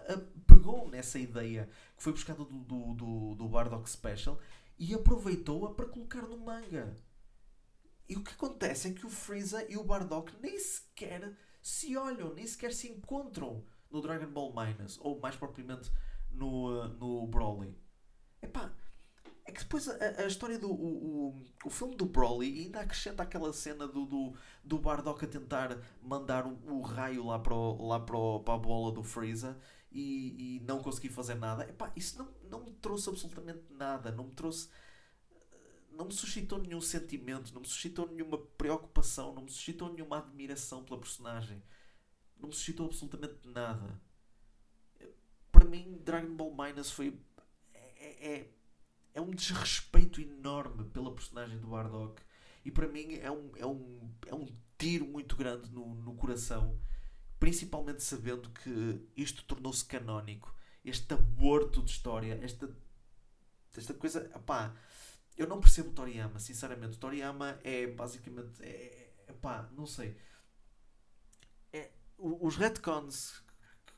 pegou 0.46 0.90
nessa 0.90 1.18
ideia 1.18 1.70
que 1.96 2.04
foi 2.04 2.12
buscada 2.12 2.44
do, 2.44 2.60
do, 2.66 2.94
do, 2.94 3.36
do 3.36 3.48
Bardock 3.48 3.90
Special 3.90 4.38
e 4.78 4.94
aproveitou-a 4.94 5.74
para 5.74 5.86
colocar 5.86 6.24
no 6.24 6.38
manga. 6.38 7.00
E 8.10 8.18
o 8.18 8.22
que 8.22 8.34
acontece 8.34 8.90
é 8.90 8.94
que 8.94 9.06
o 9.06 9.10
Freeza 9.10 9.66
e 9.72 9.78
o 9.78 9.84
Bardock 9.86 10.36
nem 10.42 10.60
sequer 10.60 11.38
se 11.62 11.96
olham, 11.96 12.34
nem 12.34 12.46
sequer 12.46 12.74
se 12.74 12.90
encontram 12.90 13.64
no 13.90 14.02
Dragon 14.02 14.28
Ball 14.28 14.54
Minus, 14.54 15.00
ou 15.00 15.22
mais 15.22 15.38
propriamente 15.38 15.90
no, 16.30 16.84
uh, 16.84 16.90
no 16.90 17.26
Broly. 17.28 17.74
Epá, 18.42 18.74
é 19.46 19.52
que 19.52 19.62
depois 19.62 19.88
a, 19.90 20.22
a 20.22 20.26
história 20.26 20.58
do. 20.58 20.72
O, 20.72 21.30
o, 21.30 21.44
o, 21.66 21.70
filme 21.70 21.96
do 21.96 22.06
Broly 22.06 22.64
ainda 22.64 22.80
acrescenta 22.80 23.24
aquela 23.24 23.52
cena 23.52 23.88
do, 23.88 24.06
do, 24.06 24.34
do 24.64 24.78
Bardock 24.80 25.24
a 25.26 25.28
tentar 25.28 25.78
mandar 26.02 26.46
o, 26.46 26.82
raio 26.82 27.26
lá, 27.26 27.40
para, 27.40 27.54
o, 27.54 27.88
lá 27.88 28.00
para, 28.00 28.18
o, 28.18 28.40
para 28.40 28.54
a 28.54 28.58
bola 28.58 28.92
do 28.92 29.04
Freeza 29.04 29.60
e, 29.92 30.58
e 30.58 30.60
não 30.62 30.82
conseguir 30.82 31.10
fazer 31.10 31.36
nada. 31.36 31.70
Epá, 31.70 31.92
isso 31.96 32.18
não, 32.18 32.30
não 32.50 32.66
me 32.66 32.72
trouxe 32.74 33.10
absolutamente 33.10 33.64
nada. 33.72 34.12
Não 34.12 34.26
me 34.26 34.32
trouxe 34.32 34.70
não 35.96 36.06
me 36.06 36.14
suscitou 36.14 36.60
nenhum 36.60 36.82
sentimento, 36.82 37.54
não 37.54 37.62
me 37.62 37.68
suscitou 37.68 38.08
nenhuma 38.08 38.38
preocupação, 38.38 39.34
não 39.34 39.44
me 39.44 39.52
suscitou 39.52 39.94
nenhuma 39.94 40.18
admiração 40.18 40.84
pela 40.84 41.00
personagem. 41.00 41.62
Não 42.40 42.50
me 42.50 42.56
suscitou 42.56 42.88
absolutamente 42.88 43.48
nada. 43.48 44.02
Para 45.52 45.66
mim, 45.66 46.02
Dragon 46.04 46.34
Ball 46.36 46.54
Minus 46.54 46.92
foi. 46.92 47.18
É, 47.74 48.32
é, 48.32 48.50
é 49.14 49.22
um 49.22 49.30
desrespeito 49.30 50.20
enorme 50.20 50.86
pela 50.86 51.14
personagem 51.14 51.60
do 51.60 51.68
Bardock. 51.68 52.22
E 52.66 52.72
para 52.72 52.88
mim 52.88 53.16
é 53.16 53.32
um, 53.32 53.52
é 53.56 53.66
um, 53.66 54.12
é 54.28 54.34
um 54.34 54.48
tiro 54.78 55.06
muito 55.06 55.36
grande 55.36 55.70
no, 55.72 55.94
no 55.96 56.16
coração. 56.16 56.80
Principalmente 57.40 58.02
sabendo 58.04 58.50
que 58.50 59.06
isto 59.16 59.44
tornou-se 59.44 59.86
canónico. 59.86 60.56
Este 60.84 61.14
aborto 61.14 61.82
de 61.82 61.92
história, 61.92 62.40
esta, 62.42 62.70
esta 63.76 63.94
coisa. 63.94 64.32
Opá, 64.36 64.74
eu 65.38 65.48
não 65.48 65.60
percebo 65.60 65.92
Toriyama, 65.92 66.40
sinceramente. 66.40 66.98
Toriyama 66.98 67.60
é 67.64 67.88
basicamente. 67.88 68.64
É, 68.64 69.14
é, 69.28 69.34
pá, 69.34 69.70
não 69.74 69.86
sei. 69.86 70.18
É, 71.72 71.92
os 72.18 72.56
retcons 72.56 73.44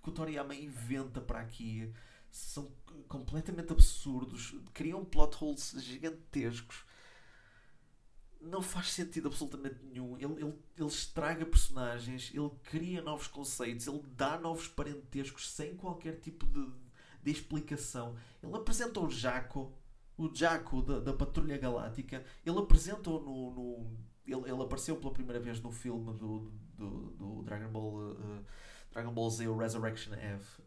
que 0.01 0.09
o 0.09 0.11
Toriyama 0.11 0.55
inventa 0.55 1.22
para 1.22 1.39
aqui 1.39 1.93
são 2.36 2.71
completamente 3.07 3.71
absurdos. 3.71 4.55
Criam 4.73 5.05
plot 5.05 5.38
holes 5.41 5.75
gigantescos. 5.79 6.83
Não 8.41 8.61
faz 8.61 8.91
sentido 8.91 9.27
absolutamente 9.27 9.83
nenhum. 9.83 10.17
Ele, 10.17 10.33
ele, 10.33 10.53
ele 10.77 10.88
estraga 10.88 11.45
personagens, 11.45 12.31
ele 12.33 12.51
cria 12.63 13.01
novos 13.01 13.27
conceitos, 13.27 13.88
ele 13.88 14.03
dá 14.15 14.38
novos 14.38 14.67
parentescos 14.67 15.49
sem 15.49 15.75
qualquer 15.75 16.19
tipo 16.19 16.45
de, 16.45 16.69
de 17.23 17.31
explicação. 17.31 18.15
Ele 18.43 18.55
apresenta 18.55 18.99
o 18.99 19.09
Jaco 19.09 19.73
o 20.17 20.33
Jaco 20.33 20.81
da, 20.81 20.99
da 20.99 21.13
Patrulha 21.13 21.57
Galáctica, 21.57 22.23
ele 22.45 22.57
apresentou 22.57 23.21
no. 23.21 23.51
no 23.51 24.05
ele, 24.25 24.49
ele, 24.49 24.63
apareceu 24.63 24.95
pela 24.95 25.13
primeira 25.13 25.39
vez 25.39 25.59
no 25.61 25.71
filme 25.71 26.13
do, 26.13 26.51
do, 26.73 27.11
do 27.11 27.43
Dragon 27.43 27.69
Ball 27.69 28.11
uh, 28.11 28.45
Dragon 28.91 29.13
Ball 29.13 29.29
Z 29.29 29.45
Resurrection 29.47 30.13
F. 30.13 30.61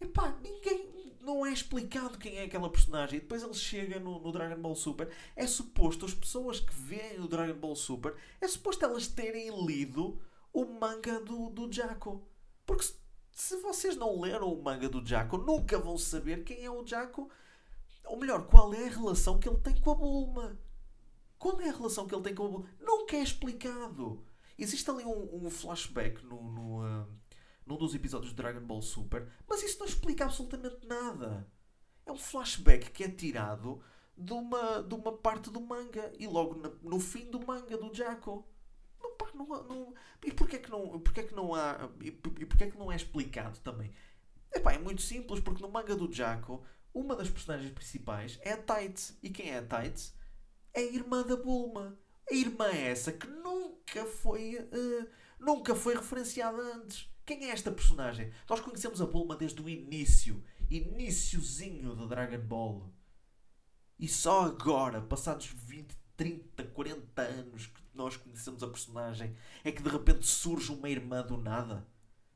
Epá, 0.00 0.36
ninguém. 0.42 0.94
Não 1.20 1.44
é 1.44 1.52
explicado 1.52 2.18
quem 2.18 2.36
é 2.36 2.44
aquela 2.44 2.70
personagem. 2.70 3.18
E 3.18 3.20
depois 3.20 3.42
ele 3.42 3.54
chega 3.54 3.98
no, 3.98 4.20
no 4.20 4.30
Dragon 4.30 4.60
Ball 4.60 4.76
Super. 4.76 5.10
É 5.34 5.46
suposto, 5.46 6.06
as 6.06 6.14
pessoas 6.14 6.60
que 6.60 6.72
veem 6.72 7.20
o 7.20 7.26
Dragon 7.26 7.58
Ball 7.58 7.74
Super, 7.74 8.14
é 8.40 8.46
suposto 8.46 8.84
elas 8.84 9.08
terem 9.08 9.66
lido 9.66 10.20
o 10.52 10.64
manga 10.64 11.20
do, 11.20 11.50
do 11.50 11.72
Jaco. 11.72 12.24
Porque 12.64 12.84
se, 12.84 12.94
se 13.32 13.56
vocês 13.56 13.96
não 13.96 14.20
leram 14.20 14.52
o 14.52 14.62
manga 14.62 14.88
do 14.88 15.04
Jaco, 15.04 15.36
nunca 15.36 15.78
vão 15.78 15.98
saber 15.98 16.44
quem 16.44 16.64
é 16.64 16.70
o 16.70 16.86
Jaco 16.86 17.28
ou 18.06 18.16
melhor, 18.18 18.46
qual 18.46 18.72
é 18.72 18.86
a 18.86 18.90
relação 18.90 19.38
que 19.38 19.48
ele 19.48 19.58
tem 19.58 19.74
com 19.80 19.90
a 19.90 19.94
Bulma? 19.94 20.58
Qual 21.38 21.60
é 21.60 21.68
a 21.68 21.72
relação 21.72 22.06
que 22.06 22.14
ele 22.14 22.22
tem 22.22 22.34
com 22.34 22.44
a 22.44 22.48
Bulma? 22.48 22.70
Nunca 22.80 23.16
é 23.16 23.22
explicado. 23.22 24.24
Existe 24.56 24.88
ali 24.90 25.04
um, 25.04 25.44
um 25.44 25.50
flashback 25.50 26.24
no, 26.24 26.42
no, 26.42 26.82
uh, 26.82 27.06
num 27.66 27.76
dos 27.76 27.94
episódios 27.94 28.30
de 28.30 28.36
Dragon 28.36 28.64
Ball 28.64 28.80
Super, 28.80 29.28
mas 29.48 29.62
isso 29.62 29.78
não 29.78 29.86
explica 29.86 30.24
absolutamente 30.24 30.86
nada. 30.86 31.50
É 32.06 32.12
um 32.12 32.16
flashback 32.16 32.90
que 32.90 33.04
é 33.04 33.08
tirado 33.08 33.82
de 34.16 34.32
uma, 34.32 34.82
de 34.82 34.94
uma 34.94 35.12
parte 35.12 35.50
do 35.50 35.60
manga 35.60 36.12
e 36.18 36.26
logo 36.26 36.54
na, 36.54 36.70
no 36.82 37.00
fim 37.00 37.30
do 37.30 37.44
manga 37.44 37.76
do 37.76 37.92
Jaco. 37.92 38.46
Não, 39.02 39.16
pá, 39.16 39.26
não, 39.34 39.46
não, 39.46 39.94
e 40.24 40.32
porquê 40.32 40.58
que 40.58 40.70
não, 40.70 41.00
porquê 41.00 41.24
que 41.24 41.34
não 41.34 41.54
há 41.54 41.90
e, 42.00 42.10
porquê 42.10 42.70
que 42.70 42.78
não 42.78 42.90
é 42.90 42.96
explicado 42.96 43.58
também? 43.60 43.92
Epá, 44.54 44.72
é 44.72 44.78
muito 44.78 45.02
simples, 45.02 45.40
porque 45.40 45.60
no 45.60 45.68
manga 45.68 45.94
do 45.94 46.10
Jaco 46.10 46.64
uma 46.96 47.14
das 47.14 47.28
personagens 47.28 47.70
principais 47.72 48.38
é 48.40 48.52
a 48.52 48.56
Tights. 48.56 49.18
E 49.22 49.28
quem 49.28 49.50
é 49.50 49.58
a 49.58 49.62
Tights? 49.62 50.14
É 50.72 50.80
a 50.80 50.92
irmã 50.92 51.22
da 51.22 51.36
Bulma. 51.36 51.98
A 52.30 52.34
irmã 52.34 52.68
é 52.68 52.88
essa 52.88 53.12
que 53.12 53.26
nunca 53.26 54.06
foi, 54.06 54.56
uh, 54.56 55.08
nunca 55.38 55.74
foi 55.74 55.94
referenciada 55.94 56.56
antes. 56.74 57.08
Quem 57.26 57.46
é 57.46 57.50
esta 57.50 57.72
personagem? 57.72 58.32
Nós 58.48 58.60
conhecemos 58.60 59.02
a 59.02 59.06
Bulma 59.06 59.36
desde 59.36 59.60
o 59.60 59.68
início. 59.68 60.44
Iniciozinho 60.70 61.96
do 61.96 62.06
Dragon 62.06 62.38
Ball. 62.38 62.94
E 63.98 64.06
só 64.06 64.44
agora, 64.44 65.00
passados 65.00 65.46
20, 65.46 65.92
30, 66.16 66.64
40 66.64 67.22
anos 67.22 67.66
que 67.66 67.82
nós 67.92 68.16
conhecemos 68.16 68.62
a 68.62 68.68
personagem, 68.68 69.34
é 69.64 69.72
que 69.72 69.82
de 69.82 69.88
repente 69.88 70.24
surge 70.24 70.70
uma 70.70 70.88
irmã 70.88 71.20
do 71.20 71.36
nada. 71.36 71.84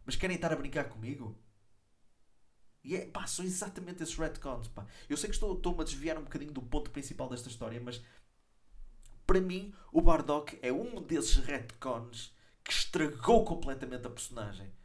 Mas 0.04 0.16
querem 0.16 0.34
estar 0.34 0.52
a 0.52 0.56
brincar 0.56 0.88
comigo? 0.88 1.38
E 2.82 2.96
é, 2.96 3.06
pá, 3.06 3.26
são 3.28 3.44
exatamente 3.44 4.02
esses 4.02 4.16
retcons, 4.16 4.66
pá. 4.66 4.86
Eu 5.08 5.16
sei 5.16 5.28
que 5.28 5.36
estou, 5.36 5.54
estou-me 5.54 5.82
a 5.82 5.84
desviar 5.84 6.18
um 6.18 6.24
bocadinho 6.24 6.52
do 6.52 6.62
ponto 6.62 6.90
principal 6.90 7.28
desta 7.28 7.48
história, 7.48 7.80
mas 7.80 8.02
para 9.24 9.40
mim 9.40 9.72
o 9.92 10.00
Bardock 10.00 10.58
é 10.62 10.72
um 10.72 11.00
desses 11.00 11.36
retcons 11.36 12.34
que 12.64 12.72
estragou 12.72 13.44
completamente 13.44 14.06
a 14.06 14.10
personagem. 14.10 14.79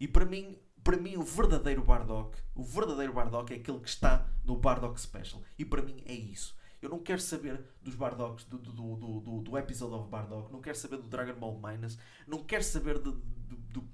E 0.00 0.08
para 0.08 0.24
mim, 0.24 0.58
para 0.82 0.96
mim 0.96 1.16
o 1.16 1.22
verdadeiro 1.22 1.84
Bardock, 1.84 2.36
o 2.54 2.64
verdadeiro 2.64 3.12
Bardock 3.12 3.52
é 3.52 3.56
aquele 3.56 3.78
que 3.78 3.88
está 3.88 4.26
no 4.42 4.56
Bardock 4.56 4.98
Special. 5.00 5.42
E 5.58 5.64
para 5.64 5.82
mim 5.82 6.02
é 6.06 6.14
isso. 6.14 6.58
Eu 6.80 6.88
não 6.88 6.98
quero 6.98 7.20
saber 7.20 7.62
dos 7.82 7.94
Bardocks, 7.94 8.46
do, 8.46 8.58
do, 8.58 8.72
do, 8.72 9.20
do, 9.20 9.40
do 9.42 9.58
episode 9.58 9.94
of 9.94 10.08
Bardock, 10.08 10.50
não 10.50 10.62
quero 10.62 10.78
saber 10.78 10.96
do 10.96 11.08
Dragon 11.08 11.38
Ball 11.38 11.60
Minus, 11.60 11.98
não 12.26 12.42
quero 12.42 12.64
saber 12.64 12.98
de, 12.98 13.12
de, 13.12 13.56
do 13.56 13.86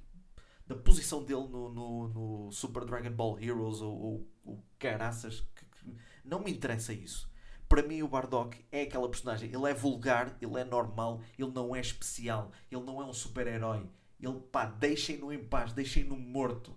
da 0.67 0.75
posição 0.75 1.23
dele 1.23 1.47
no, 1.49 1.73
no, 1.73 2.09
no, 2.09 2.53
Super 2.53 2.85
Dragon 2.85 3.11
Ball 3.11 3.39
Heroes 3.41 3.81
ou, 3.81 3.97
ou, 3.97 4.29
ou 4.45 4.65
caraças. 4.79 5.41
Que, 5.55 5.65
que, 5.65 5.97
não 6.25 6.41
me 6.41 6.51
interessa 6.51 6.93
isso. 6.93 7.31
Para 7.69 7.83
mim, 7.83 8.03
o 8.03 8.09
Bardock 8.09 8.65
é 8.71 8.83
aquela 8.83 9.09
personagem. 9.09 9.53
Ele 9.53 9.71
é 9.71 9.75
vulgar, 9.75 10.37
ele 10.41 10.59
é 10.59 10.65
normal, 10.65 11.21
ele 11.39 11.51
não 11.51 11.75
é 11.75 11.81
especial, 11.81 12.51
ele 12.71 12.83
não 12.83 13.01
é 13.01 13.05
um 13.05 13.13
super-herói. 13.13 13.89
Ele, 14.21 14.41
pá, 14.41 14.67
deixem-no 14.67 15.33
em 15.33 15.45
paz, 15.45 15.73
deixem-no 15.73 16.17
morto. 16.17 16.75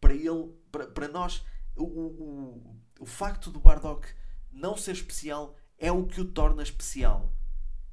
Para 0.00 0.14
ele, 0.14 0.52
para, 0.70 0.86
para 0.86 1.08
nós, 1.08 1.44
o, 1.76 1.84
o, 1.84 2.76
o 3.00 3.06
facto 3.06 3.50
do 3.50 3.60
Bardock 3.60 4.08
não 4.50 4.76
ser 4.76 4.92
especial 4.92 5.56
é 5.78 5.90
o 5.90 6.06
que 6.06 6.20
o 6.20 6.24
torna 6.24 6.62
especial. 6.62 7.32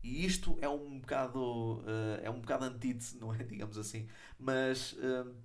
E 0.01 0.25
isto 0.25 0.57
é 0.61 0.69
um 0.69 0.99
bocado, 0.99 1.79
uh, 1.79 2.19
é 2.21 2.29
um 2.29 2.39
bocado 2.39 2.65
antítese, 2.65 3.17
não 3.17 3.33
é? 3.33 3.37
Digamos 3.43 3.77
assim. 3.77 4.07
Mas, 4.37 4.93
uh, 4.93 5.35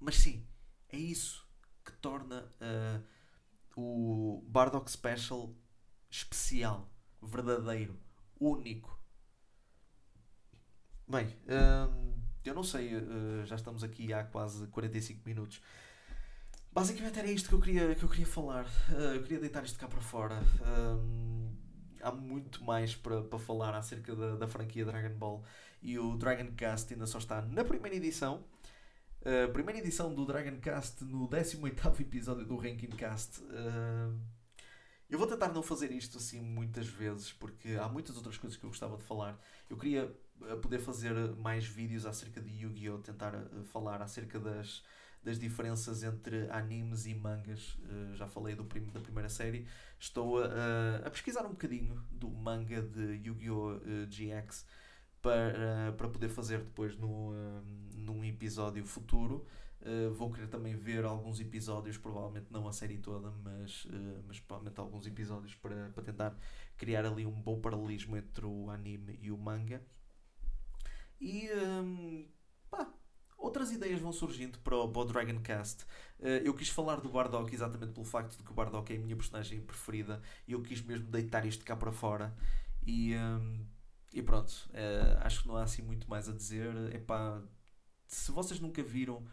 mas 0.00 0.16
sim, 0.16 0.46
é 0.88 0.96
isso 0.96 1.46
que 1.84 1.92
torna 1.92 2.50
uh, 2.60 3.04
o 3.76 4.42
Bardock 4.46 4.90
Special 4.90 5.54
especial, 6.10 6.90
verdadeiro, 7.22 7.98
único. 8.40 8.97
Bem, 11.08 11.34
eu 12.44 12.54
não 12.54 12.62
sei, 12.62 12.90
já 13.46 13.56
estamos 13.56 13.82
aqui 13.82 14.12
há 14.12 14.24
quase 14.24 14.66
45 14.68 15.22
minutos. 15.24 15.60
Basicamente 16.72 17.18
era 17.18 17.30
isto 17.30 17.48
que 17.48 17.54
eu 17.54 17.60
queria, 17.60 17.94
que 17.94 18.02
eu 18.02 18.08
queria 18.08 18.26
falar. 18.26 18.66
eu 19.14 19.22
queria 19.22 19.40
deitar 19.40 19.64
isto 19.64 19.78
cá 19.78 19.88
para 19.88 20.00
fora 20.00 20.40
há 22.02 22.12
muito 22.12 22.64
mais 22.64 22.94
para, 22.94 23.22
para 23.22 23.38
falar 23.38 23.74
acerca 23.74 24.14
da, 24.14 24.36
da 24.36 24.48
franquia 24.48 24.84
Dragon 24.84 25.14
Ball. 25.16 25.44
E 25.82 25.98
o 25.98 26.16
Dragon 26.16 26.52
Cast 26.54 26.92
ainda 26.92 27.06
só 27.06 27.18
está 27.18 27.42
na 27.42 27.64
primeira 27.64 27.96
edição. 27.96 28.44
Uh, 29.20 29.52
primeira 29.52 29.80
edição 29.80 30.14
do 30.14 30.24
Dragon 30.24 30.58
Cast 30.60 31.04
no 31.04 31.28
18 31.28 32.02
episódio 32.02 32.44
do 32.44 32.56
Ranking 32.56 32.90
Cast. 32.90 33.40
Uh, 33.42 34.18
eu 35.08 35.18
vou 35.18 35.26
tentar 35.26 35.48
não 35.48 35.62
fazer 35.62 35.90
isto 35.92 36.18
assim 36.18 36.40
muitas 36.40 36.86
vezes, 36.86 37.32
porque 37.32 37.70
há 37.80 37.88
muitas 37.88 38.16
outras 38.16 38.36
coisas 38.36 38.58
que 38.58 38.64
eu 38.64 38.70
gostava 38.70 38.96
de 38.96 39.04
falar. 39.04 39.38
Eu 39.68 39.76
queria 39.76 40.14
eh, 40.46 40.56
poder 40.56 40.78
fazer 40.78 41.14
mais 41.36 41.64
vídeos 41.64 42.06
acerca 42.06 42.40
de 42.40 42.50
Yu-Gi-Oh! 42.62 42.98
Tentar 42.98 43.34
uh, 43.34 43.64
falar 43.64 44.00
acerca 44.02 44.38
das, 44.38 44.82
das 45.22 45.38
diferenças 45.38 46.02
entre 46.02 46.48
animes 46.50 47.06
e 47.06 47.14
mangas. 47.14 47.74
Uh, 47.74 48.14
já 48.14 48.26
falei 48.26 48.54
do 48.54 48.64
prim 48.64 48.86
da 48.86 49.00
primeira 49.00 49.28
série. 49.28 49.66
Estou 49.98 50.42
a, 50.42 50.46
a, 51.04 51.10
pesquisar 51.10 51.44
um 51.44 51.50
bocadinho 51.50 52.02
do 52.10 52.30
manga 52.30 52.82
de 52.82 53.20
Yu-Gi-Oh! 53.24 53.76
Uh, 53.76 53.80
eh, 53.86 54.06
GX 54.06 54.66
para, 55.20 55.90
uh, 55.90 55.92
para 55.96 56.08
poder 56.08 56.28
fazer 56.28 56.58
depois 56.58 56.96
no, 56.96 57.32
num 57.94 58.24
episódio 58.24 58.84
futuro. 58.84 59.44
vou 60.16 60.30
querer 60.30 60.48
também 60.48 60.76
ver 60.76 61.04
alguns 61.04 61.40
episódios, 61.40 61.96
provavelmente 61.98 62.46
não 62.50 62.68
a 62.68 62.72
série 62.72 62.98
toda, 62.98 63.30
mas, 63.42 63.86
mas 64.26 64.38
provavelmente 64.40 64.78
alguns 64.80 65.06
episódios 65.06 65.54
para, 65.54 65.90
para 65.90 66.02
tentar 66.02 66.36
criar 66.76 67.04
ali 67.04 67.26
um 67.26 67.32
bom 67.32 67.60
paralelismo 67.60 68.16
entre 68.16 68.46
o 68.46 68.70
anime 68.70 69.18
e 69.20 69.30
o 69.30 69.36
manga. 69.36 69.82
E 71.20 71.48
um, 71.52 72.26
pá, 72.70 72.92
outras 73.36 73.72
ideias 73.72 74.00
vão 74.00 74.12
surgindo 74.12 74.58
para 74.60 74.76
o, 74.76 74.88
para 74.88 75.02
o 75.02 75.04
Dragon 75.04 75.40
Cast. 75.40 75.84
Uh, 76.20 76.42
eu 76.44 76.54
quis 76.54 76.68
falar 76.68 77.00
do 77.00 77.08
Bardock 77.08 77.52
exatamente 77.52 77.92
pelo 77.92 78.06
facto 78.06 78.36
de 78.36 78.42
que 78.42 78.50
o 78.50 78.54
Bardock 78.54 78.92
é 78.92 78.96
a 78.96 79.00
minha 79.00 79.16
personagem 79.16 79.60
preferida 79.60 80.20
e 80.46 80.52
eu 80.52 80.62
quis 80.62 80.82
mesmo 80.82 81.06
deitar 81.10 81.44
isto 81.46 81.64
cá 81.64 81.76
para 81.76 81.92
fora. 81.92 82.34
E, 82.86 83.14
um, 83.16 83.66
e 84.12 84.22
pronto, 84.22 84.50
uh, 84.70 85.18
acho 85.20 85.42
que 85.42 85.48
não 85.48 85.56
há 85.56 85.62
assim 85.62 85.82
muito 85.82 86.08
mais 86.08 86.28
a 86.28 86.32
dizer. 86.32 86.94
Epá, 86.94 87.42
se 88.06 88.30
vocês 88.30 88.60
nunca 88.60 88.82
viram 88.82 89.26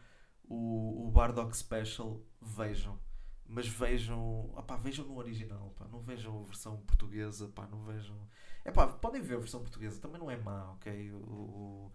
o, 0.43 1.07
o 1.07 1.11
Bardock 1.11 1.55
Special, 1.55 2.21
vejam. 2.41 2.99
Mas 3.47 3.67
vejam, 3.67 4.49
opá, 4.55 4.75
vejam 4.75 5.05
no 5.05 5.17
original, 5.17 5.73
pá, 5.77 5.87
não 5.91 6.01
vejam 6.01 6.39
a 6.39 6.43
versão 6.43 6.77
portuguesa, 6.77 7.47
pá, 7.49 7.67
não 7.67 7.83
vejam. 7.83 8.17
É 8.63 8.71
pá, 8.71 8.87
podem 8.87 9.21
ver 9.21 9.35
a 9.35 9.39
versão 9.39 9.61
portuguesa, 9.61 10.01
também 10.01 10.19
não 10.19 10.31
é 10.31 10.37
má, 10.37 10.71
ok? 10.71 11.11
O, 11.13 11.91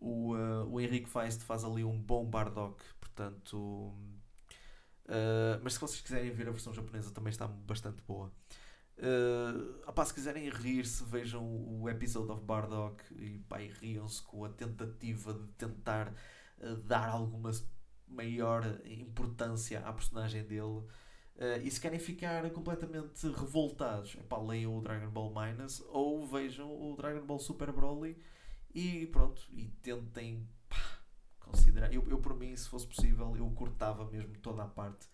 o, 0.00 0.34
uh, 0.34 0.64
o 0.70 0.80
Henrique 0.80 1.08
Feist 1.08 1.42
faz 1.42 1.64
ali 1.64 1.84
um 1.84 1.98
bom 2.00 2.24
Bardock, 2.24 2.82
portanto. 3.00 3.92
Uh, 5.06 5.58
mas 5.62 5.74
se 5.74 5.80
vocês 5.80 6.00
quiserem 6.00 6.30
ver 6.30 6.48
a 6.48 6.52
versão 6.52 6.72
japonesa 6.72 7.10
também 7.10 7.30
está 7.30 7.46
bastante 7.46 8.02
boa. 8.02 8.32
Uh, 8.98 9.88
opá, 9.88 10.04
se 10.04 10.12
quiserem 10.12 10.48
rir-se, 10.48 11.04
vejam 11.04 11.44
o 11.44 11.88
episode 11.88 12.30
of 12.32 12.42
Bardock 12.44 13.02
e, 13.14 13.40
riam-se 13.80 14.20
com 14.22 14.44
a 14.44 14.48
tentativa 14.48 15.32
de 15.32 15.46
tentar 15.52 16.12
uh, 16.58 16.76
dar 16.78 17.08
alguma 17.08 17.52
maior 18.08 18.64
importância 18.84 19.80
à 19.80 19.92
personagem 19.92 20.42
dele. 20.44 20.82
Uh, 21.36 21.62
e 21.62 21.70
se 21.70 21.80
querem 21.80 22.00
ficar 22.00 22.50
completamente 22.50 23.28
revoltados, 23.28 24.16
epá, 24.16 24.38
leiam 24.38 24.76
o 24.76 24.82
Dragon 24.82 25.08
Ball 25.08 25.32
Minus 25.32 25.80
ou 25.88 26.26
vejam 26.26 26.68
o 26.68 26.96
Dragon 26.96 27.24
Ball 27.24 27.38
Super 27.38 27.70
Broly 27.70 28.20
e 28.74 29.06
pronto, 29.06 29.46
e 29.52 29.68
tentem 29.82 30.48
pá, 30.68 31.00
considerar. 31.38 31.92
Eu, 31.92 32.04
eu, 32.08 32.18
por 32.18 32.36
mim, 32.36 32.56
se 32.56 32.68
fosse 32.68 32.86
possível, 32.86 33.36
eu 33.36 33.48
cortava 33.50 34.04
mesmo 34.10 34.36
toda 34.38 34.64
a 34.64 34.66
parte, 34.66 35.06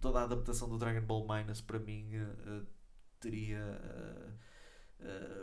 toda 0.00 0.20
a 0.20 0.22
adaptação 0.22 0.68
do 0.68 0.78
Dragon 0.78 1.04
Ball 1.04 1.26
Minus 1.28 1.60
para 1.60 1.78
mim 1.78 2.10
uh, 2.16 2.66
teria. 3.20 3.60
Uh, 3.60 4.55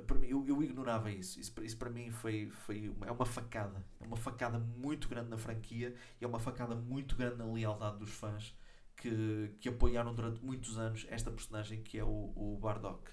para 0.08 0.18
mim, 0.18 0.28
eu, 0.28 0.46
eu 0.48 0.64
ignorava 0.64 1.12
isso. 1.12 1.40
isso. 1.40 1.54
Isso 1.64 1.78
para 1.78 1.90
mim 1.90 2.10
foi, 2.12 2.50
foi 2.50 2.90
uma, 2.90 3.06
é 3.08 3.12
uma 3.12 3.26
facada. 3.26 3.86
É 4.00 4.06
uma 4.06 4.18
facada 4.18 4.60
muito 4.60 5.08
grande 5.08 5.30
na 5.30 5.38
franquia 5.38 5.96
e 6.20 6.26
é 6.26 6.28
uma 6.28 6.40
facada 6.40 6.76
muito 6.76 7.16
grande 7.16 7.38
na 7.38 7.46
lealdade 7.46 8.00
dos 8.00 8.12
fãs 8.12 8.56
que, 8.98 9.56
que 9.60 9.70
apoiaram 9.70 10.14
durante 10.14 10.44
muitos 10.44 10.78
anos 10.78 11.06
esta 11.10 11.32
personagem 11.32 11.82
que 11.82 11.98
é 11.98 12.04
o, 12.04 12.34
o 12.36 12.58
Bardock. 12.62 13.12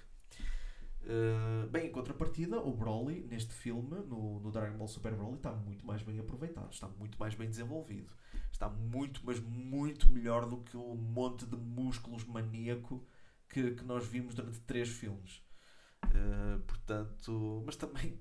Uh, 1.03 1.67
bem, 1.69 1.87
em 1.87 1.91
contrapartida, 1.91 2.59
o 2.59 2.71
Broly, 2.71 3.25
neste 3.27 3.53
filme, 3.53 3.95
no, 4.07 4.39
no 4.39 4.51
Dragon 4.51 4.77
Ball 4.77 4.87
Super 4.87 5.15
Broly, 5.15 5.37
está 5.37 5.51
muito 5.51 5.85
mais 5.85 6.03
bem 6.03 6.19
aproveitado, 6.19 6.71
está 6.71 6.87
muito 6.87 7.19
mais 7.19 7.33
bem 7.33 7.49
desenvolvido. 7.49 8.13
Está 8.51 8.69
muito, 8.69 9.21
mas 9.23 9.39
muito 9.39 10.11
melhor 10.11 10.45
do 10.47 10.57
que 10.57 10.77
o 10.77 10.95
monte 10.95 11.45
de 11.45 11.57
músculos 11.57 12.23
maníaco 12.23 13.03
que, 13.49 13.71
que 13.71 13.83
nós 13.83 14.05
vimos 14.05 14.35
durante 14.35 14.59
três 14.59 14.89
filmes. 14.89 15.41
Uh, 16.05 16.59
portanto, 16.61 17.63
mas 17.65 17.75
também 17.75 18.19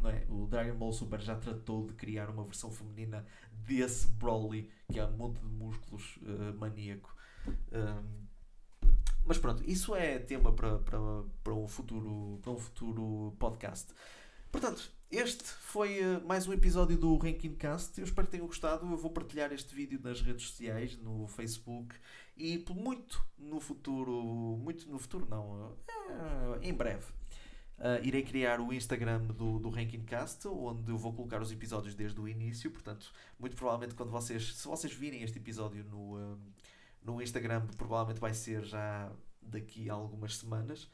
não 0.00 0.10
é? 0.10 0.24
o 0.28 0.46
Dragon 0.46 0.76
Ball 0.76 0.92
Super 0.92 1.20
já 1.20 1.36
tratou 1.36 1.86
de 1.86 1.94
criar 1.94 2.30
uma 2.30 2.44
versão 2.44 2.70
feminina 2.70 3.26
desse 3.52 4.08
Broly, 4.08 4.70
que 4.90 4.98
é 4.98 5.06
um 5.06 5.12
monte 5.12 5.40
de 5.40 5.46
músculos 5.46 6.18
uh, 6.22 6.56
maníaco. 6.58 7.14
Um, 7.72 8.26
mas 9.24 9.38
pronto, 9.38 9.62
isso 9.68 9.94
é 9.94 10.18
tema 10.18 10.52
para, 10.52 10.78
para, 10.78 10.98
para, 11.42 11.52
um 11.52 11.66
futuro, 11.66 12.38
para 12.42 12.52
um 12.52 12.58
futuro 12.58 13.34
podcast. 13.38 13.92
Portanto, 14.58 14.90
este 15.10 15.44
foi 15.44 16.00
uh, 16.00 16.26
mais 16.26 16.48
um 16.48 16.52
episódio 16.54 16.96
do 16.96 17.14
Ranking 17.18 17.54
Cast. 17.56 18.00
Eu 18.00 18.06
espero 18.06 18.26
que 18.26 18.30
tenham 18.30 18.46
gostado. 18.46 18.90
Eu 18.90 18.96
vou 18.96 19.10
partilhar 19.10 19.52
este 19.52 19.74
vídeo 19.74 20.00
nas 20.02 20.22
redes 20.22 20.48
sociais, 20.48 20.96
no 20.96 21.28
Facebook 21.28 21.94
e 22.38 22.64
muito 22.70 23.22
no 23.38 23.60
futuro, 23.60 24.58
muito 24.58 24.88
no 24.90 24.98
futuro 24.98 25.26
não, 25.28 25.72
uh, 25.72 26.58
em 26.62 26.72
breve. 26.72 27.04
Uh, 27.76 28.02
irei 28.02 28.22
criar 28.22 28.58
o 28.58 28.72
Instagram 28.72 29.24
do, 29.26 29.58
do 29.58 29.68
Ranking 29.68 30.06
Cast, 30.06 30.48
onde 30.48 30.90
eu 30.90 30.96
vou 30.96 31.12
colocar 31.12 31.42
os 31.42 31.52
episódios 31.52 31.94
desde 31.94 32.18
o 32.18 32.26
início. 32.26 32.70
Portanto, 32.70 33.12
muito 33.38 33.54
provavelmente, 33.56 33.94
quando 33.94 34.10
vocês, 34.10 34.56
se 34.56 34.66
vocês 34.66 34.94
virem 34.94 35.22
este 35.22 35.36
episódio 35.36 35.84
no, 35.84 36.38
no 37.04 37.20
Instagram, 37.20 37.66
provavelmente 37.76 38.20
vai 38.20 38.32
ser 38.32 38.64
já 38.64 39.12
daqui 39.42 39.90
a 39.90 39.92
algumas 39.92 40.34
semanas. 40.38 40.88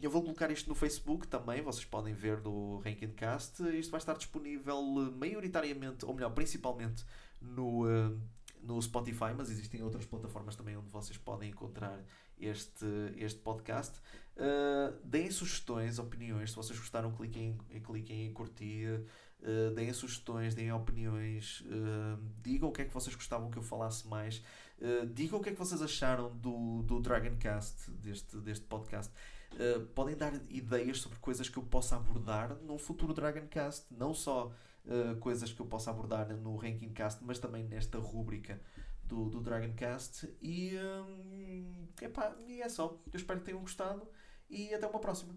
Eu 0.00 0.10
vou 0.10 0.22
colocar 0.22 0.50
isto 0.50 0.68
no 0.68 0.74
Facebook 0.74 1.26
também, 1.26 1.62
vocês 1.62 1.84
podem 1.84 2.12
ver 2.12 2.40
do 2.40 2.78
Ranking 2.78 3.12
Cast. 3.12 3.62
Isto 3.76 3.90
vai 3.90 3.98
estar 3.98 4.14
disponível 4.14 4.82
maioritariamente, 5.16 6.04
ou 6.04 6.14
melhor, 6.14 6.30
principalmente 6.30 7.04
no, 7.40 7.86
uh, 7.86 8.20
no 8.62 8.80
Spotify, 8.80 9.32
mas 9.36 9.50
existem 9.50 9.82
outras 9.82 10.04
plataformas 10.06 10.56
também 10.56 10.76
onde 10.76 10.90
vocês 10.90 11.18
podem 11.18 11.50
encontrar 11.50 12.02
este, 12.38 12.86
este 13.16 13.40
podcast. 13.40 13.98
Uh, 14.36 14.96
deem 15.04 15.30
sugestões, 15.30 15.98
opiniões. 15.98 16.50
Se 16.50 16.56
vocês 16.56 16.78
gostaram, 16.78 17.12
cliquem, 17.12 17.58
cliquem 17.84 18.26
em 18.26 18.32
curtir. 18.32 19.04
Uh, 19.40 19.74
deem 19.74 19.92
sugestões, 19.92 20.54
deem 20.54 20.72
opiniões. 20.72 21.60
Uh, 21.60 22.18
digam 22.42 22.68
o 22.68 22.72
que 22.72 22.82
é 22.82 22.84
que 22.84 22.94
vocês 22.94 23.14
gostavam 23.14 23.50
que 23.50 23.58
eu 23.58 23.62
falasse 23.62 24.06
mais. 24.08 24.42
Uh, 24.84 25.06
digam 25.06 25.40
o 25.40 25.42
que 25.42 25.48
é 25.48 25.52
que 25.52 25.58
vocês 25.58 25.80
acharam 25.80 26.30
do, 26.36 26.82
do 26.82 27.00
Dragoncast, 27.00 27.90
deste, 27.90 28.36
deste 28.36 28.66
podcast. 28.66 29.10
Uh, 29.54 29.86
podem 29.94 30.14
dar 30.14 30.34
ideias 30.50 31.00
sobre 31.00 31.18
coisas 31.20 31.48
que 31.48 31.56
eu 31.56 31.62
possa 31.62 31.96
abordar 31.96 32.54
num 32.56 32.76
futuro 32.76 33.14
Dragoncast, 33.14 33.86
não 33.90 34.12
só 34.12 34.52
uh, 34.84 35.16
coisas 35.20 35.50
que 35.50 35.60
eu 35.60 35.64
possa 35.64 35.90
abordar 35.90 36.28
no 36.36 36.54
Rankingcast, 36.56 37.24
mas 37.24 37.38
também 37.38 37.64
nesta 37.64 37.96
rúbrica 37.96 38.60
do, 39.04 39.30
do 39.30 39.40
Dragoncast. 39.40 40.28
E, 40.42 40.76
um, 40.76 41.88
epá, 42.02 42.36
e 42.46 42.60
é 42.60 42.68
só. 42.68 43.00
Eu 43.10 43.16
espero 43.16 43.40
que 43.40 43.46
tenham 43.46 43.60
gostado 43.60 44.06
e 44.50 44.74
até 44.74 44.86
uma 44.86 45.00
próxima. 45.00 45.34